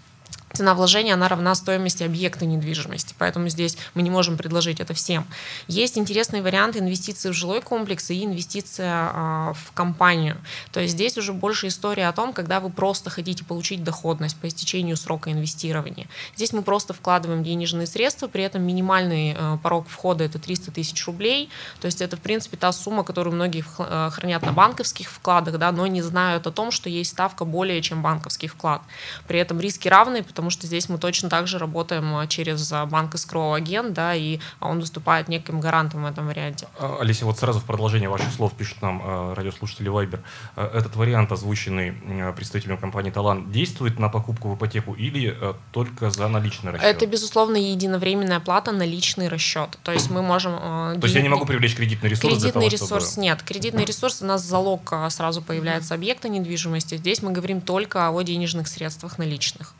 цена 0.52 0.74
вложения, 0.74 1.14
она 1.14 1.28
равна 1.28 1.54
стоимости 1.54 2.02
объекта 2.02 2.46
недвижимости, 2.46 3.14
поэтому 3.18 3.48
здесь 3.48 3.76
мы 3.94 4.02
не 4.02 4.10
можем 4.10 4.36
предложить 4.36 4.80
это 4.80 4.94
всем. 4.94 5.26
Есть 5.66 5.98
интересный 5.98 6.40
вариант 6.40 6.76
инвестиции 6.76 7.30
в 7.30 7.32
жилой 7.32 7.60
комплекс 7.60 8.10
и 8.10 8.24
инвестиция 8.24 8.92
а, 8.92 9.52
в 9.54 9.72
компанию. 9.72 10.36
То 10.72 10.80
есть 10.80 10.94
здесь 10.94 11.18
уже 11.18 11.32
больше 11.32 11.68
история 11.68 12.08
о 12.08 12.12
том, 12.12 12.32
когда 12.32 12.60
вы 12.60 12.70
просто 12.70 13.10
хотите 13.10 13.44
получить 13.44 13.84
доходность 13.84 14.36
по 14.36 14.48
истечению 14.48 14.96
срока 14.96 15.30
инвестирования. 15.30 16.08
Здесь 16.36 16.52
мы 16.52 16.62
просто 16.62 16.94
вкладываем 16.94 17.44
денежные 17.44 17.86
средства, 17.86 18.26
при 18.28 18.42
этом 18.42 18.62
минимальный 18.62 19.34
а, 19.36 19.58
порог 19.58 19.88
входа 19.88 20.24
это 20.24 20.38
300 20.38 20.72
тысяч 20.72 21.06
рублей, 21.06 21.50
то 21.80 21.86
есть 21.86 22.00
это 22.00 22.16
в 22.16 22.20
принципе 22.20 22.56
та 22.56 22.72
сумма, 22.72 23.04
которую 23.04 23.34
многие 23.34 23.64
а, 23.78 24.10
хранят 24.10 24.42
на 24.42 24.52
банковских 24.52 25.10
вкладах, 25.10 25.58
да, 25.58 25.72
но 25.72 25.86
не 25.86 26.02
знают 26.02 26.46
о 26.46 26.52
том, 26.52 26.70
что 26.70 26.88
есть 26.88 27.10
ставка 27.10 27.44
более 27.44 27.80
чем 27.82 28.02
банковский 28.02 28.48
вклад. 28.48 28.82
При 29.26 29.38
этом 29.38 29.60
риски 29.60 29.88
равные, 29.88 30.22
потому 30.38 30.50
что 30.50 30.68
здесь 30.68 30.88
мы 30.88 30.98
точно 30.98 31.28
так 31.28 31.48
же 31.48 31.58
работаем 31.58 32.14
а, 32.14 32.28
через 32.28 32.70
а, 32.70 32.86
банк 32.86 33.12
Escrow 33.16 33.56
агент, 33.56 33.92
да, 33.92 34.14
и 34.14 34.38
он 34.60 34.78
выступает 34.78 35.26
неким 35.26 35.58
гарантом 35.58 36.04
в 36.04 36.06
этом 36.06 36.28
варианте. 36.28 36.68
А, 36.78 36.98
Алисия, 37.00 37.26
вот 37.26 37.40
сразу 37.40 37.58
в 37.58 37.64
продолжение 37.64 38.08
ваших 38.08 38.32
слов 38.32 38.52
пишет 38.52 38.80
нам 38.80 39.34
радиослушатели 39.34 39.90
Viber. 39.90 40.20
Этот 40.54 40.94
вариант, 40.94 41.32
озвученный 41.32 41.92
представителем 42.36 42.78
компании 42.78 43.10
Талан, 43.10 43.50
действует 43.50 43.98
на 43.98 44.08
покупку 44.08 44.48
в 44.50 44.54
ипотеку 44.54 44.94
или 44.94 45.36
только 45.72 46.08
за 46.10 46.28
наличный 46.28 46.70
расчет? 46.70 46.86
Это, 46.86 47.06
безусловно, 47.06 47.56
единовременная 47.56 48.38
плата 48.38 48.70
на 48.70 48.86
личный 48.86 49.26
расчет. 49.26 49.76
То 49.82 49.90
есть 49.90 50.08
мы 50.08 50.22
можем... 50.22 50.52
То 50.52 51.00
есть 51.02 51.16
я 51.16 51.22
не 51.22 51.28
могу 51.28 51.46
привлечь 51.46 51.74
кредитный 51.74 52.10
ресурс 52.10 52.32
Кредитный 52.32 52.52
того, 52.52 52.68
ресурс 52.68 53.12
чтобы... 53.12 53.22
нет. 53.24 53.42
Кредитный 53.42 53.84
ресурс 53.84 54.22
у 54.22 54.24
нас 54.24 54.44
залог 54.44 54.92
сразу 55.08 55.42
появляется 55.42 55.94
объекта 55.94 56.28
недвижимости. 56.28 56.96
Здесь 56.96 57.22
мы 57.22 57.32
говорим 57.32 57.60
только 57.60 58.08
о 58.08 58.22
денежных 58.22 58.68
средствах 58.68 59.18
наличных. 59.18 59.74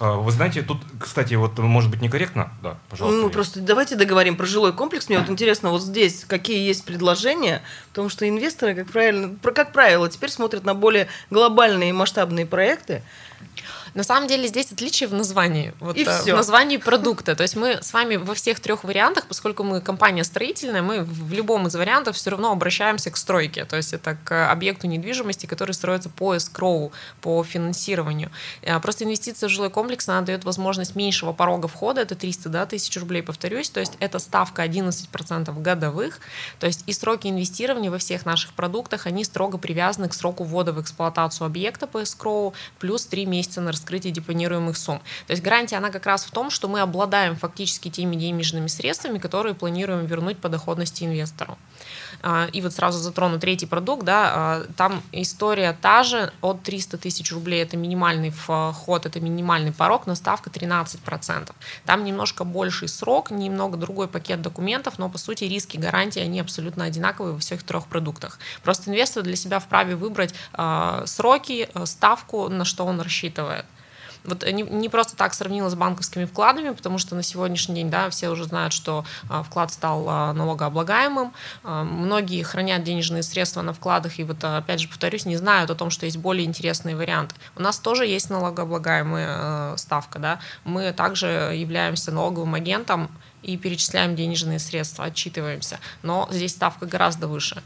Вы 0.00 0.30
знаете, 0.30 0.62
тут, 0.62 0.78
кстати, 1.00 1.34
вот 1.34 1.58
может 1.58 1.90
быть 1.90 2.00
некорректно, 2.00 2.52
да, 2.62 2.78
пожалуйста. 2.88 3.20
Ну, 3.20 3.30
просто 3.30 3.60
давайте 3.60 3.96
договорим 3.96 4.36
про 4.36 4.46
жилой 4.46 4.72
комплекс. 4.72 5.08
Мне 5.08 5.18
вот 5.18 5.28
интересно, 5.28 5.70
вот 5.70 5.82
здесь 5.82 6.24
какие 6.24 6.64
есть 6.64 6.84
предложения, 6.84 7.62
потому 7.88 8.08
что 8.08 8.28
инвесторы, 8.28 8.76
как 8.76 8.88
правильно, 8.92 9.34
как 9.42 9.72
правило, 9.72 10.08
теперь 10.08 10.30
смотрят 10.30 10.64
на 10.64 10.74
более 10.74 11.08
глобальные 11.30 11.88
и 11.90 11.92
масштабные 11.92 12.46
проекты. 12.46 13.02
На 13.94 14.02
самом 14.02 14.28
деле 14.28 14.48
здесь 14.48 14.72
отличие 14.72 15.08
в 15.08 15.14
названии. 15.14 15.74
Вот, 15.80 15.96
и 15.96 16.04
э, 16.04 16.22
В 16.22 16.26
названии 16.26 16.76
продукта. 16.76 17.34
То 17.34 17.42
есть 17.42 17.56
мы 17.56 17.78
с 17.82 17.92
вами 17.92 18.16
во 18.16 18.34
всех 18.34 18.60
трех 18.60 18.84
вариантах, 18.84 19.26
поскольку 19.26 19.64
мы 19.64 19.80
компания 19.80 20.24
строительная, 20.24 20.82
мы 20.82 21.02
в 21.04 21.32
любом 21.32 21.66
из 21.66 21.74
вариантов 21.74 22.16
все 22.16 22.30
равно 22.30 22.52
обращаемся 22.52 23.10
к 23.10 23.16
стройке. 23.16 23.64
То 23.64 23.76
есть 23.76 23.92
это 23.92 24.16
к 24.24 24.50
объекту 24.50 24.86
недвижимости, 24.86 25.46
который 25.46 25.72
строится 25.72 26.08
по 26.08 26.36
эскроу, 26.36 26.92
по 27.20 27.42
финансированию. 27.42 28.30
Э, 28.62 28.78
просто 28.80 29.04
инвестиция 29.04 29.48
в 29.48 29.52
жилой 29.52 29.70
комплекс, 29.70 30.08
она 30.08 30.22
дает 30.22 30.44
возможность 30.44 30.94
меньшего 30.94 31.32
порога 31.32 31.68
входа, 31.68 32.02
это 32.02 32.14
300 32.14 32.48
да, 32.48 32.66
тысяч 32.66 32.96
рублей, 32.96 33.22
повторюсь. 33.22 33.70
То 33.70 33.80
есть 33.80 33.94
это 34.00 34.18
ставка 34.18 34.64
11% 34.64 35.60
годовых. 35.60 36.20
То 36.58 36.66
есть 36.66 36.84
и 36.86 36.92
сроки 36.92 37.28
инвестирования 37.28 37.90
во 37.90 37.98
всех 37.98 38.26
наших 38.26 38.52
продуктах, 38.52 39.06
они 39.06 39.24
строго 39.24 39.58
привязаны 39.58 40.08
к 40.08 40.14
сроку 40.14 40.44
ввода 40.44 40.72
в 40.72 40.80
эксплуатацию 40.80 41.46
объекта 41.46 41.86
по 41.86 42.02
эскроу, 42.02 42.54
плюс 42.78 43.06
3 43.06 43.26
месяца 43.26 43.60
на 43.60 43.72
раскрытие 43.78 44.12
депонируемых 44.12 44.76
сумм. 44.76 45.00
То 45.26 45.32
есть 45.32 45.42
гарантия, 45.42 45.76
она 45.76 45.90
как 45.90 46.06
раз 46.06 46.24
в 46.24 46.30
том, 46.30 46.50
что 46.50 46.68
мы 46.68 46.80
обладаем 46.80 47.36
фактически 47.36 47.90
теми 47.90 48.16
денежными 48.16 48.66
средствами, 48.66 49.18
которые 49.18 49.54
планируем 49.54 50.06
вернуть 50.06 50.38
по 50.38 50.48
доходности 50.48 51.04
инвестору. 51.04 51.56
И 52.52 52.60
вот 52.60 52.72
сразу 52.72 52.98
затрону 52.98 53.38
третий 53.38 53.66
продукт, 53.66 54.04
да, 54.04 54.62
там 54.76 55.02
история 55.12 55.76
та 55.80 56.02
же, 56.02 56.32
от 56.40 56.62
300 56.62 56.98
тысяч 56.98 57.32
рублей 57.32 57.62
это 57.62 57.76
минимальный 57.76 58.30
вход, 58.30 59.06
это 59.06 59.20
минимальный 59.20 59.72
порог, 59.72 60.06
но 60.06 60.14
ставка 60.14 60.50
13%. 60.50 61.52
Там 61.84 62.04
немножко 62.04 62.44
больший 62.44 62.88
срок, 62.88 63.30
немного 63.30 63.76
другой 63.76 64.08
пакет 64.08 64.42
документов, 64.42 64.98
но 64.98 65.08
по 65.08 65.18
сути 65.18 65.44
риски, 65.44 65.76
гарантии, 65.76 66.20
они 66.20 66.40
абсолютно 66.40 66.84
одинаковые 66.84 67.34
во 67.34 67.38
всех 67.38 67.62
трех 67.62 67.86
продуктах. 67.86 68.38
Просто 68.62 68.90
инвестор 68.90 69.22
для 69.22 69.36
себя 69.36 69.58
вправе 69.58 69.94
выбрать 69.94 70.34
сроки, 71.04 71.68
ставку, 71.84 72.48
на 72.48 72.64
что 72.64 72.84
он 72.84 73.00
рассчитывает. 73.00 73.64
Вот 74.28 74.44
не, 74.46 74.62
не 74.62 74.88
просто 74.88 75.16
так 75.16 75.34
сравнила 75.34 75.68
с 75.68 75.74
банковскими 75.74 76.24
вкладами, 76.24 76.70
потому 76.70 76.98
что 76.98 77.14
на 77.14 77.22
сегодняшний 77.22 77.76
день, 77.76 77.90
да, 77.90 78.10
все 78.10 78.28
уже 78.28 78.44
знают, 78.44 78.72
что 78.72 79.04
а, 79.28 79.42
вклад 79.42 79.72
стал 79.72 80.04
а, 80.08 80.32
налогооблагаемым. 80.32 81.32
А, 81.64 81.84
многие 81.84 82.42
хранят 82.42 82.84
денежные 82.84 83.22
средства 83.22 83.62
на 83.62 83.72
вкладах, 83.72 84.18
и 84.18 84.24
вот, 84.24 84.42
опять 84.44 84.80
же, 84.80 84.88
повторюсь, 84.88 85.26
не 85.26 85.36
знают 85.36 85.70
о 85.70 85.74
том, 85.74 85.90
что 85.90 86.06
есть 86.06 86.18
более 86.18 86.46
интересные 86.46 86.96
варианты. 86.96 87.34
У 87.56 87.62
нас 87.62 87.78
тоже 87.78 88.06
есть 88.06 88.30
налогооблагаемая 88.30 89.76
ставка, 89.76 90.18
да. 90.18 90.38
Мы 90.64 90.92
также 90.92 91.26
являемся 91.54 92.12
налоговым 92.12 92.54
агентом 92.54 93.10
и 93.42 93.56
перечисляем 93.56 94.16
денежные 94.16 94.58
средства, 94.58 95.06
отчитываемся. 95.06 95.78
Но 96.02 96.28
здесь 96.30 96.52
ставка 96.52 96.86
гораздо 96.86 97.28
выше. 97.28 97.62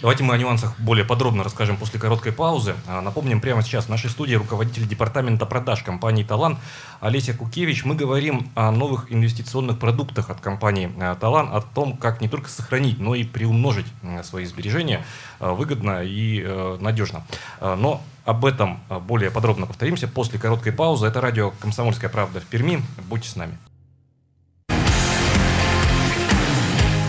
Давайте 0.00 0.24
мы 0.24 0.34
о 0.34 0.38
нюансах 0.38 0.78
более 0.78 1.04
подробно 1.04 1.44
расскажем 1.44 1.76
после 1.76 2.00
короткой 2.00 2.32
паузы. 2.32 2.74
А, 2.86 3.00
напомним, 3.00 3.40
прямо 3.40 3.62
сейчас 3.62 3.86
в 3.86 3.88
нашей 3.88 4.10
студии 4.10 4.34
руководитель 4.34 4.86
департамента 4.86 5.44
продаж 5.44 5.82
компании 5.82 6.24
«Талан» 6.24 6.58
Олеся 7.00 7.34
Кукевич. 7.34 7.84
Мы 7.84 7.94
говорим 7.94 8.50
о 8.54 8.70
новых 8.70 9.12
инвестиционных 9.12 9.78
продуктах 9.78 10.30
от 10.30 10.40
компании 10.40 10.90
а, 11.00 11.16
«Талан», 11.16 11.50
о 11.52 11.60
том, 11.60 11.96
как 11.96 12.20
не 12.20 12.28
только 12.28 12.48
сохранить, 12.48 12.98
но 12.98 13.14
и 13.14 13.24
приумножить 13.24 13.86
свои 14.22 14.44
сбережения 14.46 15.04
а, 15.40 15.52
выгодно 15.52 16.02
и 16.02 16.42
э, 16.42 16.78
надежно. 16.80 17.24
Но 17.60 18.02
об 18.24 18.44
этом 18.44 18.80
более 19.02 19.30
подробно 19.30 19.66
повторимся 19.66 20.06
после 20.08 20.38
короткой 20.38 20.72
паузы. 20.72 21.06
Это 21.06 21.20
радио 21.20 21.50
«Комсомольская 21.60 22.10
правда» 22.10 22.40
в 22.40 22.44
Перми. 22.44 22.82
Будьте 23.08 23.28
с 23.28 23.36
нами. 23.36 23.58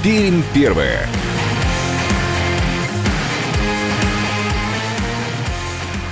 Пермь 0.03 0.43
первая. 0.53 1.07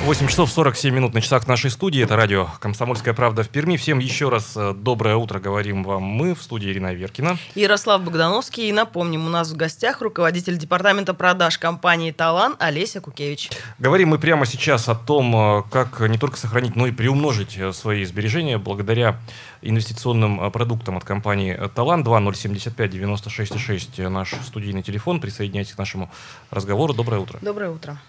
8 0.07 0.25
часов 0.29 0.49
47 0.49 0.95
минут 0.95 1.13
на 1.13 1.19
часах 1.19 1.49
нашей 1.49 1.69
студии. 1.69 2.01
Это 2.01 2.15
радио 2.15 2.47
«Комсомольская 2.61 3.13
правда» 3.13 3.43
в 3.43 3.49
Перми. 3.49 3.75
Всем 3.75 3.99
еще 3.99 4.29
раз 4.29 4.53
э, 4.55 4.73
доброе 4.73 5.17
утро 5.17 5.41
говорим 5.41 5.83
вам 5.83 6.01
мы 6.01 6.33
в 6.33 6.41
студии 6.41 6.69
Ирина 6.69 6.93
Веркина. 6.93 7.37
Ярослав 7.55 8.01
Богдановский. 8.01 8.69
И 8.69 8.71
напомним, 8.71 9.25
у 9.25 9.29
нас 9.29 9.51
в 9.51 9.57
гостях 9.57 9.99
руководитель 9.99 10.57
департамента 10.57 11.13
продаж 11.13 11.57
компании 11.57 12.11
«Талан» 12.11 12.55
Олеся 12.57 13.01
Кукевич. 13.01 13.49
Говорим 13.79 14.07
мы 14.07 14.17
прямо 14.17 14.45
сейчас 14.45 14.87
о 14.87 14.95
том, 14.95 15.35
э, 15.35 15.63
как 15.69 15.99
не 15.99 16.17
только 16.17 16.37
сохранить, 16.37 16.77
но 16.77 16.87
и 16.87 16.93
приумножить 16.93 17.57
э, 17.57 17.73
свои 17.73 18.05
сбережения 18.05 18.57
благодаря 18.57 19.19
инвестиционным 19.61 20.49
продуктам 20.53 20.95
от 20.95 21.03
компании 21.03 21.59
«Талан». 21.75 22.05
2075 22.05 22.91
96 22.91 23.59
6 23.59 23.97
наш 24.07 24.35
студийный 24.45 24.83
телефон. 24.83 25.19
Присоединяйтесь 25.19 25.73
к 25.73 25.77
нашему 25.77 26.09
разговору. 26.49 26.93
Доброе 26.93 27.19
утро. 27.19 27.39
Доброе 27.41 27.71
утро. 27.71 27.99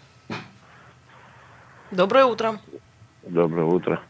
Доброе 1.90 2.26
утро. 2.26 2.58
Доброе 3.22 3.64
утро. 3.64 4.00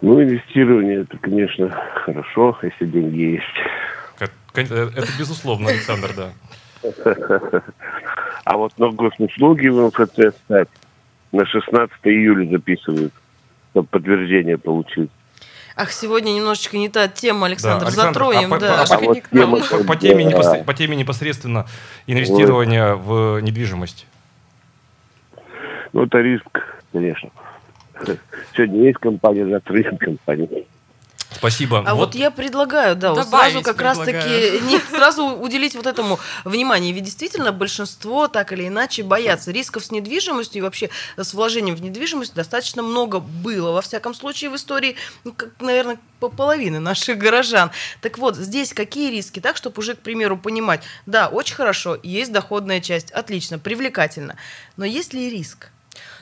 Ну, 0.00 0.22
инвестирование, 0.22 1.02
это, 1.02 1.18
конечно, 1.18 1.70
хорошо, 2.04 2.56
если 2.62 2.86
деньги 2.86 3.40
есть. 3.40 3.44
Это, 4.54 5.06
безусловно, 5.18 5.70
Александр, 5.70 6.10
да. 6.16 7.62
А 8.44 8.56
вот 8.56 8.78
на 8.78 8.90
госуслуги 8.90 9.68
в 9.68 9.88
МФЦ 9.88 10.36
стать 10.44 10.68
на 11.32 11.44
16 11.44 11.96
июля 12.04 12.48
записывают, 12.50 13.12
чтобы 13.70 13.88
подтверждение 13.88 14.56
получить. 14.58 15.10
Ах, 15.76 15.92
сегодня 15.92 16.32
немножечко 16.32 16.76
не 16.76 16.88
та 16.88 17.06
тема, 17.06 17.46
Александр, 17.46 17.80
да, 17.80 17.86
Александр 17.86 18.12
затроем, 18.14 18.54
а 18.54 18.58
да. 18.58 18.84
По, 18.84 18.94
а 18.94 18.98
вот 18.98 19.18
тема, 19.30 19.56
по, 19.58 19.84
по, 19.84 19.96
теме 19.96 20.30
да. 20.30 20.64
по 20.64 20.74
теме 20.74 20.96
непосредственно 20.96 21.66
инвестирования 22.06 22.94
в 22.94 23.40
недвижимость. 23.40 24.06
Ну, 25.92 26.04
это 26.04 26.18
риск, 26.18 26.46
конечно. 26.92 27.30
Сегодня 28.54 28.84
есть 28.84 28.98
компания, 28.98 29.46
завтра 29.46 29.74
нет 29.78 29.98
компании. 29.98 30.66
Спасибо. 31.30 31.84
А 31.86 31.94
вот, 31.94 32.06
вот 32.06 32.14
я 32.14 32.30
предлагаю, 32.30 32.96
да, 32.96 33.12
вот 33.12 33.28
сразу 33.28 33.62
как 33.62 33.80
раз-таки 33.80 34.60
не, 34.62 34.78
сразу 34.90 35.26
уделить 35.26 35.74
вот 35.76 35.86
этому 35.86 36.18
внимание. 36.44 36.92
Ведь 36.92 37.04
действительно 37.04 37.52
большинство 37.52 38.28
так 38.28 38.52
или 38.52 38.66
иначе 38.66 39.02
боятся. 39.02 39.52
Рисков 39.52 39.84
с 39.84 39.90
недвижимостью 39.90 40.60
и 40.60 40.62
вообще 40.62 40.90
с 41.16 41.34
вложением 41.34 41.76
в 41.76 41.82
недвижимость 41.82 42.34
достаточно 42.34 42.82
много 42.82 43.20
было, 43.20 43.72
во 43.72 43.82
всяком 43.82 44.14
случае, 44.14 44.50
в 44.50 44.56
истории, 44.56 44.96
ну, 45.24 45.32
как, 45.32 45.50
наверное, 45.60 45.98
по 46.18 46.28
половины 46.28 46.80
наших 46.80 47.18
горожан. 47.18 47.70
Так 48.00 48.18
вот, 48.18 48.36
здесь 48.36 48.72
какие 48.72 49.10
риски? 49.10 49.38
Так, 49.38 49.56
чтобы 49.56 49.78
уже, 49.78 49.94
к 49.94 50.00
примеру, 50.00 50.38
понимать, 50.38 50.82
да, 51.06 51.28
очень 51.28 51.54
хорошо, 51.54 51.98
есть 52.02 52.32
доходная 52.32 52.80
часть, 52.80 53.10
отлично, 53.12 53.58
привлекательно. 53.58 54.36
Но 54.76 54.84
есть 54.84 55.12
ли 55.12 55.30
риск? 55.30 55.70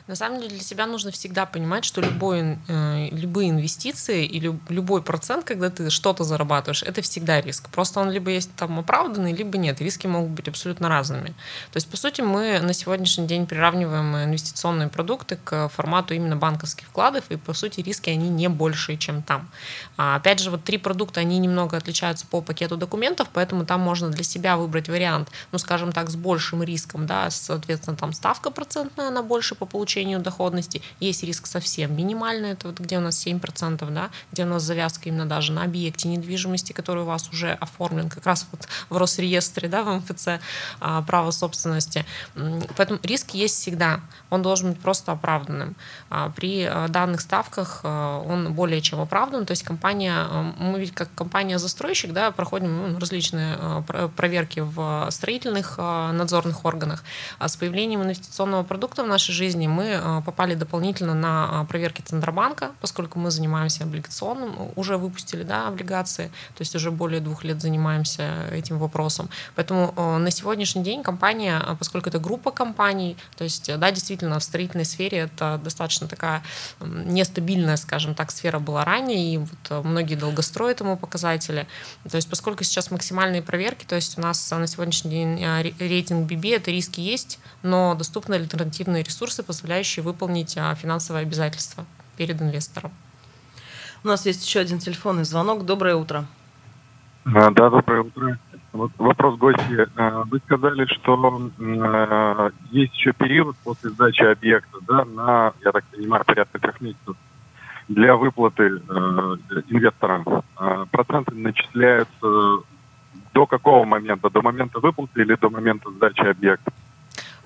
На 0.06 0.14
самом 0.14 0.38
деле 0.38 0.50
для 0.50 0.60
себя 0.62 0.86
нужно 0.86 1.10
всегда 1.10 1.46
понимать, 1.46 1.84
что 1.84 2.00
любой, 2.00 2.58
э, 2.68 3.08
любые 3.10 3.50
инвестиции 3.50 4.24
и 4.24 4.38
люб, 4.38 4.60
любой 4.68 5.02
процент, 5.02 5.44
когда 5.44 5.68
ты 5.68 5.90
что-то 5.90 6.22
зарабатываешь, 6.22 6.84
это 6.84 7.02
всегда 7.02 7.40
риск. 7.40 7.68
Просто 7.70 7.98
он 7.98 8.10
либо 8.10 8.30
есть 8.30 8.54
там 8.54 8.78
оправданный, 8.78 9.32
либо 9.32 9.58
нет. 9.58 9.80
Риски 9.80 10.06
могут 10.06 10.30
быть 10.30 10.46
абсолютно 10.46 10.88
разными. 10.88 11.30
То 11.72 11.76
есть, 11.76 11.90
по 11.90 11.96
сути, 11.96 12.20
мы 12.20 12.60
на 12.60 12.72
сегодняшний 12.72 13.26
день 13.26 13.46
приравниваем 13.46 14.16
инвестиционные 14.16 14.88
продукты 14.88 15.38
к 15.42 15.68
формату 15.70 16.14
именно 16.14 16.36
банковских 16.36 16.86
вкладов, 16.86 17.24
и, 17.30 17.36
по 17.36 17.52
сути, 17.52 17.80
риски, 17.80 18.08
они 18.10 18.28
не 18.28 18.48
большие, 18.48 18.98
чем 18.98 19.22
там. 19.22 19.50
А, 19.96 20.14
опять 20.14 20.38
же, 20.38 20.52
вот 20.52 20.62
три 20.62 20.78
продукта, 20.78 21.18
они 21.18 21.38
немного 21.38 21.76
отличаются 21.76 22.26
по 22.26 22.40
пакету 22.42 22.76
документов, 22.76 23.26
поэтому 23.32 23.66
там 23.66 23.80
можно 23.80 24.08
для 24.10 24.22
себя 24.22 24.56
выбрать 24.56 24.88
вариант, 24.88 25.30
ну, 25.50 25.58
скажем 25.58 25.90
так, 25.90 26.10
с 26.10 26.14
большим 26.14 26.62
риском, 26.62 27.06
да, 27.06 27.28
соответственно, 27.30 27.96
там 27.96 28.12
ставка 28.12 28.52
процентная, 28.52 29.08
она 29.08 29.24
больше 29.24 29.56
по 29.56 29.66
получению 29.66 29.95
получению 29.96 30.20
доходности. 30.20 30.82
Есть 31.00 31.24
риск 31.24 31.46
совсем 31.46 31.96
минимальный, 31.96 32.50
это 32.50 32.66
вот 32.66 32.78
где 32.80 32.98
у 32.98 33.00
нас 33.00 33.26
7%, 33.26 33.90
да, 33.90 34.10
где 34.30 34.44
у 34.44 34.46
нас 34.46 34.62
завязка 34.62 35.08
именно 35.08 35.24
даже 35.24 35.52
на 35.52 35.62
объекте 35.62 36.08
недвижимости, 36.08 36.72
который 36.72 37.02
у 37.02 37.06
вас 37.06 37.30
уже 37.30 37.52
оформлен 37.52 38.10
как 38.10 38.26
раз 38.26 38.46
вот 38.52 38.68
в 38.90 38.96
Росреестре, 38.98 39.68
да, 39.68 39.82
в 39.82 39.96
МФЦ, 39.96 40.28
а, 40.80 41.02
право 41.02 41.30
собственности. 41.30 42.04
Поэтому 42.76 43.00
риск 43.02 43.30
есть 43.30 43.54
всегда, 43.54 44.00
он 44.28 44.42
должен 44.42 44.72
быть 44.72 44.80
просто 44.80 45.12
оправданным. 45.12 45.76
А, 46.10 46.28
при 46.28 46.64
а, 46.64 46.88
данных 46.88 47.22
ставках 47.22 47.80
он 47.84 48.52
более 48.52 48.82
чем 48.82 49.00
оправдан, 49.00 49.46
то 49.46 49.52
есть 49.52 49.62
компания, 49.62 50.26
мы 50.58 50.78
ведь 50.78 50.92
как 50.92 51.08
компания-застройщик, 51.14 52.12
да, 52.12 52.30
проходим 52.30 52.92
ну, 52.92 52.98
различные 52.98 53.82
проверки 54.16 54.60
в 54.60 55.08
строительных 55.10 55.78
надзорных 55.78 56.64
органах. 56.64 57.02
А 57.38 57.48
с 57.48 57.56
появлением 57.56 58.02
инвестиционного 58.02 58.62
продукта 58.62 59.02
в 59.02 59.06
нашей 59.06 59.32
жизни 59.32 59.66
мы 59.66 59.85
мы 59.86 60.22
попали 60.22 60.54
дополнительно 60.54 61.14
на 61.14 61.60
а, 61.60 61.64
проверки 61.64 62.02
Центробанка, 62.02 62.72
поскольку 62.80 63.18
мы 63.18 63.30
занимаемся 63.30 63.84
облигационным, 63.84 64.72
уже 64.76 64.96
выпустили 64.96 65.42
да, 65.42 65.68
облигации, 65.68 66.26
то 66.54 66.60
есть 66.60 66.74
уже 66.74 66.90
более 66.90 67.20
двух 67.20 67.44
лет 67.44 67.60
занимаемся 67.60 68.48
этим 68.52 68.78
вопросом. 68.78 69.28
Поэтому 69.54 69.92
на 70.18 70.30
сегодняшний 70.30 70.82
день 70.82 71.02
компания, 71.02 71.58
а, 71.58 71.74
поскольку 71.74 72.08
это 72.08 72.18
группа 72.18 72.50
компаний, 72.50 73.16
то 73.36 73.44
есть, 73.44 73.70
да, 73.78 73.90
действительно, 73.90 74.38
в 74.38 74.44
строительной 74.44 74.84
сфере 74.84 75.18
это 75.18 75.60
достаточно 75.62 76.08
такая 76.08 76.42
нестабильная, 76.80 77.76
скажем 77.76 78.14
так, 78.14 78.30
сфера 78.30 78.58
была 78.58 78.84
ранее, 78.84 79.34
и 79.34 79.38
вот 79.38 79.84
многие 79.84 80.14
долгостроят 80.14 80.76
этому 80.76 80.96
показатели. 80.96 81.66
То 82.08 82.16
есть, 82.16 82.28
поскольку 82.28 82.64
сейчас 82.64 82.90
максимальные 82.90 83.42
проверки, 83.42 83.84
то 83.84 83.96
есть 83.96 84.18
у 84.18 84.20
нас 84.20 84.50
на 84.50 84.66
сегодняшний 84.66 85.10
день 85.10 85.44
а, 85.44 85.62
рейтинг 85.62 86.30
BB, 86.30 86.56
это 86.56 86.70
риски 86.70 87.00
есть, 87.00 87.38
но 87.62 87.94
доступны 87.94 88.34
альтернативные 88.34 89.02
ресурсы, 89.02 89.42
позволяющие 89.42 89.75
позволяющие 89.76 90.02
выполнить 90.02 90.56
а, 90.56 90.74
финансовые 90.74 91.22
обязательства 91.22 91.84
перед 92.16 92.40
инвестором. 92.40 92.92
У 94.04 94.08
нас 94.08 94.24
есть 94.24 94.46
еще 94.46 94.60
один 94.60 94.78
телефонный 94.78 95.24
звонок. 95.24 95.66
Доброе 95.66 95.96
утро. 95.96 96.24
А, 97.26 97.50
да, 97.50 97.68
доброе 97.68 98.02
утро. 98.02 98.38
Вот 98.72 98.90
вопрос 98.96 99.38
гости. 99.38 99.86
А, 99.96 100.24
вы 100.24 100.40
сказали, 100.46 100.86
что 100.86 101.50
есть 102.70 102.94
еще 102.94 103.12
период 103.12 103.56
после 103.64 103.90
сдачи 103.90 104.22
объекта, 104.22 104.78
да, 104.88 105.04
на, 105.04 105.52
я 105.64 105.72
так 105.72 105.84
понимаю, 105.84 106.24
порядка 106.24 106.58
трех 106.58 106.80
месяцев 106.80 107.16
для 107.88 108.16
выплаты 108.16 108.68
инвесторам. 109.68 110.24
Проценты 110.90 111.34
начисляются 111.34 112.62
до 113.34 113.46
какого 113.46 113.84
момента? 113.84 114.30
До 114.30 114.42
момента 114.42 114.80
выплаты 114.80 115.20
или 115.20 115.36
до 115.36 115.50
момента 115.50 115.90
сдачи 115.90 116.26
объекта? 116.26 116.72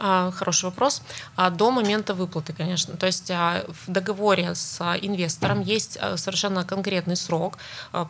А, 0.03 0.30
хороший 0.30 0.64
вопрос. 0.64 1.03
А, 1.36 1.51
до 1.51 1.70
момента 1.70 2.14
выплаты, 2.14 2.55
конечно. 2.55 2.96
То 2.96 3.07
есть 3.07 3.30
а, 3.30 3.66
в 3.68 3.92
договоре 3.92 4.55
с 4.55 4.80
инвестором 5.03 5.61
есть 5.61 5.98
совершенно 6.16 6.64
конкретный 6.64 7.16
срок. 7.16 7.59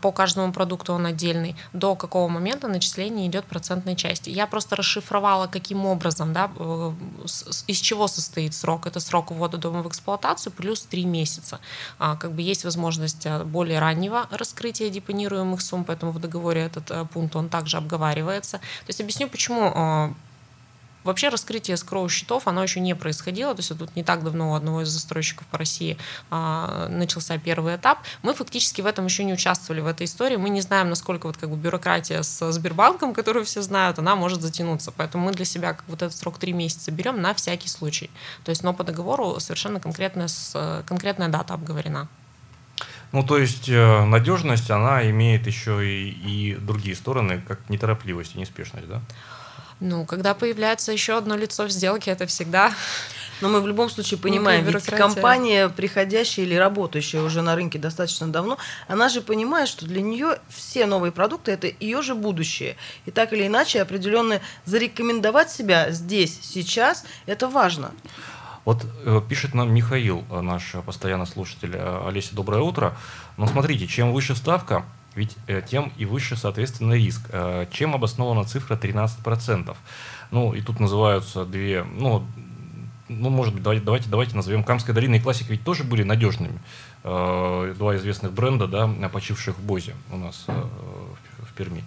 По 0.01 0.13
каждому 0.13 0.53
продукту 0.53 0.93
он 0.93 1.07
отдельный. 1.07 1.57
До 1.73 1.97
какого 1.97 2.29
момента 2.29 2.69
начисление 2.69 3.27
идет 3.27 3.45
процентной 3.45 3.97
части. 3.97 4.31
Я 4.31 4.47
просто 4.47 4.77
расшифровала, 4.77 5.49
каким 5.49 5.85
образом, 5.85 6.33
да, 6.33 6.51
э, 6.57 6.93
из 7.67 7.79
чего 7.79 8.07
состоит 8.07 8.55
срок. 8.55 8.87
Это 8.87 9.01
срок 9.01 9.33
ввода 9.33 9.57
дома 9.57 9.83
в 9.83 9.89
эксплуатацию 9.89 10.53
плюс 10.53 10.83
3 10.83 11.05
месяца. 11.05 11.59
Как 11.99 12.33
бы 12.33 12.43
есть 12.43 12.65
возможность 12.65 13.27
более 13.47 13.81
раннего 13.81 14.29
раскрытия 14.31 14.91
депонируемых 14.91 15.61
сумм, 15.61 15.85
поэтому 15.85 16.13
в 16.13 16.21
договоре 16.21 16.63
этот 16.63 17.11
пункт 17.11 17.35
он 17.35 17.49
также 17.49 17.79
обговаривается. 17.79 18.59
То 18.59 18.89
есть 18.89 19.01
объясню, 19.01 19.29
почему 19.29 20.15
Вообще 21.05 21.29
раскрытие 21.29 21.77
скроу 21.77 22.09
счетов, 22.09 22.47
оно 22.47 22.63
еще 22.63 22.81
не 22.81 22.95
происходило, 22.95 23.55
то 23.55 23.61
есть 23.61 23.77
тут 23.77 23.97
не 23.97 24.05
так 24.05 24.23
давно 24.23 24.53
у 24.53 24.55
одного 24.55 24.83
из 24.83 24.89
застройщиков 24.89 25.47
по 25.47 25.59
России 25.59 25.97
а, 26.31 26.89
начался 26.89 27.39
первый 27.39 27.77
этап. 27.77 28.01
Мы 28.23 28.35
фактически 28.35 28.83
в 28.83 28.87
этом 28.87 29.07
еще 29.07 29.25
не 29.25 29.33
участвовали, 29.33 29.81
в 29.81 29.87
этой 29.87 30.05
истории. 30.05 30.37
Мы 30.37 30.51
не 30.51 30.61
знаем, 30.61 30.91
насколько 30.91 31.27
вот 31.27 31.37
как 31.37 31.51
бы 31.51 31.57
бюрократия 31.57 32.23
с 32.23 32.53
Сбербанком, 32.53 33.15
которую 33.15 33.45
все 33.45 33.63
знают, 33.63 33.99
она 33.99 34.15
может 34.15 34.43
затянуться. 34.43 34.93
Поэтому 34.93 35.27
мы 35.27 35.33
для 35.33 35.45
себя 35.45 35.73
как 35.73 35.85
вот 35.89 36.03
этот 36.03 36.17
срок 36.17 36.39
три 36.39 36.53
месяца 36.53 36.91
берем 36.91 37.21
на 37.21 37.35
всякий 37.35 37.69
случай. 37.69 38.11
То 38.45 38.51
есть, 38.51 38.63
но 38.63 38.75
по 38.75 38.85
договору 38.85 39.41
совершенно 39.41 39.81
конкретная, 39.81 40.29
конкретная 40.87 41.29
дата 41.29 41.55
обговорена. 41.55 42.09
Ну, 43.13 43.25
то 43.25 43.39
есть 43.39 43.69
э, 43.69 44.05
надежность, 44.05 44.71
она 44.71 45.09
имеет 45.11 45.47
еще 45.47 45.85
и, 45.85 46.11
и 46.11 46.55
другие 46.55 46.95
стороны, 46.95 47.43
как 47.47 47.59
неторопливость 47.69 48.37
и 48.37 48.39
неспешность, 48.39 48.87
да? 48.87 49.01
Ну, 49.81 50.05
когда 50.05 50.35
появляется 50.35 50.93
еще 50.93 51.17
одно 51.17 51.37
лицо 51.37 51.65
в 51.65 51.71
сделке, 51.71 52.11
это 52.11 52.27
всегда 52.27 52.73
но 53.41 53.49
мы 53.49 53.61
в 53.61 53.67
любом 53.67 53.89
случае 53.91 54.19
понимаем, 54.19 54.65
ведь 54.65 54.85
компания, 54.87 55.69
приходящая 55.69 56.47
или 56.47 56.55
работающая 56.55 57.23
уже 57.23 57.43
на 57.43 57.55
рынке 57.55 57.79
достаточно 57.79 58.29
давно, 58.29 58.59
она 58.89 59.09
же 59.09 59.21
понимает, 59.21 59.69
что 59.69 59.87
для 59.87 60.03
нее 60.03 60.39
все 60.49 60.87
новые 60.87 61.13
продукты 61.13 61.53
это 61.53 61.67
ее 61.81 62.03
же 62.03 62.15
будущее. 62.15 62.77
И 63.07 63.11
так 63.11 63.33
или 63.33 63.47
иначе 63.47 63.81
определенно 63.81 64.41
зарекомендовать 64.65 65.51
себя 65.51 65.91
здесь, 65.91 66.39
сейчас, 66.43 67.05
это 67.27 67.49
важно. 67.49 67.93
Вот 68.65 68.85
э, 69.05 69.23
пишет 69.29 69.55
нам 69.55 69.73
Михаил, 69.73 70.25
э, 70.31 70.41
наш 70.43 70.75
постоянный 70.85 71.27
слушатель. 71.27 71.75
Э, 71.75 72.07
Олеся, 72.07 72.35
доброе 72.35 72.61
утро. 72.61 72.95
Но 73.39 73.47
смотрите, 73.47 73.87
чем 73.87 74.13
выше 74.13 74.37
ставка, 74.37 74.85
ведь 75.15 75.37
э, 75.47 75.63
тем 75.67 75.93
и 75.97 76.05
выше, 76.05 76.37
соответственно, 76.37 76.95
риск. 76.95 77.23
Э, 77.31 77.67
чем 77.71 77.95
обоснована 77.95 78.45
цифра 78.45 78.77
13%? 78.77 79.77
Ну, 80.31 80.53
и 80.55 80.61
тут 80.61 80.81
называются 80.81 81.45
две, 81.45 81.85
ну, 81.85 82.25
ну, 83.09 83.29
может 83.29 83.53
быть, 83.55 83.63
давайте, 83.63 83.85
давайте, 83.85 84.09
давайте 84.09 84.37
назовем 84.37 84.63
Камская 84.63 84.95
долина 84.95 85.17
и 85.17 85.21
Классик 85.21 85.49
ведь 85.49 85.65
тоже 85.65 85.83
были 85.83 86.05
надежными. 86.05 86.59
Э, 87.03 87.75
два 87.77 87.97
известных 87.97 88.33
бренда, 88.33 88.69
да, 88.69 88.89
почивших 89.09 89.59
в 89.59 89.63
Бозе 89.65 89.95
у 90.13 90.17
нас 90.17 90.45
в 90.47 91.53
Перми. 91.55 91.85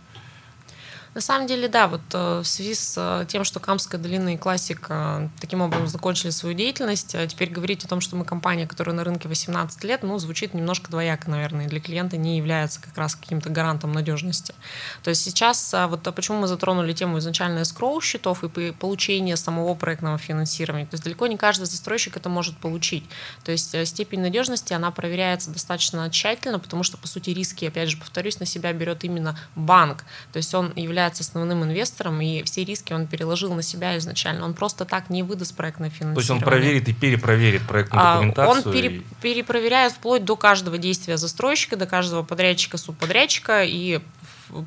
На 1.16 1.22
самом 1.22 1.46
деле, 1.46 1.68
да, 1.68 1.88
вот 1.88 2.02
э, 2.14 2.40
в 2.40 2.46
связи 2.46 2.74
с 2.74 2.96
э, 2.98 3.26
тем, 3.28 3.44
что 3.44 3.60
Камская 3.60 4.02
долина 4.02 4.34
и 4.34 4.38
Классик 4.38 4.88
э, 4.90 5.30
таким 5.40 5.62
образом 5.62 5.88
закончили 5.88 6.32
свою 6.32 6.56
деятельность, 6.56 7.16
теперь 7.28 7.52
говорить 7.52 7.86
о 7.86 7.88
том, 7.88 8.02
что 8.02 8.16
мы 8.16 8.26
компания, 8.26 8.66
которая 8.66 8.96
на 8.96 9.04
рынке 9.04 9.28
18 9.28 9.84
лет, 9.84 10.02
ну, 10.02 10.18
звучит 10.18 10.56
немножко 10.56 10.90
двояко, 10.90 11.30
наверное, 11.30 11.68
для 11.68 11.80
клиента 11.80 12.18
не 12.18 12.38
является 12.38 12.82
как 12.82 12.98
раз 12.98 13.16
каким-то 13.16 13.50
гарантом 13.50 13.92
надежности. 13.92 14.56
То 15.04 15.12
есть 15.12 15.22
сейчас, 15.22 15.74
вот 15.88 16.02
почему 16.16 16.40
мы 16.40 16.48
затронули 16.48 16.94
тему 16.94 17.20
изначально 17.20 17.60
escrow 17.60 18.02
счетов 18.02 18.44
и 18.44 18.72
получения 18.72 19.38
самого 19.38 19.76
проектного 19.76 20.18
финансирования. 20.18 20.86
То 20.86 20.96
есть 20.96 21.04
далеко 21.04 21.28
не 21.28 21.38
каждый 21.38 21.66
застройщик 21.66 22.18
это 22.18 22.30
может 22.30 22.58
получить. 22.58 23.04
То 23.44 23.52
есть 23.52 23.76
степень 23.88 24.22
надежности, 24.22 24.74
она 24.74 24.90
проверяется 24.92 25.52
достаточно 25.52 26.10
тщательно, 26.10 26.60
потому 26.60 26.84
что, 26.84 26.98
по 26.98 27.08
сути, 27.08 27.30
риски, 27.30 27.66
опять 27.66 27.90
же, 27.90 27.98
повторюсь, 27.98 28.40
на 28.40 28.46
себя 28.46 28.74
берет 28.74 29.04
именно 29.04 29.38
банк. 29.56 30.06
То 30.32 30.38
есть 30.38 30.54
он 30.56 30.74
является 30.76 31.03
является 31.04 31.24
основным 31.24 31.64
инвестором, 31.64 32.22
и 32.22 32.44
все 32.44 32.64
риски 32.64 32.94
он 32.94 33.08
переложил 33.08 33.54
на 33.54 33.62
себя 33.62 33.98
изначально. 33.98 34.46
Он 34.46 34.54
просто 34.54 34.86
так 34.86 35.10
не 35.10 35.24
выдаст 35.24 35.56
проектное 35.56 35.90
финансирование. 35.90 36.16
То 36.16 36.20
есть 36.22 36.32
он 36.32 36.40
проверит 36.40 36.88
и 36.88 36.94
перепроверит 36.94 37.62
проектную 37.68 38.06
а, 38.06 38.14
документацию? 38.14 38.68
Он 38.68 38.74
пере, 38.74 39.02
перепроверяет 39.22 39.94
вплоть 39.94 40.24
до 40.24 40.36
каждого 40.36 40.78
действия 40.78 41.18
застройщика, 41.18 41.76
до 41.76 41.86
каждого 41.86 42.24
подрядчика, 42.24 42.78
субподрядчика, 42.78 43.64
и 43.64 44.00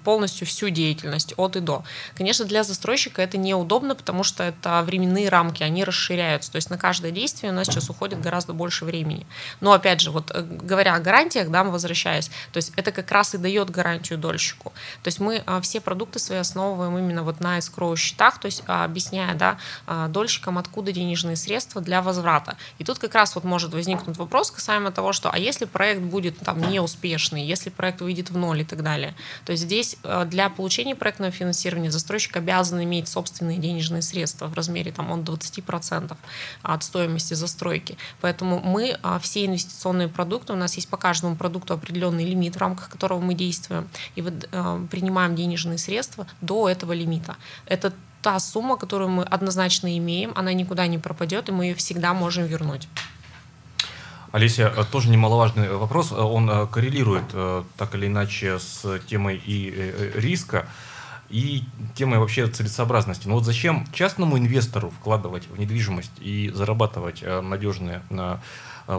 полностью 0.05 0.47
всю 0.47 0.70
деятельность 0.70 1.34
от 1.37 1.57
и 1.57 1.61
до. 1.61 1.84
Конечно, 2.14 2.45
для 2.45 2.62
застройщика 2.62 3.22
это 3.22 3.39
неудобно, 3.39 3.95
потому 3.95 4.22
что 4.22 4.43
это 4.43 4.82
временные 4.82 5.28
рамки, 5.28 5.62
они 5.62 5.84
расширяются. 5.84 6.53
То 6.53 6.57
есть 6.57 6.70
на 6.70 6.78
каждое 6.78 7.11
действие 7.11 7.53
у 7.53 7.55
нас 7.55 7.66
сейчас 7.66 7.91
уходит 7.91 8.20
гораздо 8.20 8.53
больше 8.53 8.84
времени. 8.84 9.26
Но 9.61 9.72
опять 9.72 10.01
же, 10.01 10.11
вот 10.11 10.30
э, 10.34 10.43
говоря 10.43 10.95
о 10.95 11.01
гарантиях, 11.01 11.51
да, 11.51 11.64
возвращаясь, 11.64 12.28
то 12.53 12.59
есть 12.59 12.72
это 12.76 12.93
как 12.93 13.11
раз 13.11 13.34
и 13.34 13.39
дает 13.39 13.70
гарантию 13.70 14.18
дольщику. 14.18 14.72
То 15.03 15.09
есть 15.09 15.20
мы 15.20 15.43
а, 15.47 15.61
все 15.61 15.80
продукты 15.80 16.18
свои 16.18 16.39
основываем 16.39 16.97
именно 16.99 17.22
вот 17.22 17.41
на 17.41 17.59
escrow 17.59 17.97
счетах, 17.97 18.39
то 18.39 18.47
есть 18.47 18.62
а, 18.66 18.84
объясняя 18.84 19.34
да, 19.34 19.59
а, 19.87 20.09
дольщикам, 20.09 20.59
откуда 20.59 20.93
денежные 20.93 21.37
средства 21.37 21.80
для 21.80 22.03
возврата. 22.03 22.57
И 22.78 22.84
тут 22.84 22.99
как 22.99 23.14
раз 23.14 23.34
вот 23.34 23.45
может 23.45 23.72
возникнуть 23.72 24.16
вопрос 24.16 24.51
касаемо 24.51 24.91
того, 24.91 25.12
что 25.12 25.30
а 25.30 25.39
если 25.39 25.66
проект 25.66 26.01
будет 26.01 26.39
там 26.39 26.61
неуспешный, 26.70 27.45
если 27.45 27.70
проект 27.70 28.01
выйдет 28.01 28.30
в 28.30 28.37
ноль 28.37 28.62
и 28.62 28.64
так 28.64 28.82
далее. 28.82 29.14
То 29.45 29.53
есть 29.53 29.64
здесь 29.64 29.76
э, 29.83 30.24
для 30.27 30.49
получения 30.49 30.95
проектного 30.95 31.33
финансирования 31.33 31.91
застройщик 31.91 32.37
обязан 32.37 32.83
иметь 32.83 33.09
собственные 33.09 33.59
денежные 33.59 34.03
средства 34.03 34.47
в 34.47 34.55
размере 34.55 34.93
там, 34.93 35.12
от 35.12 35.20
20% 35.20 36.16
от 36.62 36.83
стоимости 36.83 37.35
застройки. 37.35 37.97
Поэтому 38.20 38.61
мы 38.61 38.99
а, 39.03 39.18
все 39.18 39.47
инвестиционные 39.47 40.09
продукты, 40.09 40.53
у 40.53 40.57
нас 40.57 40.74
есть 40.74 40.89
по 40.89 40.97
каждому 40.97 41.37
продукту 41.37 41.74
определенный 41.74 42.24
лимит, 42.24 42.57
в 42.57 42.59
рамках 42.59 42.89
которого 42.89 43.20
мы 43.20 43.35
действуем, 43.35 43.89
и 44.14 44.22
э, 44.22 44.87
принимаем 44.91 45.37
денежные 45.37 45.79
средства 45.79 46.27
до 46.41 46.68
этого 46.68 46.93
лимита. 46.93 47.37
Это 47.66 47.93
та 48.22 48.41
сумма, 48.41 48.77
которую 48.77 49.11
мы 49.11 49.22
однозначно 49.22 49.97
имеем, 49.99 50.33
она 50.35 50.53
никуда 50.53 50.87
не 50.87 50.99
пропадет, 50.99 51.49
и 51.49 51.53
мы 51.53 51.66
ее 51.66 51.74
всегда 51.74 52.12
можем 52.14 52.47
вернуть. 52.47 52.89
Олеся, 54.33 54.72
э, 54.77 54.85
тоже 54.91 55.09
немаловажный 55.11 55.70
вопрос. 55.77 56.12
Э, 56.12 56.16
он 56.16 56.51
э, 56.51 56.66
коррелирует 56.66 57.24
так 57.77 57.95
или 57.95 58.07
иначе 58.07 58.59
с 58.59 59.01
темой 59.07 59.41
и 59.45 60.12
риска, 60.14 60.66
и 61.29 61.64
темой 61.95 62.18
вообще 62.18 62.47
целесообразности. 62.47 63.27
Но 63.29 63.35
вот 63.35 63.45
зачем 63.45 63.87
частному 63.93 64.39
инвестору 64.39 64.91
вкладывать 64.91 65.49
в 65.49 65.59
недвижимость 65.59 66.12
и 66.20 66.51
зарабатывать 66.55 67.22
надежные 67.43 68.03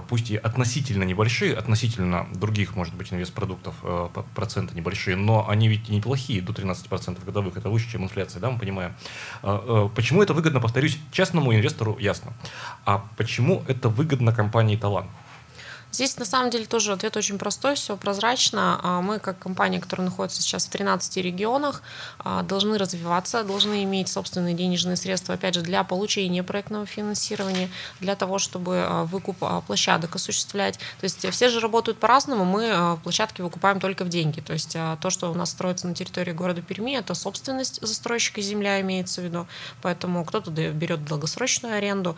пусть 0.10 0.32
и 0.32 0.36
относительно 0.36 1.04
небольшие, 1.04 1.54
относительно 1.56 2.28
других, 2.34 2.76
может 2.76 2.94
быть, 2.94 3.14
инвестпродуктов 3.14 3.76
проценты 4.36 4.76
небольшие, 4.76 5.16
но 5.16 5.48
они 5.50 5.68
ведь 5.68 5.90
неплохие, 5.90 6.42
до 6.42 6.54
13% 6.54 7.24
годовых, 7.26 7.58
это 7.58 7.70
выше, 7.70 7.92
чем 7.92 8.04
инфляция, 8.04 8.40
да, 8.40 8.50
мы 8.50 8.60
понимаем. 8.60 8.94
Почему 9.96 10.22
это 10.22 10.34
выгодно, 10.34 10.60
повторюсь, 10.60 10.98
частному 11.12 11.54
инвестору 11.54 11.98
ясно. 12.00 12.34
А 12.86 13.06
почему 13.18 13.64
это 13.68 13.90
выгодно 13.90 14.34
компании 14.34 14.76
«Талант»? 14.76 15.10
Здесь 15.92 16.18
на 16.18 16.26
самом 16.26 16.50
деле 16.50 16.66
тоже 16.66 16.92
ответ 16.92 17.16
очень 17.16 17.38
простой, 17.38 17.76
все 17.76 17.96
прозрачно. 17.96 18.80
А, 18.84 19.02
мы, 19.02 19.20
как 19.20 19.40
компания, 19.40 19.80
которая 19.80 20.08
находится 20.08 20.42
сейчас 20.42 20.66
в 20.66 20.70
13 20.70 21.18
регионах, 21.18 21.82
а, 22.20 22.44
должны 22.44 22.78
развиваться, 22.78 23.44
должны 23.44 23.84
иметь 23.84 24.10
собственные 24.10 24.54
денежные 24.54 24.98
средства, 24.98 25.36
опять 25.36 25.56
же, 25.56 25.62
для 25.62 25.84
получения 25.84 26.44
проектного 26.44 26.86
финансирования, 26.86 27.70
для 28.02 28.16
того, 28.16 28.38
чтобы 28.38 28.84
а, 28.86 29.04
выкуп 29.06 29.38
площадок 29.66 30.16
осуществлять. 30.16 30.78
То 31.00 31.04
есть 31.04 31.28
все 31.32 31.50
же 31.50 31.60
работают 31.60 32.00
по-разному, 32.00 32.44
мы 32.44 32.98
площадки 33.04 33.42
выкупаем 33.42 33.80
только 33.80 34.04
в 34.04 34.10
деньги. 34.10 34.42
То 34.42 34.54
есть 34.54 34.74
то, 34.74 35.10
что 35.10 35.32
у 35.32 35.34
нас 35.34 35.52
строится 35.52 35.88
на 35.88 35.96
территории 35.96 36.32
города 36.32 36.62
Перми, 36.62 36.96
это 36.96 37.14
собственность 37.14 37.80
застройщика, 37.82 38.42
земля 38.42 38.82
имеется 38.82 39.22
в 39.22 39.24
виду. 39.24 39.48
Поэтому 39.82 40.26
кто-то 40.26 40.52
берет 40.52 41.06
долгосрочную 41.06 41.76
аренду. 41.76 42.18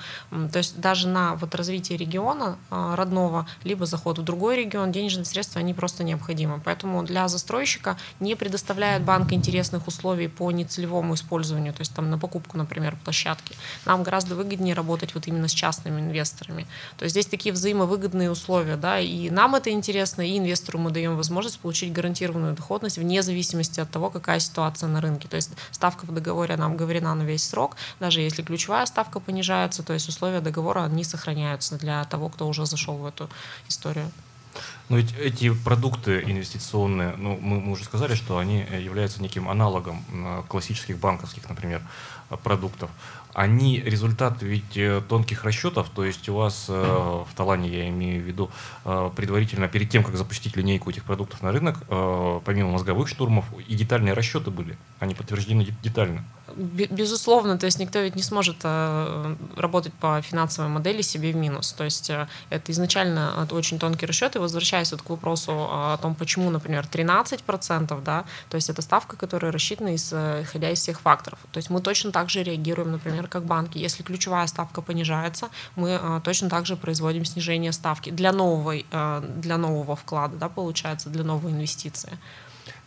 То 0.51 0.57
есть 0.57 0.79
даже 0.79 1.07
на 1.07 1.35
вот 1.35 1.53
развитие 1.55 1.97
региона 1.97 2.57
родного 2.69 3.47
либо 3.63 3.85
заход 3.85 4.19
в 4.19 4.23
другой 4.23 4.57
регион, 4.57 4.91
денежные 4.91 5.25
средства, 5.25 5.59
они 5.59 5.73
просто 5.73 6.03
необходимы. 6.03 6.61
Поэтому 6.63 7.03
для 7.03 7.27
застройщика 7.27 7.97
не 8.19 8.35
предоставляет 8.35 9.03
банк 9.03 9.33
интересных 9.33 9.87
условий 9.87 10.27
по 10.27 10.51
нецелевому 10.51 11.13
использованию, 11.15 11.73
то 11.73 11.81
есть 11.81 11.93
там 11.93 12.09
на 12.09 12.17
покупку, 12.17 12.57
например, 12.57 12.97
площадки. 13.03 13.55
Нам 13.85 14.03
гораздо 14.03 14.35
выгоднее 14.35 14.75
работать 14.75 15.15
вот 15.15 15.27
именно 15.27 15.47
с 15.47 15.51
частными 15.51 15.99
инвесторами. 15.99 16.67
То 16.97 17.03
есть 17.03 17.13
здесь 17.13 17.25
такие 17.25 17.53
взаимовыгодные 17.53 18.31
условия, 18.31 18.75
да, 18.75 18.99
и 18.99 19.29
нам 19.29 19.55
это 19.55 19.69
интересно, 19.69 20.21
и 20.21 20.37
инвестору 20.37 20.79
мы 20.79 20.91
даем 20.91 21.15
возможность 21.17 21.59
получить 21.59 21.91
гарантированную 21.93 22.55
доходность 22.55 22.97
вне 22.97 23.21
зависимости 23.21 23.79
от 23.79 23.89
того, 23.89 24.09
какая 24.09 24.39
ситуация 24.39 24.89
на 24.89 25.01
рынке. 25.01 25.27
То 25.27 25.35
есть 25.35 25.51
ставка 25.71 26.05
в 26.05 26.13
договоре 26.13 26.55
нам 26.57 26.77
говорена 26.77 27.15
на 27.15 27.23
весь 27.23 27.43
срок, 27.43 27.75
даже 27.99 28.21
если 28.21 28.41
ключевая 28.41 28.85
ставка 28.85 29.19
понижается, 29.19 29.83
то 29.83 29.93
есть 29.93 30.07
условия 30.09 30.41
договора, 30.41 30.83
они 30.83 31.03
сохраняются 31.03 31.77
для 31.77 32.03
того, 32.05 32.29
кто 32.29 32.47
уже 32.47 32.65
зашел 32.65 32.95
в 32.95 33.05
эту 33.05 33.29
историю. 33.67 34.11
Но 34.89 34.97
ведь 34.97 35.13
эти 35.19 35.53
продукты 35.53 36.21
инвестиционные, 36.25 37.15
ну, 37.17 37.37
мы, 37.39 37.59
мы 37.59 37.71
уже 37.73 37.83
сказали, 37.83 38.15
что 38.15 38.39
они 38.39 38.65
являются 38.81 39.21
неким 39.21 39.47
аналогом 39.47 40.03
классических 40.47 40.97
банковских, 40.97 41.47
например, 41.47 41.81
продуктов. 42.43 42.89
Они 43.33 43.79
результат 43.79 44.41
ведь 44.41 44.75
э, 44.75 45.01
тонких 45.07 45.43
расчетов, 45.43 45.89
то 45.89 46.03
есть 46.03 46.27
у 46.29 46.33
вас 46.33 46.65
э, 46.67 46.73
в 46.73 47.29
Талане, 47.35 47.69
я 47.69 47.87
имею 47.89 48.23
в 48.23 48.25
виду, 48.25 48.49
э, 48.85 49.11
предварительно, 49.15 49.67
перед 49.67 49.89
тем, 49.89 50.03
как 50.03 50.15
запустить 50.15 50.57
линейку 50.57 50.89
этих 50.89 51.03
продуктов 51.03 51.41
на 51.43 51.51
рынок, 51.51 51.77
помимо 52.43 52.71
мозговых 52.71 53.07
штурмов, 53.07 53.45
и 53.67 53.75
детальные 53.75 54.13
расчеты 54.13 54.49
были, 54.49 54.77
они 54.99 55.13
подтверждены 55.13 55.67
детально. 55.83 56.25
Безусловно, 56.55 57.57
то 57.57 57.65
есть 57.65 57.79
никто 57.79 57.99
ведь 57.99 58.15
не 58.15 58.23
сможет 58.23 58.57
э, 58.63 59.35
работать 59.55 59.93
по 59.93 60.21
финансовой 60.21 60.69
модели 60.69 61.01
себе 61.01 61.31
в 61.31 61.35
минус. 61.35 61.73
То 61.73 61.83
есть 61.83 62.09
э, 62.09 62.27
это 62.49 62.71
изначально 62.71 63.47
очень 63.51 63.79
тонкий 63.79 64.05
расчет. 64.05 64.35
И 64.35 64.39
возвращаясь 64.39 64.91
вот 64.91 65.01
к 65.01 65.09
вопросу 65.09 65.51
о 65.51 65.97
том, 66.01 66.15
почему, 66.15 66.49
например, 66.49 66.87
13%, 66.91 68.03
да, 68.03 68.25
то 68.49 68.55
есть 68.55 68.69
это 68.69 68.81
ставка, 68.81 69.15
которая 69.15 69.51
рассчитана 69.51 69.95
исходя 69.95 70.71
из 70.71 70.79
всех 70.79 71.01
факторов. 71.01 71.39
То 71.51 71.57
есть 71.57 71.69
мы 71.69 71.81
точно 71.81 72.11
так 72.11 72.29
же 72.29 72.43
реагируем, 72.43 72.91
например, 72.91 73.27
как 73.27 73.45
банки. 73.45 73.77
Если 73.77 74.03
ключевая 74.03 74.47
ставка 74.47 74.81
понижается, 74.81 75.49
мы 75.75 75.99
э, 76.01 76.21
точно 76.23 76.49
так 76.49 76.65
же 76.65 76.75
производим 76.75 77.25
снижение 77.25 77.71
ставки 77.71 78.09
для 78.09 78.31
нового, 78.31 78.75
для 79.21 79.57
нового 79.57 79.95
вклада, 79.95 80.37
да, 80.37 80.49
получается, 80.49 81.09
для 81.09 81.23
новой 81.23 81.51
инвестиции. 81.51 82.17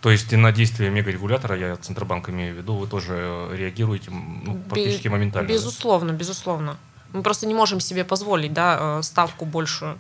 То 0.02 0.10
есть 0.10 0.32
на 0.32 0.50
действия 0.50 0.90
мегарегулятора, 0.90 1.56
я 1.56 1.76
Центробанк 1.76 2.28
имею 2.28 2.54
в 2.54 2.58
виду, 2.58 2.74
вы 2.74 2.88
тоже 2.88 3.14
э, 3.16 3.56
реагируете 3.56 4.10
ну, 4.10 4.60
практически 4.68 5.06
моментально? 5.06 5.46
Безусловно, 5.46 6.10
да? 6.10 6.18
безусловно. 6.18 6.76
Мы 7.12 7.22
просто 7.22 7.46
не 7.46 7.54
можем 7.54 7.78
себе 7.78 8.04
позволить 8.04 8.52
да, 8.52 8.98
э, 8.98 9.02
ставку 9.04 9.44
большую. 9.44 9.96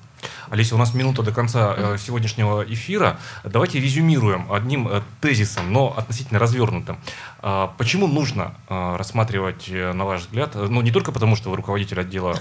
Олеся, 0.50 0.74
у 0.74 0.78
нас 0.78 0.94
минута 0.94 1.22
до 1.22 1.32
конца 1.32 1.74
э, 1.76 1.96
сегодняшнего 1.98 2.62
эфира. 2.62 3.18
Давайте 3.44 3.80
резюмируем 3.80 4.52
одним 4.52 4.88
э, 4.88 5.02
тезисом, 5.20 5.72
но 5.72 5.94
относительно 5.96 6.38
развернутым. 6.38 6.98
А, 7.40 7.72
почему 7.78 8.06
нужно 8.06 8.54
э, 8.68 8.96
рассматривать, 8.96 9.68
на 9.68 10.04
ваш 10.04 10.22
взгляд, 10.22 10.54
ну 10.54 10.80
не 10.82 10.90
только 10.90 11.12
потому, 11.12 11.36
что 11.36 11.50
вы 11.50 11.56
руководитель 11.56 12.00
отдела 12.00 12.38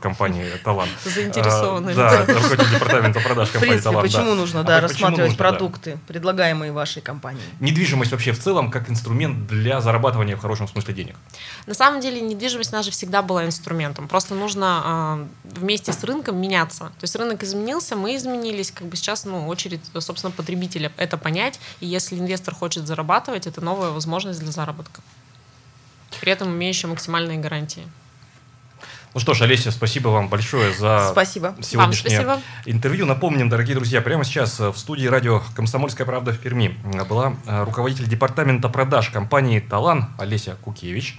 компании 0.00 0.46
«Талант». 0.64 0.90
Заинтересованный. 1.04 1.92
А, 1.92 1.96
да, 1.96 2.20
руководитель 2.20 2.70
департамента 2.70 3.20
продаж 3.20 3.50
компании 3.50 3.80
«Талант». 3.80 4.06
почему 4.06 4.34
нужно 4.34 4.60
а 4.60 4.64
да, 4.64 4.80
рассматривать 4.80 5.30
нужно, 5.30 5.36
продукты, 5.36 5.92
да. 5.92 5.98
предлагаемые 6.06 6.72
вашей 6.72 7.02
компанией? 7.02 7.44
Недвижимость 7.60 8.12
вообще 8.12 8.32
в 8.32 8.38
целом 8.38 8.70
как 8.70 8.88
инструмент 8.90 9.46
для 9.46 9.80
зарабатывания 9.80 10.36
в 10.36 10.40
хорошем 10.40 10.68
смысле 10.68 10.94
денег? 10.94 11.16
На 11.66 11.74
самом 11.74 12.00
деле 12.00 12.20
недвижимость 12.20 12.72
наша 12.72 12.90
всегда 12.90 13.22
была 13.22 13.44
инструментом. 13.44 14.08
Просто 14.08 14.34
нужно 14.34 15.28
вместе 15.44 15.92
с 15.92 16.02
рынком 16.04 16.40
меняться. 16.40 16.92
То 16.98 17.04
есть 17.04 17.16
рынок 17.16 17.42
изменился, 17.42 17.96
мы 17.96 18.16
изменились, 18.16 18.70
как 18.70 18.86
бы 18.86 18.96
сейчас, 18.96 19.24
ну, 19.24 19.46
очередь, 19.48 19.80
собственно, 19.98 20.30
потребителя 20.30 20.92
это 20.96 21.16
понять, 21.16 21.60
и 21.80 21.86
если 21.86 22.18
инвестор 22.18 22.54
хочет 22.54 22.86
зарабатывать, 22.86 23.46
это 23.46 23.60
новая 23.60 23.90
возможность 23.90 24.40
для 24.40 24.52
заработка. 24.52 25.00
При 26.20 26.32
этом 26.32 26.48
имеющая 26.48 26.86
максимальные 26.86 27.38
гарантии. 27.38 27.86
Ну 29.14 29.20
что 29.20 29.32
ж, 29.32 29.42
Олеся, 29.42 29.70
спасибо 29.70 30.08
вам 30.08 30.28
большое 30.28 30.74
за 30.74 31.10
спасибо. 31.12 31.54
сегодняшнее 31.62 32.20
спасибо. 32.20 32.40
интервью. 32.66 33.06
Напомним, 33.06 33.48
дорогие 33.48 33.76
друзья, 33.76 34.00
прямо 34.00 34.24
сейчас 34.24 34.58
в 34.58 34.74
студии 34.76 35.06
радио 35.06 35.40
«Комсомольская 35.54 36.04
правда» 36.04 36.32
в 36.32 36.40
Перми 36.40 36.76
была 37.08 37.36
э, 37.46 37.62
руководитель 37.62 38.08
департамента 38.08 38.68
продаж 38.68 39.10
компании 39.10 39.60
«Талан» 39.60 40.08
Олеся 40.18 40.56
Кукевич. 40.62 41.16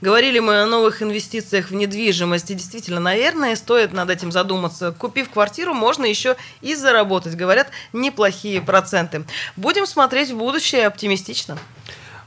Говорили 0.00 0.38
мы 0.38 0.62
о 0.62 0.66
новых 0.66 1.02
инвестициях 1.02 1.70
в 1.70 1.74
недвижимость. 1.74 2.50
И 2.50 2.54
действительно, 2.54 3.00
наверное, 3.00 3.56
стоит 3.56 3.92
над 3.92 4.10
этим 4.10 4.32
задуматься. 4.32 4.92
Купив 4.92 5.30
квартиру, 5.30 5.74
можно 5.74 6.04
еще 6.04 6.36
и 6.60 6.74
заработать. 6.74 7.34
Говорят, 7.34 7.68
неплохие 7.92 8.60
проценты. 8.60 9.24
Будем 9.56 9.86
смотреть 9.86 10.30
в 10.30 10.36
будущее 10.36 10.86
оптимистично. 10.86 11.58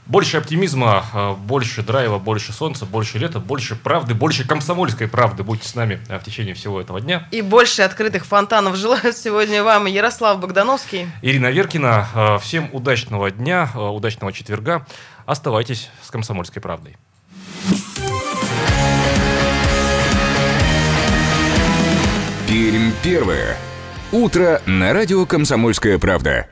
Больше 0.06 0.36
оптимизма, 0.36 1.02
а, 1.14 1.34
больше 1.34 1.82
драйва, 1.82 2.18
больше 2.18 2.52
солнца, 2.52 2.84
больше 2.84 3.18
лета, 3.18 3.40
больше 3.40 3.74
правды, 3.74 4.12
больше 4.12 4.46
комсомольской 4.46 5.08
правды. 5.08 5.42
Будьте 5.44 5.66
с 5.66 5.74
нами 5.74 5.98
а, 6.10 6.18
в 6.18 6.24
течение 6.24 6.52
всего 6.54 6.78
этого 6.78 7.00
дня. 7.00 7.26
И 7.30 7.40
больше 7.40 7.80
открытых 7.80 8.26
фонтанов 8.26 8.76
желают 8.76 9.16
сегодня 9.16 9.64
вам 9.64 9.86
Ярослав 9.86 10.38
Богдановский. 10.40 11.08
Ирина 11.22 11.50
Веркина. 11.50 12.08
А, 12.14 12.38
всем 12.38 12.68
удачного 12.72 13.30
дня, 13.30 13.70
удачного 13.74 14.30
четверга. 14.32 14.86
Оставайтесь 15.24 15.88
с 16.02 16.10
комсомольской 16.10 16.60
правдой. 16.60 16.98
Пермь 22.48 22.92
первое. 23.02 23.56
Утро 24.12 24.62
на 24.66 24.92
радио 24.92 25.26
«Комсомольская 25.26 25.98
правда». 25.98 26.46